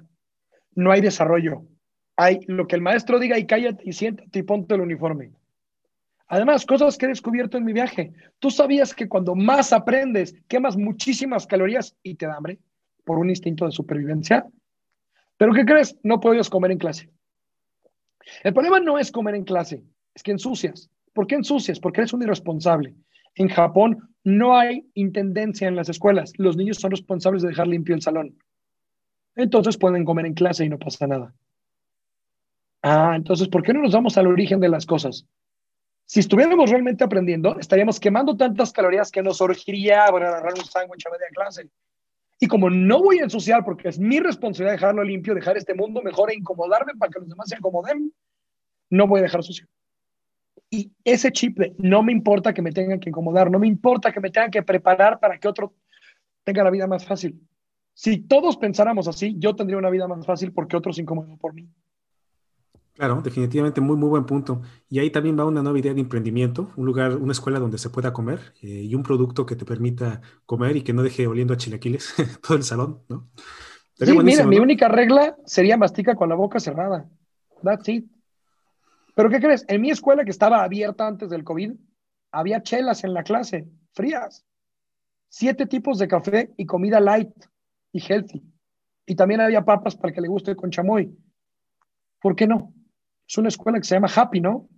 no 0.74 0.92
hay 0.92 1.02
desarrollo. 1.02 1.66
Hay 2.16 2.40
lo 2.46 2.66
que 2.66 2.76
el 2.76 2.82
maestro 2.82 3.18
diga 3.18 3.38
y 3.38 3.46
cállate 3.46 3.82
y 3.84 3.92
siéntate 3.92 4.38
y 4.38 4.42
ponte 4.44 4.74
el 4.74 4.80
uniforme. 4.80 5.32
Además, 6.32 6.64
cosas 6.64 6.96
que 6.96 7.04
he 7.04 7.10
descubierto 7.10 7.58
en 7.58 7.64
mi 7.66 7.74
viaje. 7.74 8.10
¿Tú 8.38 8.50
sabías 8.50 8.94
que 8.94 9.06
cuando 9.06 9.34
más 9.34 9.70
aprendes, 9.70 10.34
quemas 10.48 10.78
muchísimas 10.78 11.46
calorías 11.46 11.94
y 12.02 12.14
te 12.14 12.24
da 12.24 12.36
hambre 12.36 12.58
por 13.04 13.18
un 13.18 13.28
instinto 13.28 13.66
de 13.66 13.70
supervivencia? 13.70 14.46
¿Pero 15.36 15.52
qué 15.52 15.66
crees? 15.66 15.94
No 16.02 16.20
puedes 16.20 16.48
comer 16.48 16.70
en 16.70 16.78
clase. 16.78 17.10
El 18.44 18.54
problema 18.54 18.80
no 18.80 18.98
es 18.98 19.12
comer 19.12 19.34
en 19.34 19.44
clase, 19.44 19.84
es 20.14 20.22
que 20.22 20.30
ensucias. 20.30 20.88
¿Por 21.12 21.26
qué 21.26 21.34
ensucias? 21.34 21.78
Porque 21.78 22.00
eres 22.00 22.14
un 22.14 22.22
irresponsable. 22.22 22.94
En 23.34 23.48
Japón 23.48 24.08
no 24.24 24.56
hay 24.56 24.88
intendencia 24.94 25.68
en 25.68 25.76
las 25.76 25.90
escuelas. 25.90 26.32
Los 26.38 26.56
niños 26.56 26.78
son 26.78 26.92
responsables 26.92 27.42
de 27.42 27.48
dejar 27.48 27.66
limpio 27.66 27.94
el 27.94 28.00
salón. 28.00 28.38
Entonces 29.36 29.76
pueden 29.76 30.06
comer 30.06 30.24
en 30.24 30.32
clase 30.32 30.64
y 30.64 30.70
no 30.70 30.78
pasa 30.78 31.06
nada. 31.06 31.34
Ah, 32.80 33.12
entonces, 33.16 33.48
¿por 33.48 33.62
qué 33.62 33.74
no 33.74 33.82
nos 33.82 33.92
vamos 33.92 34.16
al 34.16 34.28
origen 34.28 34.60
de 34.60 34.70
las 34.70 34.86
cosas? 34.86 35.26
Si 36.12 36.20
estuviéramos 36.20 36.68
realmente 36.68 37.02
aprendiendo, 37.04 37.58
estaríamos 37.58 37.98
quemando 37.98 38.36
tantas 38.36 38.70
calorías 38.70 39.10
que 39.10 39.22
nos 39.22 39.38
surgiría 39.38 40.10
bueno, 40.10 40.26
agarrar 40.26 40.52
un 40.52 40.64
sándwich 40.66 41.06
a 41.06 41.10
media 41.10 41.26
clase. 41.32 41.70
Y 42.38 42.48
como 42.48 42.68
no 42.68 43.02
voy 43.02 43.20
a 43.20 43.22
ensuciar 43.22 43.64
porque 43.64 43.88
es 43.88 43.98
mi 43.98 44.20
responsabilidad 44.20 44.74
dejarlo 44.74 45.04
limpio, 45.04 45.34
dejar 45.34 45.56
este 45.56 45.72
mundo 45.72 46.02
mejor 46.02 46.30
e 46.30 46.34
incomodarme 46.34 46.92
para 46.98 47.10
que 47.10 47.18
los 47.18 47.30
demás 47.30 47.48
se 47.48 47.56
acomoden, 47.56 48.12
no 48.90 49.06
voy 49.06 49.20
a 49.20 49.22
dejar 49.22 49.42
sucio. 49.42 49.66
Y 50.68 50.92
ese 51.02 51.32
chip 51.32 51.58
de 51.58 51.74
no 51.78 52.02
me 52.02 52.12
importa 52.12 52.52
que 52.52 52.60
me 52.60 52.72
tengan 52.72 53.00
que 53.00 53.08
incomodar, 53.08 53.50
no 53.50 53.58
me 53.58 53.66
importa 53.66 54.12
que 54.12 54.20
me 54.20 54.28
tengan 54.28 54.50
que 54.50 54.62
preparar 54.62 55.18
para 55.18 55.38
que 55.38 55.48
otro 55.48 55.72
tenga 56.44 56.62
la 56.62 56.70
vida 56.70 56.86
más 56.86 57.06
fácil. 57.06 57.40
Si 57.94 58.18
todos 58.18 58.58
pensáramos 58.58 59.08
así, 59.08 59.36
yo 59.38 59.56
tendría 59.56 59.78
una 59.78 59.88
vida 59.88 60.06
más 60.06 60.26
fácil 60.26 60.52
porque 60.52 60.76
otros 60.76 60.96
se 60.96 61.02
incomodan 61.02 61.38
por 61.38 61.54
mí. 61.54 61.70
Claro, 62.94 63.22
definitivamente 63.22 63.80
muy, 63.80 63.96
muy 63.96 64.10
buen 64.10 64.26
punto. 64.26 64.60
Y 64.88 64.98
ahí 64.98 65.10
también 65.10 65.38
va 65.38 65.46
una 65.46 65.62
nueva 65.62 65.78
idea 65.78 65.94
de 65.94 66.00
emprendimiento, 66.00 66.70
un 66.76 66.84
lugar, 66.84 67.16
una 67.16 67.32
escuela 67.32 67.58
donde 67.58 67.78
se 67.78 67.88
pueda 67.88 68.12
comer 68.12 68.52
eh, 68.60 68.68
y 68.68 68.94
un 68.94 69.02
producto 69.02 69.46
que 69.46 69.56
te 69.56 69.64
permita 69.64 70.20
comer 70.44 70.76
y 70.76 70.82
que 70.82 70.92
no 70.92 71.02
deje 71.02 71.26
oliendo 71.26 71.54
a 71.54 71.56
chilaquiles 71.56 72.14
todo 72.46 72.56
el 72.56 72.62
salón, 72.62 73.02
¿no? 73.08 73.30
sí, 73.94 74.18
mira, 74.18 74.46
mi 74.46 74.58
única 74.58 74.88
regla 74.88 75.36
sería 75.46 75.76
mastica 75.76 76.14
con 76.14 76.28
la 76.28 76.34
boca 76.34 76.60
cerrada. 76.60 77.08
That's 77.62 77.88
it. 77.88 78.06
Pero 79.14 79.30
¿qué 79.30 79.40
crees? 79.40 79.64
En 79.68 79.80
mi 79.80 79.90
escuela 79.90 80.24
que 80.24 80.30
estaba 80.30 80.62
abierta 80.62 81.06
antes 81.06 81.30
del 81.30 81.44
COVID, 81.44 81.72
había 82.30 82.62
chelas 82.62 83.04
en 83.04 83.14
la 83.14 83.22
clase, 83.22 83.68
frías. 83.92 84.44
Siete 85.28 85.66
tipos 85.66 85.98
de 85.98 86.08
café 86.08 86.52
y 86.58 86.66
comida 86.66 87.00
light 87.00 87.32
y 87.92 88.00
healthy. 88.00 88.42
Y 89.06 89.14
también 89.14 89.40
había 89.40 89.64
papas 89.64 89.96
para 89.96 90.08
el 90.08 90.14
que 90.14 90.20
le 90.20 90.28
guste 90.28 90.56
con 90.56 90.70
chamoy. 90.70 91.16
¿Por 92.20 92.36
qué 92.36 92.46
no? 92.46 92.72
Es 93.28 93.38
una 93.38 93.48
escuela 93.48 93.78
que 93.78 93.84
se 93.84 93.94
llama 93.94 94.10
Happy, 94.14 94.40
¿no? 94.40 94.68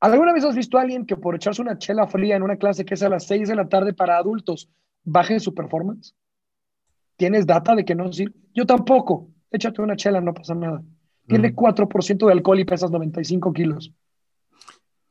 ¿Alguna 0.00 0.32
vez 0.32 0.44
has 0.44 0.56
visto 0.56 0.78
a 0.78 0.82
alguien 0.82 1.06
que 1.06 1.16
por 1.16 1.36
echarse 1.36 1.62
una 1.62 1.78
chela 1.78 2.06
fría 2.08 2.36
en 2.36 2.42
una 2.42 2.56
clase 2.56 2.84
que 2.84 2.94
es 2.94 3.02
a 3.02 3.08
las 3.08 3.26
seis 3.26 3.48
de 3.48 3.54
la 3.54 3.68
tarde 3.68 3.94
para 3.94 4.18
adultos 4.18 4.68
baje 5.04 5.38
su 5.38 5.54
performance? 5.54 6.14
¿Tienes 7.16 7.46
data 7.46 7.74
de 7.74 7.84
que 7.84 7.94
no 7.94 8.12
sirve? 8.12 8.34
Yo 8.52 8.66
tampoco. 8.66 9.28
Échate 9.50 9.80
una 9.80 9.96
chela, 9.96 10.20
no 10.20 10.34
pasa 10.34 10.54
nada. 10.54 10.82
Tiene 11.26 11.54
4% 11.54 12.26
de 12.26 12.32
alcohol 12.32 12.58
y 12.58 12.64
pesas 12.64 12.90
95 12.90 13.52
kilos. 13.52 13.92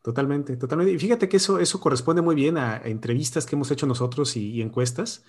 Totalmente, 0.02 0.58
totalmente. 0.58 0.94
Y 0.94 1.00
fíjate 1.00 1.30
que 1.30 1.38
eso, 1.38 1.60
eso 1.60 1.80
corresponde 1.80 2.22
muy 2.22 2.36
bien 2.36 2.58
a, 2.58 2.78
entrevistas 2.78 3.46
que 3.46 3.56
hemos 3.56 3.72
hecho 3.72 3.86
nosotros 3.86 4.36
y, 4.36 4.62
encuestas. 4.62 5.24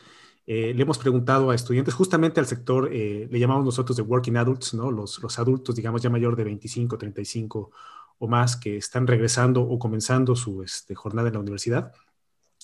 Eh, 0.47 0.75
le 0.75 0.83
hemos 0.83 0.99
preguntado 0.99 1.51
a 1.51 1.55
estudiantes, 1.55 1.95
justamente 1.95 2.41
al 2.41 2.47
sector, 2.47 2.91
eh, 2.93 3.29
le 3.31 3.39
llamamos 3.39 3.65
nosotros 3.65 3.97
de 3.97 4.03
working 4.03 4.37
adults, 4.37 4.75
¿no? 4.75 4.91
Los, 4.91 5.39
adultos, 5.39 5.77
digamos, 5.77 6.03
ya 6.03 6.11
mayor 6.11 6.35
de 6.37 6.45
25, 6.45 6.99
35 6.99 7.71
o 8.19 8.29
más, 8.29 8.57
que 8.57 8.77
están 8.77 9.07
regresando 9.07 9.63
o 9.63 9.79
comenzando 9.79 10.35
su 10.35 10.63
este, 10.63 10.95
jornada 10.95 11.29
en 11.29 11.35
la 11.35 11.41
universidad. 11.41 11.93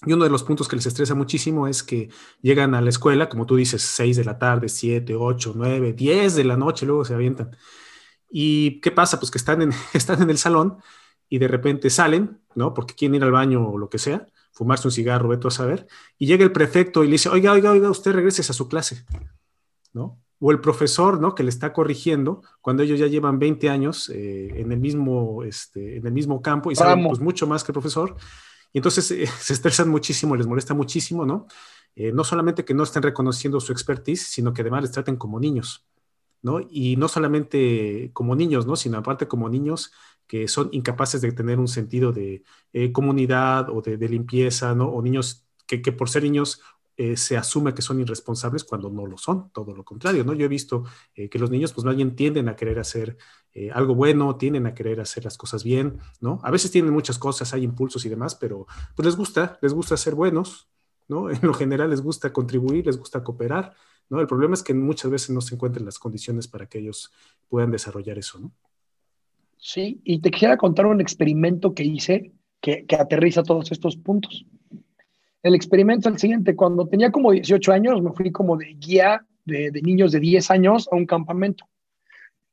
Y 0.07 0.13
uno 0.13 0.25
de 0.25 0.31
los 0.31 0.45
puntos 0.45 0.69
que 0.69 0.77
les 0.77 0.87
estresa 0.87 1.15
muchísimo 1.15 1.67
es 1.67 1.83
que 1.83 2.09
llegan 2.41 2.75
a 2.75 2.81
la 2.81 2.91
escuela, 2.91 3.29
como 3.29 3.47
tú 3.47 3.57
dices, 3.57 3.83
6 3.83 4.17
de 4.17 4.25
la 4.25 4.39
tarde, 4.39 4.69
7, 4.69 5.15
8, 5.17 5.53
9, 5.57 5.93
10 5.93 6.37
de 6.37 6.45
la 6.45 6.57
noche, 6.57 6.87
luego 6.87 7.05
se 7.05 7.15
avientan. 7.15 7.57
¿Y 8.31 8.81
qué 8.81 8.91
pasa? 8.93 9.19
Pues 9.19 9.31
que 9.31 9.39
están 9.39 9.63
en, 9.63 9.73
están 9.95 10.23
en 10.23 10.31
el 10.31 10.39
salón 10.39 10.79
y 11.29 11.39
de 11.39 11.49
repente 11.49 11.91
salen, 11.91 12.41
¿no? 12.55 12.75
Porque 12.75 12.95
quieren 12.95 13.17
ir 13.17 13.25
al 13.25 13.33
baño 13.33 13.69
o 13.69 13.79
lo 13.79 13.89
que 13.89 13.99
sea, 13.99 14.27
fumarse 14.59 14.89
un 14.89 14.93
cigarro, 14.93 15.29
veto 15.29 15.47
a 15.47 15.53
saber, 15.53 15.87
y 16.19 16.27
llega 16.27 16.43
el 16.43 16.51
prefecto 16.51 17.05
y 17.05 17.07
le 17.07 17.13
dice, 17.13 17.29
oiga, 17.29 17.53
oiga, 17.53 17.71
oiga, 17.71 17.89
usted 17.91 18.11
regrese 18.11 18.43
a 18.43 18.53
su 18.53 18.67
clase, 18.67 19.05
¿no? 19.93 20.19
O 20.41 20.51
el 20.51 20.61
profesor, 20.61 21.21
¿no? 21.21 21.37
Que 21.37 21.45
le 21.45 21.49
está 21.49 21.73
corrigiendo 21.73 22.43
cuando 22.61 22.83
ellos 22.83 22.99
ya 22.99 23.07
llevan 23.07 23.39
20 23.39 23.71
años 23.71 24.11
eh, 24.13 24.51
en, 24.57 24.73
el 24.73 24.81
mismo, 24.81 25.45
este, 25.45 25.99
en 25.99 26.07
el 26.09 26.13
mismo 26.13 26.43
campo 26.43 26.73
y 26.73 26.75
saben 26.75 27.07
pues, 27.07 27.21
mucho 27.21 27.47
más 27.47 27.63
que 27.63 27.71
el 27.71 27.75
profesor. 27.75 28.17
Y 28.73 28.79
entonces 28.79 29.09
eh, 29.13 29.27
se 29.39 29.53
estresan 29.53 29.89
muchísimo, 29.89 30.35
les 30.35 30.49
molesta 30.49 30.75
muchísimo, 30.75 31.25
¿no? 31.25 31.47
Eh, 31.95 32.11
no 32.11 32.25
solamente 32.25 32.65
que 32.65 32.75
no 32.75 32.83
estén 32.83 33.05
reconociendo 33.05 33.61
su 33.61 33.71
expertise, 33.71 34.27
sino 34.27 34.53
que 34.53 34.63
además 34.63 34.83
les 34.83 34.91
traten 34.91 35.17
como 35.17 35.39
niños. 35.39 35.87
¿no? 36.43 36.61
Y 36.69 36.97
no 36.97 37.07
solamente 37.09 38.11
como 38.13 38.35
niños, 38.35 38.67
¿no? 38.67 38.75
Sino 38.75 38.99
aparte 38.99 39.27
como 39.29 39.49
niños 39.49 39.93
que 40.29 40.47
son 40.47 40.69
incapaces 40.73 41.21
de 41.23 41.33
tener 41.33 41.59
un 41.59 41.67
sentido 41.67 42.13
de 42.13 42.45
eh, 42.73 42.93
comunidad 42.93 43.71
o 43.71 43.81
de, 43.81 43.97
limpieza, 44.09 44.75
¿no? 44.75 44.89
O 44.89 45.03
niños 45.03 45.49
que, 45.67 45.79
por 45.93 46.11
ser 46.11 46.23
niños 46.23 46.61
eh, 46.99 47.17
se 47.17 47.37
asume 47.37 47.75
que 47.75 47.83
son 47.83 48.01
irresponsables 48.01 48.65
cuando 48.65 48.91
no 48.91 49.07
lo 49.07 49.17
son, 49.17 49.51
todo 49.53 49.75
lo 49.75 49.85
contrario, 49.85 50.25
¿no? 50.25 50.35
Yo 50.35 50.45
he 50.45 50.49
visto 50.49 50.85
eh, 51.15 51.31
que 51.31 51.39
los 51.39 51.51
niños, 51.51 51.73
pues 51.73 51.85
más 51.85 51.97
bien 51.97 52.15
tienden 52.15 52.49
a 52.49 52.57
querer 52.57 52.79
hacer 52.79 53.17
algo 53.73 53.97
bueno, 53.97 54.37
tienden 54.37 54.67
a 54.67 54.75
querer 54.75 55.01
hacer 55.01 55.25
las 55.25 55.37
cosas 55.37 55.65
bien, 55.65 55.99
¿no? 56.21 56.39
A 56.45 56.51
veces 56.53 56.71
tienen 56.71 56.93
muchas 56.93 57.19
cosas, 57.19 57.53
hay 57.55 57.65
impulsos 57.65 58.05
y 58.05 58.09
demás, 58.09 58.37
pero 58.37 58.69
pues 58.95 59.05
les 59.05 59.17
gusta, 59.17 59.59
les 59.61 59.73
gusta 59.73 59.97
ser 59.97 60.15
buenos, 60.15 60.69
¿no? 61.09 61.29
En 61.31 61.41
lo 61.43 61.55
general 61.55 61.91
les 61.91 62.01
gusta 62.01 62.33
contribuir, 62.33 62.87
les 62.87 62.99
gusta 62.99 63.25
cooperar, 63.25 63.75
¿no? 64.11 64.21
El 64.21 64.29
problema 64.29 64.55
es 64.55 64.63
que 64.63 64.75
muchas 64.75 65.11
veces 65.11 65.31
no 65.31 65.41
se 65.41 65.57
encuentran 65.57 65.85
las 65.85 65.99
condiciones 65.99 66.47
para 66.47 66.69
que 66.69 66.79
ellos 66.79 67.11
puedan 67.49 67.73
desarrollar 67.73 68.17
eso, 68.19 68.39
¿no? 68.39 68.53
Sí, 69.59 70.01
y 70.05 70.21
te 70.21 70.31
quisiera 70.31 70.57
contar 70.57 70.87
un 70.87 71.01
experimento 71.01 71.75
que 71.75 71.85
hice 71.85 72.33
que, 72.61 72.85
aterriza 72.99 73.43
todos 73.43 73.71
estos 73.73 73.97
puntos. 73.97 74.47
El 75.43 75.55
experimento 75.55 76.09
es 76.09 76.15
el 76.15 76.21
siguiente, 76.21 76.57
cuando 76.57 76.89
tenía 76.89 77.11
como 77.11 77.33
18 77.33 77.73
años 77.73 78.03
me 78.03 78.13
fui 78.13 78.31
como 78.31 78.57
de 78.57 78.75
guía 78.75 79.25
de, 79.45 79.71
niños 79.83 80.13
de 80.13 80.21
10 80.21 80.51
años 80.51 80.89
a 80.91 80.97
un 80.97 81.07
campamento. 81.07 81.67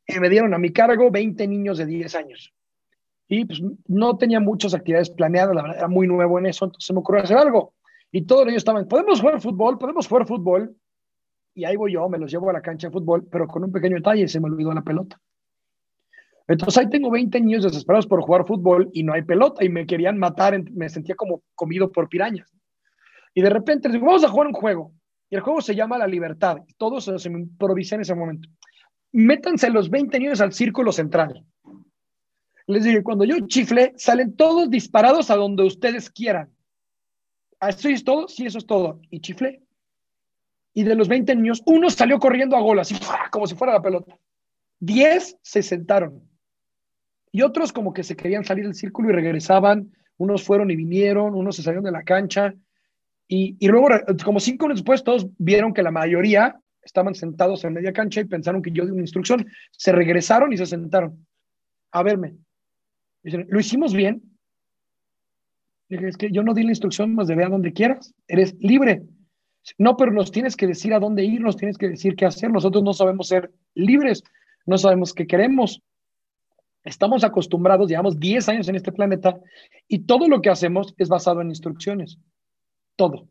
Y 0.07 0.19
me 0.19 0.29
dieron 0.29 0.53
a 0.53 0.57
mi 0.57 0.71
cargo 0.71 1.09
20 1.09 1.47
niños 1.47 1.77
de 1.77 1.85
10 1.85 2.15
años. 2.15 2.53
Y 3.27 3.45
pues 3.45 3.61
no 3.87 4.17
tenía 4.17 4.39
muchas 4.39 4.73
actividades 4.73 5.09
planeadas, 5.09 5.55
la 5.55 5.63
verdad 5.63 5.77
era 5.79 5.87
muy 5.87 6.07
nuevo 6.07 6.37
en 6.37 6.45
eso, 6.45 6.65
entonces 6.65 6.91
me 6.91 6.99
ocurrió 6.99 7.23
hacer 7.23 7.37
algo. 7.37 7.73
Y 8.11 8.21
todos 8.21 8.43
ellos 8.47 8.57
estaban, 8.57 8.87
¿podemos 8.87 9.19
jugar 9.19 9.41
fútbol? 9.41 9.77
¿Podemos 9.79 10.07
jugar 10.07 10.27
fútbol? 10.27 10.75
y 11.55 11.63
ahí 11.63 11.77
voy 11.77 11.93
yo, 11.93 12.07
me 12.09 12.17
los 12.17 12.29
llevo 12.29 12.49
a 12.49 12.53
la 12.53 12.61
cancha 12.61 12.87
de 12.87 12.91
fútbol, 12.91 13.25
pero 13.31 13.47
con 13.47 13.63
un 13.63 13.71
pequeño 13.71 13.95
detalle, 13.95 14.27
se 14.27 14.39
me 14.41 14.47
olvidó 14.47 14.73
la 14.73 14.83
pelota. 14.83 15.19
Entonces 16.47 16.77
ahí 16.77 16.89
tengo 16.89 17.09
20 17.09 17.41
niños 17.41 17.63
desesperados 17.63 18.05
por 18.05 18.21
jugar 18.21 18.45
fútbol 18.45 18.89
y 18.93 19.03
no 19.03 19.13
hay 19.13 19.23
pelota 19.23 19.63
y 19.63 19.69
me 19.69 19.85
querían 19.85 20.17
matar, 20.17 20.61
me 20.71 20.89
sentía 20.89 21.15
como 21.15 21.41
comido 21.55 21.91
por 21.91 22.07
pirañas. 22.07 22.51
Y 23.33 23.41
de 23.41 23.49
repente 23.49 23.87
les 23.87 23.93
digo, 23.93 24.05
vamos 24.05 24.23
a 24.23 24.29
jugar 24.29 24.47
un 24.47 24.53
juego. 24.53 24.93
Y 25.29 25.35
el 25.35 25.41
juego 25.41 25.61
se 25.61 25.75
llama 25.75 25.97
La 25.97 26.07
Libertad. 26.07 26.57
Todos 26.77 27.11
se 27.17 27.29
me 27.29 27.39
improvisé 27.39 27.95
en 27.95 28.01
ese 28.01 28.15
momento. 28.15 28.47
Métanse 29.11 29.69
los 29.69 29.89
20 29.89 30.19
niños 30.19 30.41
al 30.41 30.53
círculo 30.53 30.91
central. 30.91 31.43
Les 32.67 32.83
digo, 32.83 33.03
cuando 33.03 33.25
yo 33.25 33.35
chifle, 33.47 33.93
salen 33.97 34.35
todos 34.35 34.69
disparados 34.69 35.29
a 35.31 35.35
donde 35.35 35.63
ustedes 35.63 36.09
quieran. 36.09 36.49
¿Eso 37.59 37.89
es 37.89 38.03
todo? 38.03 38.27
Sí, 38.27 38.45
eso 38.45 38.59
es 38.59 38.65
todo. 38.65 39.01
Y 39.09 39.19
chiflé 39.19 39.65
y 40.75 40.83
de 40.83 40.93
los 40.93 41.07
20 41.07 41.35
niños, 41.37 41.63
uno 41.65 41.89
salió 41.89 42.19
corriendo 42.19 42.55
a 42.55 42.59
gol, 42.59 42.79
así 42.79 42.95
como 43.31 43.47
si 43.47 43.55
fuera 43.55 43.73
la 43.73 43.81
pelota. 43.81 44.19
10 44.81 45.37
se 45.41 45.63
sentaron. 45.63 46.21
Y 47.36 47.41
otros 47.41 47.73
como 47.73 47.91
que 47.91 48.03
se 48.03 48.15
querían 48.15 48.45
salir 48.45 48.63
del 48.63 48.75
círculo 48.75 49.09
y 49.09 49.11
regresaban. 49.11 49.91
Unos 50.15 50.43
fueron 50.45 50.71
y 50.71 50.77
vinieron, 50.77 51.36
unos 51.36 51.57
se 51.57 51.63
salieron 51.63 51.83
de 51.83 51.91
la 51.91 52.03
cancha. 52.03 52.53
Y, 53.27 53.57
y 53.59 53.67
luego, 53.67 53.89
como 54.23 54.39
cinco 54.39 54.67
minutos 54.67 54.83
después, 54.83 55.03
todos 55.03 55.27
vieron 55.38 55.73
que 55.73 55.83
la 55.83 55.91
mayoría 55.91 56.57
estaban 56.81 57.13
sentados 57.13 57.65
en 57.65 57.73
media 57.73 57.91
cancha 57.91 58.21
y 58.21 58.23
pensaron 58.23 58.61
que 58.61 58.71
yo 58.71 58.86
di 58.86 58.91
una 58.91 59.01
instrucción. 59.01 59.45
Se 59.71 59.91
regresaron 59.91 60.53
y 60.53 60.57
se 60.57 60.65
sentaron 60.65 61.27
a 61.91 62.03
verme. 62.03 62.38
Dicen, 63.21 63.47
¿lo 63.49 63.59
hicimos 63.59 63.93
bien? 63.93 64.21
Dije, 65.89 66.07
es 66.07 66.15
que 66.15 66.31
yo 66.31 66.41
no 66.41 66.53
di 66.53 66.63
la 66.63 66.71
instrucción 66.71 67.15
más 67.15 67.27
de 67.27 67.36
ve 67.36 67.43
a 67.43 67.49
donde 67.49 67.73
quieras, 67.73 68.13
eres 68.29 68.55
libre. 68.61 69.03
No, 69.77 69.97
pero 69.97 70.13
nos 70.13 70.31
tienes 70.31 70.55
que 70.55 70.67
decir 70.67 70.93
a 70.93 71.01
dónde 71.01 71.25
ir, 71.25 71.41
nos 71.41 71.57
tienes 71.57 71.77
que 71.77 71.89
decir 71.89 72.15
qué 72.15 72.27
hacer. 72.27 72.49
Nosotros 72.49 72.81
no 72.81 72.93
sabemos 72.93 73.27
ser 73.27 73.51
libres, 73.73 74.23
no 74.65 74.77
sabemos 74.77 75.13
qué 75.13 75.27
queremos. 75.27 75.81
Estamos 76.86 77.23
acostumbrados, 77.23 77.89
llevamos 77.89 78.19
10 78.19 78.47
años 78.49 78.69
en 78.69 78.75
este 78.75 78.91
planeta 78.91 79.39
y 79.88 79.99
todo 79.99 80.27
lo 80.27 80.39
que 80.39 80.51
hacemos 80.51 80.93
es 80.97 81.09
basado 81.09 81.41
en 81.41 81.49
instrucciones. 81.49 82.19
Todo. 82.95 83.27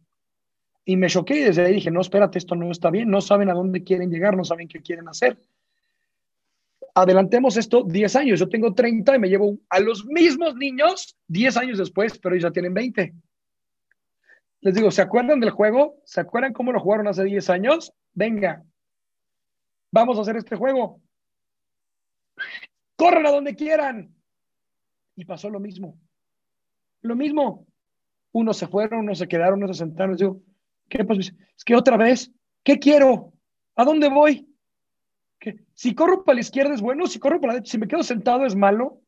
Y 0.84 0.96
me 0.96 1.08
choqué 1.08 1.36
y 1.36 1.44
desde 1.44 1.64
ahí 1.64 1.74
dije, 1.74 1.92
no, 1.92 2.00
espérate, 2.00 2.36
esto 2.36 2.56
no 2.56 2.70
está 2.72 2.90
bien, 2.90 3.08
no 3.08 3.20
saben 3.20 3.48
a 3.48 3.54
dónde 3.54 3.84
quieren 3.84 4.10
llegar, 4.10 4.36
no 4.36 4.44
saben 4.44 4.66
qué 4.66 4.82
quieren 4.82 5.08
hacer. 5.08 5.38
Adelantemos 6.96 7.56
esto 7.56 7.84
10 7.84 8.16
años, 8.16 8.40
yo 8.40 8.48
tengo 8.48 8.74
30 8.74 9.14
y 9.14 9.18
me 9.20 9.28
llevo 9.28 9.56
a 9.68 9.78
los 9.78 10.04
mismos 10.04 10.56
niños 10.56 11.16
10 11.28 11.56
años 11.56 11.78
después, 11.78 12.18
pero 12.18 12.34
ellos 12.34 12.48
ya 12.48 12.52
tienen 12.52 12.74
20. 12.74 13.14
Les 14.62 14.74
digo, 14.74 14.90
¿se 14.90 15.02
acuerdan 15.02 15.38
del 15.38 15.50
juego? 15.50 16.00
¿Se 16.04 16.20
acuerdan 16.20 16.52
cómo 16.52 16.72
lo 16.72 16.80
jugaron 16.80 17.06
hace 17.06 17.22
10 17.22 17.50
años? 17.50 17.92
Venga, 18.14 18.64
vamos 19.92 20.18
a 20.18 20.22
hacer 20.22 20.36
este 20.36 20.56
juego. 20.56 21.03
Corran 22.96 23.26
a 23.26 23.30
donde 23.30 23.54
quieran. 23.54 24.14
Y 25.16 25.24
pasó 25.24 25.50
lo 25.50 25.60
mismo. 25.60 25.98
Lo 27.02 27.16
mismo. 27.16 27.66
Unos 28.32 28.56
se 28.56 28.66
fueron, 28.66 29.00
unos 29.00 29.18
se 29.18 29.28
quedaron, 29.28 29.62
unos 29.62 29.76
se 29.76 29.84
sentaron. 29.84 30.16
digo, 30.16 30.42
¿Qué 30.88 31.04
pasa? 31.04 31.20
Es 31.20 31.64
que 31.64 31.76
otra 31.76 31.96
vez, 31.96 32.30
¿qué 32.62 32.78
quiero? 32.78 33.32
¿A 33.76 33.84
dónde 33.84 34.08
voy? 34.08 34.48
Si 35.74 35.94
corro 35.94 36.24
para 36.24 36.36
la 36.36 36.40
izquierda 36.40 36.74
es 36.74 36.80
bueno, 36.80 37.06
si 37.06 37.18
corro 37.18 37.40
para 37.40 37.52
la 37.52 37.54
derecha, 37.54 37.72
si 37.72 37.78
me 37.78 37.88
quedo 37.88 38.02
sentado 38.02 38.46
es 38.46 38.54
malo. 38.54 39.00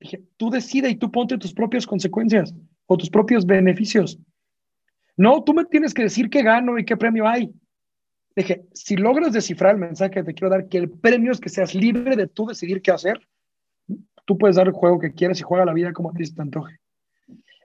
Dije, 0.00 0.22
tú 0.36 0.50
decide 0.50 0.90
y 0.90 0.96
tú 0.96 1.10
ponte 1.10 1.38
tus 1.38 1.52
propias 1.52 1.86
consecuencias 1.86 2.54
o 2.86 2.96
tus 2.96 3.10
propios 3.10 3.46
beneficios. 3.46 4.18
No, 5.16 5.42
tú 5.44 5.54
me 5.54 5.64
tienes 5.64 5.94
que 5.94 6.02
decir 6.02 6.28
qué 6.28 6.42
gano 6.42 6.78
y 6.78 6.84
qué 6.84 6.96
premio 6.96 7.26
hay. 7.26 7.50
Dije, 8.36 8.66
si 8.74 8.96
logras 8.96 9.32
descifrar 9.32 9.74
el 9.74 9.80
mensaje 9.80 10.10
que 10.10 10.22
te 10.22 10.34
quiero 10.34 10.50
dar, 10.50 10.68
que 10.68 10.76
el 10.76 10.90
premio 10.90 11.32
es 11.32 11.40
que 11.40 11.48
seas 11.48 11.74
libre 11.74 12.14
de 12.16 12.26
tú 12.26 12.46
decidir 12.46 12.82
qué 12.82 12.90
hacer, 12.90 13.18
tú 14.26 14.36
puedes 14.36 14.56
dar 14.56 14.66
el 14.66 14.74
juego 14.74 14.98
que 14.98 15.14
quieras 15.14 15.40
y 15.40 15.42
juega 15.42 15.64
la 15.64 15.72
vida 15.72 15.94
como 15.94 16.10
a 16.10 16.12
ti 16.12 16.30
te 16.30 16.42
antoje. 16.42 16.78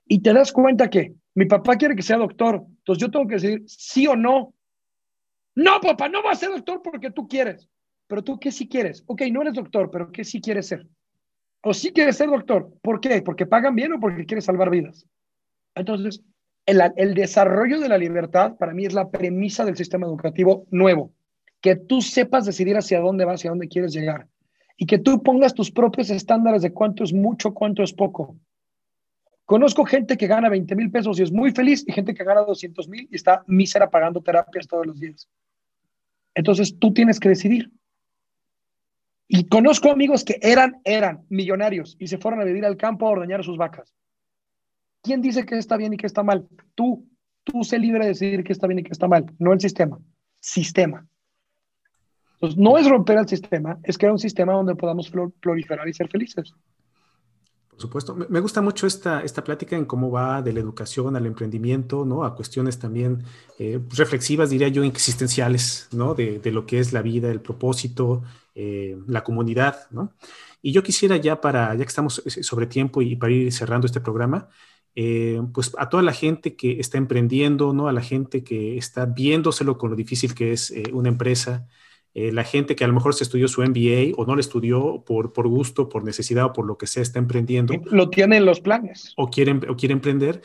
Y 0.07 0.21
te 0.21 0.33
das 0.33 0.53
cuenta 0.53 0.89
que 0.89 1.13
mi 1.35 1.45
papá 1.45 1.75
quiere 1.75 1.95
que 1.95 2.01
sea 2.01 2.17
doctor, 2.17 2.63
entonces 2.67 3.01
yo 3.01 3.11
tengo 3.11 3.27
que 3.27 3.35
decir 3.35 3.63
sí 3.67 4.07
o 4.07 4.15
no. 4.15 4.53
No, 5.55 5.81
papá, 5.81 6.07
no 6.07 6.23
vas 6.23 6.37
a 6.37 6.45
ser 6.45 6.49
doctor 6.51 6.81
porque 6.81 7.11
tú 7.11 7.27
quieres. 7.27 7.67
Pero 8.07 8.23
tú, 8.23 8.39
¿qué 8.39 8.51
sí 8.51 8.67
quieres? 8.67 9.03
Ok, 9.07 9.23
no 9.31 9.41
eres 9.41 9.53
doctor, 9.53 9.89
pero 9.91 10.11
¿qué 10.11 10.23
sí 10.23 10.39
quieres 10.39 10.67
ser? 10.67 10.87
O 11.63 11.73
sí 11.73 11.91
quieres 11.91 12.15
ser 12.15 12.29
doctor. 12.29 12.73
¿Por 12.81 13.01
qué? 13.01 13.21
¿Porque 13.21 13.45
pagan 13.45 13.75
bien 13.75 13.93
o 13.93 13.99
porque 13.99 14.25
quieres 14.25 14.45
salvar 14.45 14.69
vidas? 14.69 15.05
Entonces, 15.75 16.21
el, 16.65 17.13
desarrollo 17.13 17.79
de 17.79 17.89
la 17.89 17.97
libertad 17.97 18.55
para 18.57 18.73
mí 18.73 18.85
es 18.85 18.93
la 18.93 19.09
premisa 19.09 19.65
del 19.65 19.77
sistema 19.77 20.05
educativo 20.07 20.65
nuevo. 20.71 21.13
Que 21.59 21.75
tú 21.75 22.01
sepas 22.01 22.45
decidir 22.45 22.77
hacia 22.77 22.99
dónde 22.99 23.25
vas, 23.25 23.35
hacia 23.35 23.51
dónde 23.51 23.67
quieres 23.67 23.93
llegar. 23.93 24.27
Y 24.77 24.85
que 24.85 24.97
tú 24.97 25.21
pongas 25.21 25.53
tus 25.53 25.71
propios 25.71 26.09
estándares 26.09 26.61
de 26.61 26.73
cuánto 26.73 27.03
es 27.03 27.13
mucho, 27.13 27.53
cuánto 27.53 27.83
es 27.83 27.93
poco. 27.93 28.35
Conozco 29.45 29.83
gente 29.85 30.17
que 30.17 30.27
gana 30.27 30.49
20 30.49 30.75
mil 30.75 30.89
pesos 30.89 31.19
y 31.19 31.23
es 31.23 31.31
muy 31.31 31.51
feliz 31.51 31.83
y 31.85 31.91
gente 31.91 32.13
que 32.13 32.23
gana 32.23 32.41
200 32.41 32.87
mil 32.87 33.07
y 33.11 33.15
está 33.15 33.43
mísera 33.47 33.89
pagando 33.89 34.21
terapias 34.21 34.67
todos 34.67 34.87
los 34.87 34.99
días. 34.99 35.27
Entonces 36.33 36.79
tú 36.79 36.93
tienes 36.93 37.19
que 37.19 37.29
decidir. 37.29 37.69
Y 39.27 39.47
conozco 39.47 39.91
amigos 39.91 40.23
que 40.23 40.39
eran, 40.41 40.81
eran 40.83 41.25
millonarios 41.29 41.95
y 41.99 42.07
se 42.07 42.17
fueron 42.17 42.41
a 42.41 42.43
vivir 42.43 42.65
al 42.65 42.77
campo 42.77 43.07
a 43.07 43.11
ordeñar 43.11 43.43
sus 43.43 43.57
vacas. 43.57 43.93
¿Quién 45.01 45.21
dice 45.21 45.45
que 45.45 45.57
está 45.57 45.77
bien 45.77 45.93
y 45.93 45.97
que 45.97 46.07
está 46.07 46.23
mal? 46.23 46.47
Tú, 46.75 47.07
tú 47.43 47.63
sé 47.63 47.79
libre 47.79 48.03
de 48.03 48.09
decidir 48.09 48.43
qué 48.43 48.53
está 48.53 48.67
bien 48.67 48.79
y 48.79 48.83
qué 48.83 48.91
está 48.91 49.07
mal, 49.07 49.25
no 49.39 49.53
el 49.53 49.59
sistema, 49.59 49.99
sistema. 50.39 51.07
Entonces, 52.33 52.57
no 52.57 52.77
es 52.77 52.89
romper 52.89 53.17
el 53.17 53.27
sistema, 53.27 53.79
es 53.83 53.97
crear 53.97 54.13
un 54.13 54.19
sistema 54.19 54.53
donde 54.53 54.75
podamos 54.75 55.11
proliferar 55.39 55.87
y 55.87 55.93
ser 55.93 56.07
felices 56.09 56.53
supuesto. 57.81 58.15
Me 58.15 58.39
gusta 58.39 58.61
mucho 58.61 58.87
esta, 58.87 59.21
esta 59.21 59.43
plática 59.43 59.75
en 59.75 59.85
cómo 59.85 60.09
va 60.09 60.41
de 60.41 60.53
la 60.53 60.59
educación 60.59 61.15
al 61.15 61.25
emprendimiento, 61.25 62.05
¿no? 62.05 62.23
A 62.23 62.35
cuestiones 62.35 62.79
también 62.79 63.23
eh, 63.59 63.79
reflexivas, 63.89 64.49
diría 64.49 64.69
yo, 64.69 64.83
existenciales, 64.83 65.89
¿no? 65.91 66.13
De, 66.13 66.39
de, 66.39 66.51
lo 66.51 66.65
que 66.65 66.79
es 66.79 66.93
la 66.93 67.01
vida, 67.01 67.29
el 67.29 67.41
propósito, 67.41 68.23
eh, 68.55 68.97
la 69.07 69.23
comunidad, 69.23 69.87
¿no? 69.89 70.13
Y 70.61 70.71
yo 70.71 70.83
quisiera 70.83 71.17
ya 71.17 71.41
para, 71.41 71.73
ya 71.73 71.83
que 71.83 71.89
estamos 71.89 72.21
eh, 72.25 72.43
sobre 72.43 72.67
tiempo 72.67 73.01
y 73.01 73.15
para 73.15 73.33
ir 73.33 73.51
cerrando 73.51 73.87
este 73.87 73.99
programa, 73.99 74.47
pues 75.53 75.71
a 75.77 75.89
toda 75.89 76.03
la 76.03 76.13
gente 76.13 76.55
que 76.55 76.79
está 76.79 76.97
emprendiendo, 76.97 77.73
¿no? 77.73 77.87
A 77.87 77.93
la 77.93 78.01
gente 78.01 78.43
que 78.43 78.77
está 78.77 79.05
viéndoselo 79.05 79.77
con 79.77 79.89
lo 79.89 79.95
difícil 79.95 80.35
que 80.35 80.51
es 80.51 80.73
una 80.91 81.09
empresa, 81.09 81.67
eh, 82.13 82.31
la 82.31 82.43
gente 82.43 82.75
que 82.75 82.83
a 82.83 82.87
lo 82.87 82.93
mejor 82.93 83.13
se 83.13 83.23
estudió 83.23 83.47
su 83.47 83.61
MBA 83.61 84.13
o 84.17 84.25
no 84.25 84.35
lo 84.35 84.41
estudió 84.41 85.03
por, 85.05 85.31
por 85.31 85.47
gusto, 85.47 85.87
por 85.87 86.03
necesidad 86.03 86.45
o 86.45 86.53
por 86.53 86.65
lo 86.65 86.77
que 86.77 86.87
sea, 86.87 87.03
está 87.03 87.19
emprendiendo. 87.19 87.73
Lo 87.89 88.09
tiene 88.09 88.37
en 88.37 88.45
los 88.45 88.59
planes. 88.59 89.13
O 89.15 89.29
quiere, 89.29 89.53
o 89.69 89.77
quiere 89.77 89.93
emprender. 89.93 90.41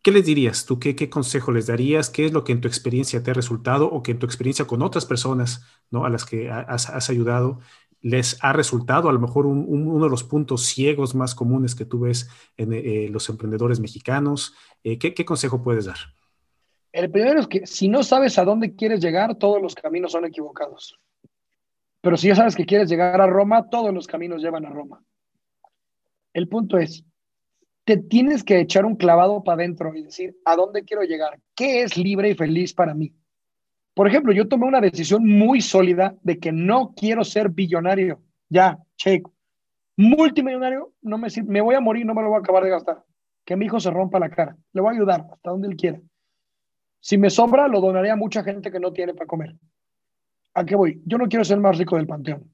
¿Qué 0.00 0.12
les 0.12 0.24
dirías 0.24 0.64
tú? 0.64 0.78
¿Qué, 0.78 0.94
¿Qué 0.94 1.10
consejo 1.10 1.50
les 1.50 1.66
darías? 1.66 2.08
¿Qué 2.08 2.24
es 2.24 2.32
lo 2.32 2.44
que 2.44 2.52
en 2.52 2.60
tu 2.60 2.68
experiencia 2.68 3.22
te 3.22 3.32
ha 3.32 3.34
resultado 3.34 3.90
o 3.90 4.02
que 4.02 4.12
en 4.12 4.20
tu 4.20 4.26
experiencia 4.26 4.66
con 4.66 4.80
otras 4.80 5.06
personas 5.06 5.64
¿no? 5.90 6.04
a 6.04 6.08
las 6.08 6.24
que 6.24 6.50
has, 6.50 6.88
has 6.88 7.10
ayudado 7.10 7.58
les 8.00 8.42
ha 8.42 8.52
resultado 8.52 9.08
a 9.08 9.12
lo 9.12 9.18
mejor 9.18 9.46
uno 9.46 10.04
de 10.04 10.10
los 10.10 10.24
puntos 10.24 10.66
ciegos 10.66 11.14
más 11.14 11.34
comunes 11.34 11.74
que 11.74 11.84
tú 11.84 12.00
ves 12.00 12.28
en 12.56 12.72
eh, 12.72 13.08
los 13.10 13.28
emprendedores 13.28 13.80
mexicanos? 13.80 14.54
Eh, 14.84 14.98
¿qué, 14.98 15.14
¿Qué 15.14 15.24
consejo 15.24 15.62
puedes 15.62 15.86
dar? 15.86 15.98
El 16.92 17.10
primero 17.10 17.40
es 17.40 17.46
que 17.46 17.66
si 17.66 17.88
no 17.88 18.02
sabes 18.02 18.38
a 18.38 18.44
dónde 18.44 18.74
quieres 18.74 19.00
llegar, 19.00 19.34
todos 19.36 19.60
los 19.60 19.74
caminos 19.74 20.12
son 20.12 20.24
equivocados. 20.24 20.98
Pero 22.00 22.16
si 22.16 22.28
ya 22.28 22.34
sabes 22.34 22.54
que 22.54 22.64
quieres 22.64 22.88
llegar 22.88 23.20
a 23.20 23.26
Roma, 23.26 23.68
todos 23.68 23.92
los 23.92 24.06
caminos 24.06 24.42
llevan 24.42 24.64
a 24.64 24.70
Roma. 24.70 25.02
El 26.32 26.48
punto 26.48 26.78
es, 26.78 27.04
te 27.84 27.96
tienes 27.96 28.44
que 28.44 28.60
echar 28.60 28.84
un 28.84 28.96
clavado 28.96 29.42
para 29.42 29.62
adentro 29.62 29.94
y 29.94 30.02
decir, 30.02 30.36
¿a 30.44 30.56
dónde 30.56 30.84
quiero 30.84 31.02
llegar? 31.02 31.40
¿Qué 31.54 31.82
es 31.82 31.96
libre 31.96 32.30
y 32.30 32.34
feliz 32.34 32.72
para 32.72 32.94
mí? 32.94 33.12
Por 33.98 34.06
ejemplo, 34.06 34.32
yo 34.32 34.46
tomé 34.46 34.64
una 34.64 34.80
decisión 34.80 35.26
muy 35.26 35.60
sólida 35.60 36.14
de 36.22 36.38
que 36.38 36.52
no 36.52 36.94
quiero 36.94 37.24
ser 37.24 37.48
billonario. 37.48 38.22
Ya, 38.48 38.78
checo. 38.96 39.34
Multimillonario, 39.96 40.92
no 41.02 41.18
me 41.18 41.26
me 41.44 41.60
voy 41.60 41.74
a 41.74 41.80
morir, 41.80 42.06
no 42.06 42.14
me 42.14 42.22
lo 42.22 42.28
voy 42.28 42.36
a 42.36 42.38
acabar 42.38 42.62
de 42.62 42.70
gastar. 42.70 43.04
Que 43.44 43.56
mi 43.56 43.66
hijo 43.66 43.80
se 43.80 43.90
rompa 43.90 44.20
la 44.20 44.30
cara. 44.30 44.56
Le 44.72 44.80
voy 44.80 44.92
a 44.92 44.96
ayudar 44.96 45.26
hasta 45.32 45.50
donde 45.50 45.66
él 45.66 45.74
quiera. 45.74 46.00
Si 47.00 47.18
me 47.18 47.28
sobra, 47.28 47.66
lo 47.66 47.80
donaré 47.80 48.12
a 48.12 48.14
mucha 48.14 48.44
gente 48.44 48.70
que 48.70 48.78
no 48.78 48.92
tiene 48.92 49.14
para 49.14 49.26
comer. 49.26 49.56
¿A 50.54 50.64
qué 50.64 50.76
voy? 50.76 51.02
Yo 51.04 51.18
no 51.18 51.26
quiero 51.26 51.44
ser 51.44 51.56
el 51.56 51.62
más 51.62 51.76
rico 51.76 51.96
del 51.96 52.06
panteón. 52.06 52.48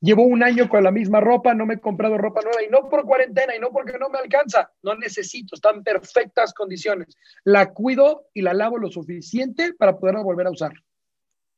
Llevo 0.00 0.24
un 0.24 0.42
año 0.42 0.68
con 0.68 0.84
la 0.84 0.90
misma 0.90 1.20
ropa, 1.20 1.54
no 1.54 1.64
me 1.64 1.74
he 1.74 1.80
comprado 1.80 2.18
ropa 2.18 2.42
nueva 2.42 2.62
y 2.62 2.68
no 2.68 2.88
por 2.88 3.04
cuarentena 3.04 3.56
y 3.56 3.58
no 3.58 3.70
porque 3.70 3.98
no 3.98 4.10
me 4.10 4.18
alcanza. 4.18 4.70
No 4.82 4.94
necesito, 4.94 5.54
están 5.54 5.76
en 5.76 5.84
perfectas 5.84 6.52
condiciones. 6.52 7.16
La 7.44 7.72
cuido 7.72 8.28
y 8.34 8.42
la 8.42 8.52
lavo 8.52 8.76
lo 8.76 8.90
suficiente 8.90 9.72
para 9.72 9.98
poderla 9.98 10.22
volver 10.22 10.48
a 10.48 10.50
usar. 10.50 10.72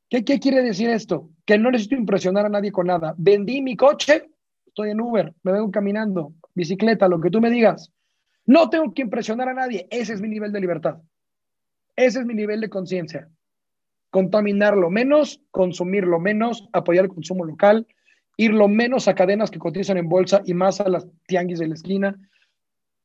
¿Qué, 0.09 0.25
¿Qué 0.25 0.39
quiere 0.39 0.63
decir 0.63 0.89
esto? 0.89 1.31
Que 1.45 1.59
no 1.59 1.71
necesito 1.71 1.97
impresionar 1.97 2.47
a 2.47 2.49
nadie 2.49 2.71
con 2.71 2.87
nada. 2.87 3.15
Vendí 3.19 3.61
mi 3.61 3.77
coche, 3.77 4.31
estoy 4.65 4.91
en 4.91 5.01
Uber, 5.01 5.35
me 5.43 5.53
vengo 5.53 5.71
caminando, 5.71 6.33
bicicleta, 6.55 7.09
lo 7.09 7.21
que 7.21 7.31
tú 7.31 7.41
me 7.41 7.51
digas. 7.51 7.93
No 8.47 8.71
tengo 8.71 8.95
que 8.95 9.03
impresionar 9.03 9.49
a 9.49 9.55
nadie. 9.55 9.89
Ese 9.91 10.15
es 10.15 10.21
mi 10.21 10.29
nivel 10.29 10.53
de 10.53 10.61
libertad. 10.61 10.99
Ese 11.97 12.21
es 12.21 12.25
mi 12.25 12.35
nivel 12.35 12.61
de 12.61 12.71
conciencia 12.71 13.29
contaminarlo 14.11 14.91
menos, 14.91 15.43
consumirlo 15.51 16.19
menos, 16.19 16.69
apoyar 16.73 17.05
el 17.05 17.11
consumo 17.11 17.45
local, 17.45 17.87
ir 18.39 18.55
lo 18.55 18.69
menos 18.69 19.09
a 19.09 19.15
cadenas 19.15 19.51
que 19.51 19.59
cotizan 19.59 19.99
en 19.99 20.09
bolsa 20.09 20.41
y 20.47 20.55
más 20.55 20.81
a 20.81 20.89
las 20.89 21.07
tianguis 21.27 21.59
de 21.59 21.67
la 21.67 21.75
esquina, 21.75 22.17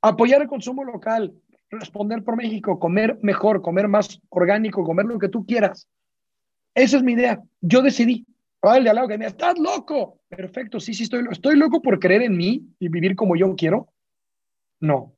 apoyar 0.02 0.42
el 0.44 0.48
consumo 0.48 0.84
local, 0.84 1.34
responder 1.72 2.24
por 2.24 2.38
México, 2.38 2.80
comer 2.80 3.18
mejor, 3.24 3.62
comer 3.62 3.88
más 3.88 4.22
orgánico, 4.30 4.84
comer 4.84 5.08
lo 5.08 5.18
que 5.18 5.30
tú 5.30 5.46
quieras. 5.46 5.90
Esa 6.76 6.98
es 6.98 7.04
mi 7.04 7.14
idea. 7.14 7.42
Yo 7.62 7.82
decidí. 7.82 8.26
Vale, 8.62 8.90
al 8.90 8.96
lado 8.96 9.08
que 9.08 9.18
me 9.18 9.26
estás 9.26 9.58
loco. 9.58 10.22
Perfecto, 10.30 10.80
sí, 10.80 10.94
sí, 10.94 11.04
estoy, 11.04 11.26
estoy 11.32 11.58
loco 11.58 11.82
por 11.82 12.00
creer 12.00 12.22
en 12.22 12.38
mí 12.38 12.64
y 12.80 12.88
vivir 12.88 13.16
como 13.16 13.36
yo 13.36 13.56
quiero. 13.56 13.90
No. 14.80 15.16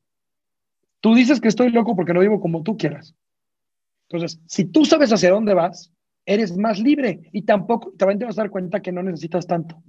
Tú 1.01 1.13
dices 1.13 1.41
que 1.41 1.49
estoy 1.49 1.71
loco 1.71 1.95
porque 1.95 2.13
no 2.13 2.21
vivo 2.21 2.39
como 2.39 2.63
tú 2.63 2.77
quieras. 2.77 3.15
Entonces, 4.09 4.41
si 4.47 4.65
tú 4.65 4.85
sabes 4.85 5.11
hacia 5.11 5.31
dónde 5.31 5.53
vas, 5.53 5.91
eres 6.25 6.57
más 6.57 6.79
libre 6.79 7.29
y 7.33 7.41
tampoco, 7.41 7.91
también 7.97 8.17
te 8.17 8.25
vas 8.25 8.39
a 8.39 8.43
dar 8.43 8.49
cuenta 8.49 8.81
que 8.81 8.93
no 8.93 9.03
necesitas 9.03 9.45
tanto. 9.45 9.83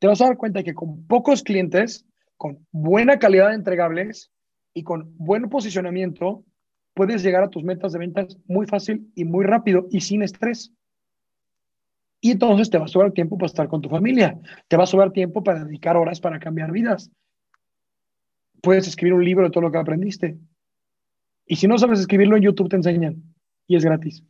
Te 0.00 0.06
vas 0.06 0.20
a 0.22 0.26
dar 0.26 0.38
cuenta 0.38 0.62
que 0.62 0.74
con 0.74 1.06
pocos 1.06 1.42
clientes, 1.42 2.06
con 2.38 2.66
buena 2.72 3.18
calidad 3.18 3.50
de 3.50 3.54
entregables 3.54 4.32
y 4.72 4.82
con 4.82 5.14
buen 5.18 5.48
posicionamiento, 5.50 6.42
puedes 6.94 7.22
llegar 7.22 7.42
a 7.42 7.50
tus 7.50 7.62
metas 7.62 7.92
de 7.92 7.98
ventas 7.98 8.38
muy 8.46 8.66
fácil 8.66 9.12
y 9.14 9.24
muy 9.24 9.44
rápido 9.44 9.86
y 9.90 10.00
sin 10.00 10.22
estrés. 10.22 10.72
Y 12.22 12.32
entonces 12.32 12.70
te 12.70 12.78
va 12.78 12.86
a 12.86 12.88
sobrar 12.88 13.12
tiempo 13.12 13.36
para 13.36 13.46
estar 13.46 13.68
con 13.68 13.82
tu 13.82 13.90
familia, 13.90 14.38
te 14.68 14.76
va 14.78 14.84
a 14.84 14.86
sobrar 14.86 15.12
tiempo 15.12 15.44
para 15.44 15.64
dedicar 15.64 15.98
horas 15.98 16.18
para 16.18 16.40
cambiar 16.40 16.72
vidas. 16.72 17.10
puedes 18.62 18.88
escribir 18.88 19.14
un 19.14 19.24
libro 19.24 19.44
de 19.44 19.50
todo 19.50 19.62
lo 19.62 19.72
que 19.72 19.78
aprendiste. 19.78 20.38
Y 21.46 21.56
si 21.56 21.66
no 21.66 21.78
sabes 21.78 22.00
escribirlo 22.00 22.36
en 22.36 22.42
YouTube 22.42 22.68
te 22.68 22.76
enseñan 22.76 23.22
y 23.66 23.76
es 23.76 23.84
gratis. 23.84 24.22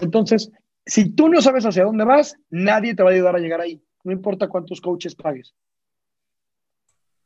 Entonces, 0.00 0.50
si 0.86 1.10
tú 1.10 1.28
no 1.28 1.40
sabes 1.40 1.64
hacia 1.64 1.84
dónde 1.84 2.04
vas, 2.04 2.36
nadie 2.50 2.94
te 2.94 3.02
va 3.02 3.10
a 3.10 3.12
ayudar 3.12 3.36
a 3.36 3.40
llegar 3.40 3.60
ahí. 3.60 3.82
No 4.04 4.12
importa 4.12 4.48
cuántos 4.48 4.80
coaches 4.80 5.14
pagues. 5.14 5.54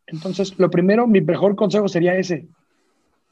Entonces, 0.07 0.59
lo 0.59 0.71
primero, 0.71 1.07
mi 1.07 1.21
mejor 1.21 1.55
consejo 1.55 1.89
sería 1.89 2.17
ese. 2.17 2.49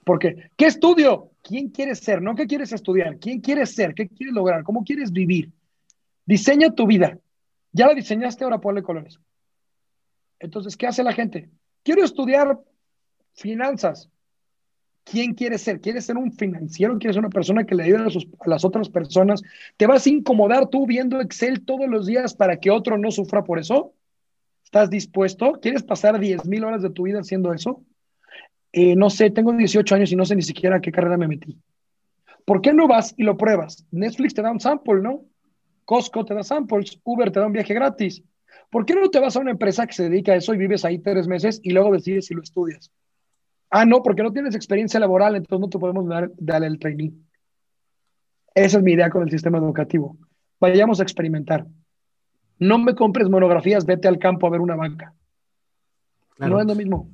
Porque, 0.05 0.51
¿qué 0.57 0.67
estudio? 0.67 1.31
¿Quién 1.43 1.71
quieres 1.71 2.01
ser? 2.01 2.21
No 2.21 2.35
qué 2.35 2.47
quieres 2.47 2.73
estudiar. 2.73 3.19
¿Quién 3.19 3.41
quieres 3.41 3.75
ser? 3.75 3.95
¿Qué 3.95 4.09
quieres 4.09 4.35
lograr? 4.35 4.63
¿Cómo 4.63 4.85
quieres 4.85 5.11
vivir? 5.11 5.51
Diseña 6.27 6.75
tu 6.75 6.87
vida. 6.87 7.19
Ya 7.73 7.87
la 7.87 7.95
diseñaste, 7.95 8.45
ahora 8.45 8.61
ponle 8.61 8.83
colores. 8.83 9.19
Entonces, 10.39 10.77
¿qué 10.77 10.87
hace 10.87 11.03
la 11.03 11.13
gente? 11.13 11.51
Quiero 11.83 12.05
estudiar 12.05 12.59
finanzas. 13.33 14.11
¿Quién 15.09 15.35
quieres 15.35 15.63
ser? 15.63 15.81
¿Quieres 15.81 16.05
ser 16.05 16.17
un 16.17 16.33
financiero? 16.33 16.99
¿Quieres 16.99 17.15
ser 17.15 17.25
una 17.25 17.31
persona 17.31 17.63
que 17.63 17.77
le 17.77 17.85
ayude 17.85 17.99
a, 17.99 18.49
las 18.49 18.65
otras 18.65 18.89
personas? 18.89 19.41
¿Te 19.77 19.87
vas 19.87 20.05
a 20.05 20.11
incomodar 20.11 20.69
tú 20.69 20.85
viendo 20.85 21.21
Excel 21.21 21.65
todos 21.65 21.89
los 21.89 22.07
días 22.07 22.35
para 22.35 22.59
que 22.59 22.73
otro 22.73 22.99
no 22.99 23.13
sufra 23.13 23.45
por 23.45 23.61
eso? 23.61 23.95
¿Estás 24.65 24.91
dispuesto? 24.91 25.61
¿Quieres 25.63 25.85
pasar 25.85 26.19
10 26.19 26.45
mil 26.47 26.65
horas 26.65 26.83
de 26.83 26.91
tu 26.91 27.05
vida 27.05 27.21
haciendo 27.21 27.55
eso? 27.55 27.85
Eh, 28.73 28.97
no 28.97 29.09
sé, 29.09 29.31
tengo 29.31 29.53
18 29.53 29.95
años 29.95 30.11
y 30.11 30.17
no 30.17 30.25
sé 30.25 30.35
ni 30.35 30.43
siquiera 30.43 30.79
a 30.79 30.81
qué 30.81 30.91
carrera 30.91 31.17
me 31.17 31.29
metí. 31.29 31.57
¿Por 32.45 32.61
qué 32.61 32.73
no 32.73 32.89
vas 32.89 33.15
y 33.17 33.23
lo 33.23 33.37
pruebas? 33.37 33.87
Netflix 33.93 34.35
te 34.35 34.43
da 34.43 34.51
un 34.51 34.59
sample, 34.59 35.03
¿no? 35.03 35.25
Costco 35.85 36.25
te 36.25 36.35
da 36.35 36.43
samples, 36.43 36.99
Uber 37.05 37.31
te 37.31 37.39
da 37.39 37.47
un 37.47 37.53
viaje 37.53 37.75
gratis. 37.75 38.25
¿Por 38.71 38.85
qué 38.85 38.97
no 38.97 39.09
te 39.09 39.21
vas 39.21 39.37
a 39.37 39.41
una 39.41 39.53
empresa 39.53 39.87
que 39.87 39.93
se 39.93 40.09
dedica 40.09 40.33
a 40.33 40.37
eso 40.37 40.53
y 40.53 40.59
vives 40.59 40.85
ahí 40.85 40.99
tres 40.99 41.29
meses 41.29 41.61
y 41.63 41.71
luego 41.71 41.93
decides 41.93 42.27
si 42.27 42.35
lo 42.35 42.43
estudias? 42.43 42.91
Ah, 43.71 43.85
no, 43.85 44.03
porque 44.03 44.23
no 44.23 44.33
tienes 44.33 44.55
experiencia 44.55 45.01
laboral, 45.01 45.37
entonces 45.37 45.61
no 45.61 45.69
te 45.69 45.79
podemos 45.79 46.07
dar, 46.09 46.31
darle 46.37 46.69
el 46.69 46.79
training. 46.79 47.11
Esa 48.55 48.79
es 48.79 48.83
mi 48.83 48.93
idea 48.93 49.11
con 49.11 49.23
el 49.23 49.31
sistema 49.31 49.59
educativo. 49.59 50.17
Vayamos 50.61 51.01
a 51.01 51.03
experimentar. 51.03 51.67
No 52.59 52.79
me 52.79 52.95
compres 52.95 53.29
monografías, 53.29 53.85
vete 53.85 54.09
al 54.09 54.19
campo 54.19 54.47
a 54.47 54.51
ver 54.51 54.61
una 54.61 54.77
banca. 54.77 55.13
No 56.39 56.61
es 56.61 56.67
lo 56.67 56.75
mismo. 56.75 57.11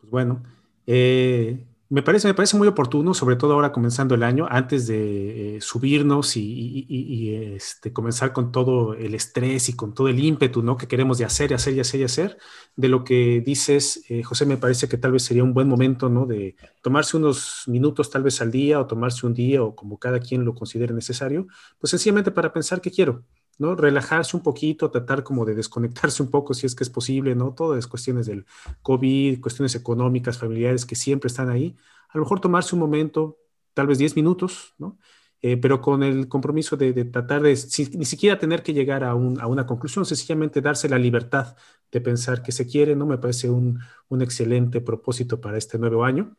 Pues 0.00 0.10
bueno, 0.10 0.42
eh, 0.86 1.64
me 1.90 2.02
parece, 2.02 2.28
me 2.28 2.34
parece 2.34 2.56
muy 2.58 2.68
oportuno, 2.68 3.14
sobre 3.14 3.36
todo 3.36 3.54
ahora 3.54 3.72
comenzando 3.72 4.14
el 4.14 4.22
año, 4.22 4.46
antes 4.50 4.86
de 4.86 5.56
eh, 5.56 5.60
subirnos 5.62 6.36
y, 6.36 7.34
este, 7.54 7.92
comenzar 7.94 8.34
con 8.34 8.52
todo 8.52 8.92
el 8.94 9.14
estrés 9.14 9.70
y 9.70 9.72
con 9.74 9.94
todo 9.94 10.08
el 10.08 10.22
ímpetu 10.22 10.62
¿no? 10.62 10.76
que 10.76 10.86
queremos 10.86 11.16
de 11.16 11.24
hacer 11.24 11.50
y 11.50 11.54
hacer 11.54 11.74
y 11.74 11.80
hacer 11.80 12.00
y 12.00 12.04
hacer. 12.04 12.38
De 12.76 12.88
lo 12.88 13.04
que 13.04 13.40
dices, 13.40 14.04
eh, 14.10 14.22
José, 14.22 14.44
me 14.44 14.58
parece 14.58 14.86
que 14.88 14.98
tal 14.98 15.12
vez 15.12 15.22
sería 15.22 15.44
un 15.44 15.54
buen 15.54 15.66
momento 15.68 16.10
¿no? 16.10 16.26
de 16.26 16.56
tomarse 16.82 17.16
unos 17.16 17.64
minutos 17.66 18.10
tal 18.10 18.22
vez 18.22 18.40
al 18.42 18.50
día 18.50 18.80
o 18.80 18.86
tomarse 18.86 19.26
un 19.26 19.32
día 19.32 19.62
o 19.62 19.74
como 19.74 19.98
cada 19.98 20.20
quien 20.20 20.44
lo 20.44 20.54
considere 20.54 20.92
necesario, 20.92 21.46
pues 21.78 21.90
sencillamente 21.90 22.30
para 22.30 22.52
pensar 22.52 22.82
qué 22.82 22.90
quiero. 22.90 23.24
¿No? 23.58 23.74
Relajarse 23.74 24.36
un 24.36 24.42
poquito, 24.42 24.90
tratar 24.90 25.22
como 25.24 25.44
de 25.44 25.54
desconectarse 25.54 26.22
un 26.22 26.30
poco 26.30 26.54
si 26.54 26.66
es 26.66 26.74
que 26.74 26.84
es 26.84 26.90
posible, 26.90 27.34
¿no? 27.34 27.54
Todas 27.54 27.76
las 27.76 27.86
cuestiones 27.86 28.26
del 28.26 28.46
COVID, 28.82 29.40
cuestiones 29.40 29.74
económicas, 29.74 30.38
familiares 30.38 30.86
que 30.86 30.94
siempre 30.94 31.28
están 31.28 31.50
ahí. 31.50 31.76
A 32.08 32.18
lo 32.18 32.24
mejor 32.24 32.40
tomarse 32.40 32.74
un 32.74 32.80
momento, 32.80 33.38
tal 33.74 33.86
vez 33.86 33.98
10 33.98 34.16
minutos, 34.16 34.74
¿no? 34.78 34.98
Eh, 35.40 35.56
pero 35.56 35.80
con 35.80 36.02
el 36.02 36.28
compromiso 36.28 36.76
de, 36.76 36.92
tratar 37.04 37.42
de 37.42 37.50
ni 37.94 38.04
siquiera 38.04 38.38
tener 38.38 38.62
que 38.62 38.72
llegar 38.74 39.04
a, 39.04 39.14
una 39.14 39.66
conclusión, 39.66 40.04
sencillamente 40.04 40.60
darse 40.60 40.88
la 40.88 40.98
libertad 40.98 41.56
de 41.92 42.00
pensar 42.00 42.42
que 42.42 42.52
se 42.52 42.66
quiere, 42.66 42.96
¿no? 42.96 43.06
Me 43.06 43.18
parece 43.18 43.48
un, 43.50 43.80
un 44.08 44.22
excelente 44.22 44.80
propósito 44.80 45.40
para 45.40 45.58
este 45.58 45.78
nuevo 45.78 46.04
año. 46.04 46.36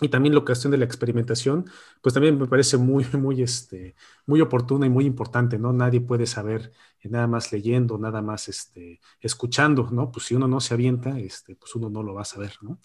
Y 0.00 0.08
también 0.10 0.34
la 0.34 0.42
cuestión 0.42 0.70
de 0.70 0.76
la 0.76 0.84
experimentación, 0.84 1.64
pues 2.02 2.12
también 2.12 2.38
me 2.38 2.46
parece 2.46 2.76
muy, 2.76 3.04
muy, 3.14 3.42
este, 3.42 3.94
muy 4.26 4.40
oportuna 4.42 4.86
y 4.86 4.90
muy 4.90 5.06
importante, 5.06 5.58
¿no? 5.58 5.72
Nadie 5.72 6.02
puede 6.02 6.26
saber 6.26 6.72
eh, 7.00 7.08
nada 7.08 7.26
más 7.26 7.50
leyendo, 7.52 7.96
nada 7.96 8.20
más 8.20 8.48
este, 8.48 9.00
escuchando, 9.20 9.88
¿no? 9.90 10.10
Pues 10.10 10.26
si 10.26 10.34
uno 10.34 10.48
no 10.48 10.60
se 10.60 10.74
avienta, 10.74 11.18
este, 11.18 11.56
pues 11.56 11.74
uno 11.76 11.88
no 11.88 12.02
lo 12.02 12.12
va 12.14 12.22
a 12.22 12.24
saber, 12.26 12.52
¿no? 12.60 12.78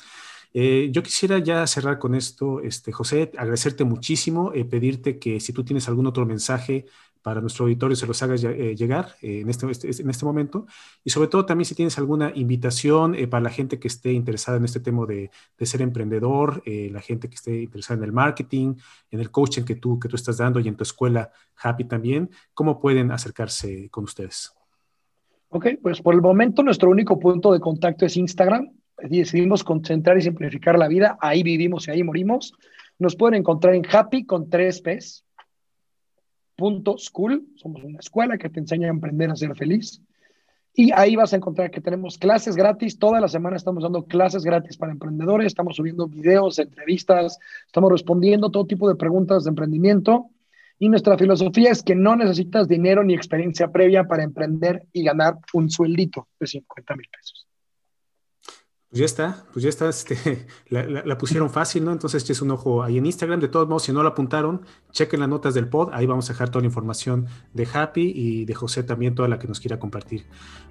Eh, 0.53 0.89
yo 0.91 1.03
quisiera 1.03 1.39
ya 1.39 1.65
cerrar 1.67 1.99
con 1.99 2.15
esto, 2.15 2.61
este, 2.61 2.91
José, 2.91 3.31
agradecerte 3.37 3.83
muchísimo, 3.83 4.51
eh, 4.53 4.65
pedirte 4.65 5.19
que 5.19 5.39
si 5.39 5.53
tú 5.53 5.63
tienes 5.63 5.87
algún 5.87 6.07
otro 6.07 6.25
mensaje 6.25 6.85
para 7.21 7.41
nuestro 7.41 7.65
auditorio 7.65 7.95
se 7.95 8.07
los 8.07 8.21
hagas 8.23 8.43
eh, 8.43 8.75
llegar 8.75 9.15
en, 9.21 9.49
este, 9.49 9.69
este, 9.69 10.01
en 10.01 10.09
este 10.09 10.25
momento. 10.25 10.65
Y 11.03 11.09
sobre 11.09 11.27
todo 11.27 11.45
también 11.45 11.65
si 11.65 11.75
tienes 11.75 11.97
alguna 11.97 12.31
invitación 12.35 13.15
para 13.29 13.43
la 13.43 13.49
gente 13.49 13.79
que 13.79 13.87
esté 13.87 14.13
interesada 14.13 14.57
en 14.57 14.65
este 14.65 14.79
tema 14.79 15.05
de, 15.05 15.29
de 15.57 15.65
ser 15.65 15.81
emprendedor, 15.81 16.63
la 16.65 17.01
gente 17.01 17.29
que 17.29 17.35
esté 17.35 17.61
interesada 17.61 17.97
en 17.99 18.03
el 18.05 18.11
marketing, 18.11 18.75
en 19.09 19.19
el 19.19 19.31
coaching 19.31 19.63
que 19.63 19.75
tú, 19.75 19.99
que 19.99 20.07
tú 20.07 20.15
estás 20.15 20.37
dando 20.37 20.59
y 20.59 20.67
en 20.67 20.75
tu 20.75 20.83
escuela 20.83 21.31
Happy 21.61 21.85
también, 21.85 22.29
¿cómo 22.53 22.79
pueden 22.79 23.11
acercarse 23.11 23.89
con 23.89 24.05
ustedes? 24.05 24.53
Ok, 25.49 25.67
pues 25.81 26.01
por 26.01 26.13
el 26.13 26.21
momento 26.21 26.63
nuestro 26.63 26.89
único 26.89 27.19
punto 27.19 27.51
de 27.53 27.59
contacto 27.59 28.05
es 28.05 28.17
Instagram 28.17 28.71
decidimos 29.09 29.63
concentrar 29.63 30.17
y 30.17 30.21
simplificar 30.21 30.77
la 30.77 30.87
vida, 30.87 31.17
ahí 31.21 31.43
vivimos 31.43 31.87
y 31.87 31.91
ahí 31.91 32.03
morimos. 32.03 32.53
Nos 32.99 33.15
pueden 33.15 33.39
encontrar 33.39 33.73
en 33.75 33.85
Happy 33.91 34.25
con 34.25 34.49
tres 34.49 34.81
P's. 34.81 35.25
Punto 36.55 36.97
School, 36.97 37.47
somos 37.55 37.83
una 37.83 37.99
escuela 37.99 38.37
que 38.37 38.49
te 38.49 38.59
enseña 38.59 38.87
a 38.87 38.91
emprender 38.91 39.31
a 39.31 39.35
ser 39.35 39.55
feliz. 39.55 40.01
Y 40.73 40.91
ahí 40.93 41.15
vas 41.15 41.33
a 41.33 41.35
encontrar 41.35 41.69
que 41.69 41.81
tenemos 41.81 42.17
clases 42.17 42.55
gratis. 42.55 42.97
Toda 42.97 43.19
la 43.19 43.27
semana 43.27 43.57
estamos 43.57 43.83
dando 43.83 44.05
clases 44.05 44.43
gratis 44.43 44.77
para 44.77 44.93
emprendedores. 44.93 45.47
Estamos 45.47 45.75
subiendo 45.75 46.07
videos, 46.07 46.59
entrevistas, 46.59 47.37
estamos 47.65 47.91
respondiendo 47.91 48.49
todo 48.49 48.65
tipo 48.65 48.87
de 48.87 48.95
preguntas 48.95 49.43
de 49.43 49.49
emprendimiento. 49.49 50.29
Y 50.79 50.89
nuestra 50.89 51.17
filosofía 51.17 51.71
es 51.71 51.83
que 51.83 51.93
no 51.93 52.15
necesitas 52.15 52.67
dinero 52.67 53.03
ni 53.03 53.13
experiencia 53.13 53.67
previa 53.67 54.05
para 54.05 54.23
emprender 54.23 54.87
y 54.93 55.03
ganar 55.03 55.37
un 55.53 55.69
sueldito 55.69 56.27
de 56.39 56.47
50 56.47 56.95
mil 56.95 57.07
pesos. 57.11 57.50
Pues 58.91 58.99
ya 58.99 59.05
está, 59.05 59.45
pues 59.53 59.63
ya 59.63 59.69
está, 59.69 59.87
este, 59.87 60.45
la, 60.69 61.17
pusieron 61.17 61.49
fácil, 61.49 61.85
¿no? 61.85 61.93
Entonces 61.93 62.29
es 62.29 62.41
un 62.41 62.51
ojo 62.51 62.83
ahí 62.83 62.97
en 62.97 63.05
Instagram. 63.05 63.39
De 63.39 63.47
todos 63.47 63.65
modos, 63.65 63.83
si 63.83 63.93
no 63.93 64.03
la 64.03 64.09
apuntaron, 64.09 64.65
chequen 64.91 65.21
las 65.21 65.29
notas 65.29 65.53
del 65.53 65.69
pod, 65.69 65.91
ahí 65.93 66.05
vamos 66.05 66.29
a 66.29 66.33
dejar 66.33 66.49
toda 66.49 66.61
la 66.63 66.65
información 66.65 67.27
de 67.53 67.65
Happy 67.73 68.11
y 68.13 68.43
de 68.43 68.53
José 68.53 68.83
también, 68.83 69.15
toda 69.15 69.29
la 69.29 69.39
que 69.39 69.47
nos 69.47 69.61
quiera 69.61 69.79
compartir. 69.79 70.25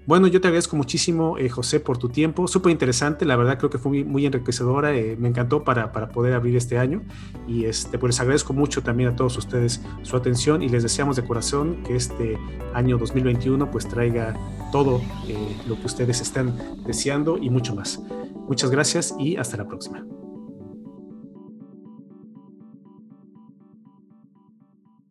Bueno, 0.05 0.27
yo 0.27 0.39
te 0.43 0.49
agradezco 0.49 0.77
muchísimo, 0.77 1.39
eh, 1.39 1.49
José, 1.49 1.81
por 1.81 1.97
tu 1.97 2.11
tiempo, 2.11 2.47
súper 2.47 2.73
interesante, 2.73 3.25
la 3.25 3.37
verdad 3.37 3.57
creo 3.57 3.71
que 3.71 3.79
fue 3.79 4.05
muy, 4.05 4.27
enriquecedora, 4.27 4.95
eh, 4.95 5.17
me 5.19 5.29
encantó 5.29 5.65
para, 5.65 5.91
para, 5.91 6.11
poder 6.11 6.35
abrir 6.35 6.57
este 6.57 6.77
año 6.77 7.03
y 7.49 7.65
este, 7.65 7.99
pues 7.99 8.15
les 8.15 8.21
agradezco 8.21 8.53
mucho 8.53 8.83
también 8.83 9.11
a 9.11 9.17
todos 9.17 9.39
ustedes 9.39 9.81
su 10.03 10.17
atención 10.17 10.63
y 10.63 10.69
les 10.69 10.83
deseamos 10.83 11.17
de 11.17 11.25
corazón 11.25 11.83
que 11.85 11.97
este 11.97 12.39
año 12.75 12.99
2021 12.99 13.71
pues 13.71 13.89
traiga 13.89 14.35
todo 14.71 15.01
eh, 15.29 15.57
lo 15.67 15.79
que 15.79 15.87
ustedes 15.87 16.21
están 16.21 16.57
deseando 16.85 17.39
y 17.39 17.51
mucho 17.51 17.75
más. 17.75 18.01
Muchas 18.49 18.71
gracias 18.71 19.15
y 19.19 19.37
hasta 19.37 19.57
la 19.57 19.67
próxima. 19.67 20.05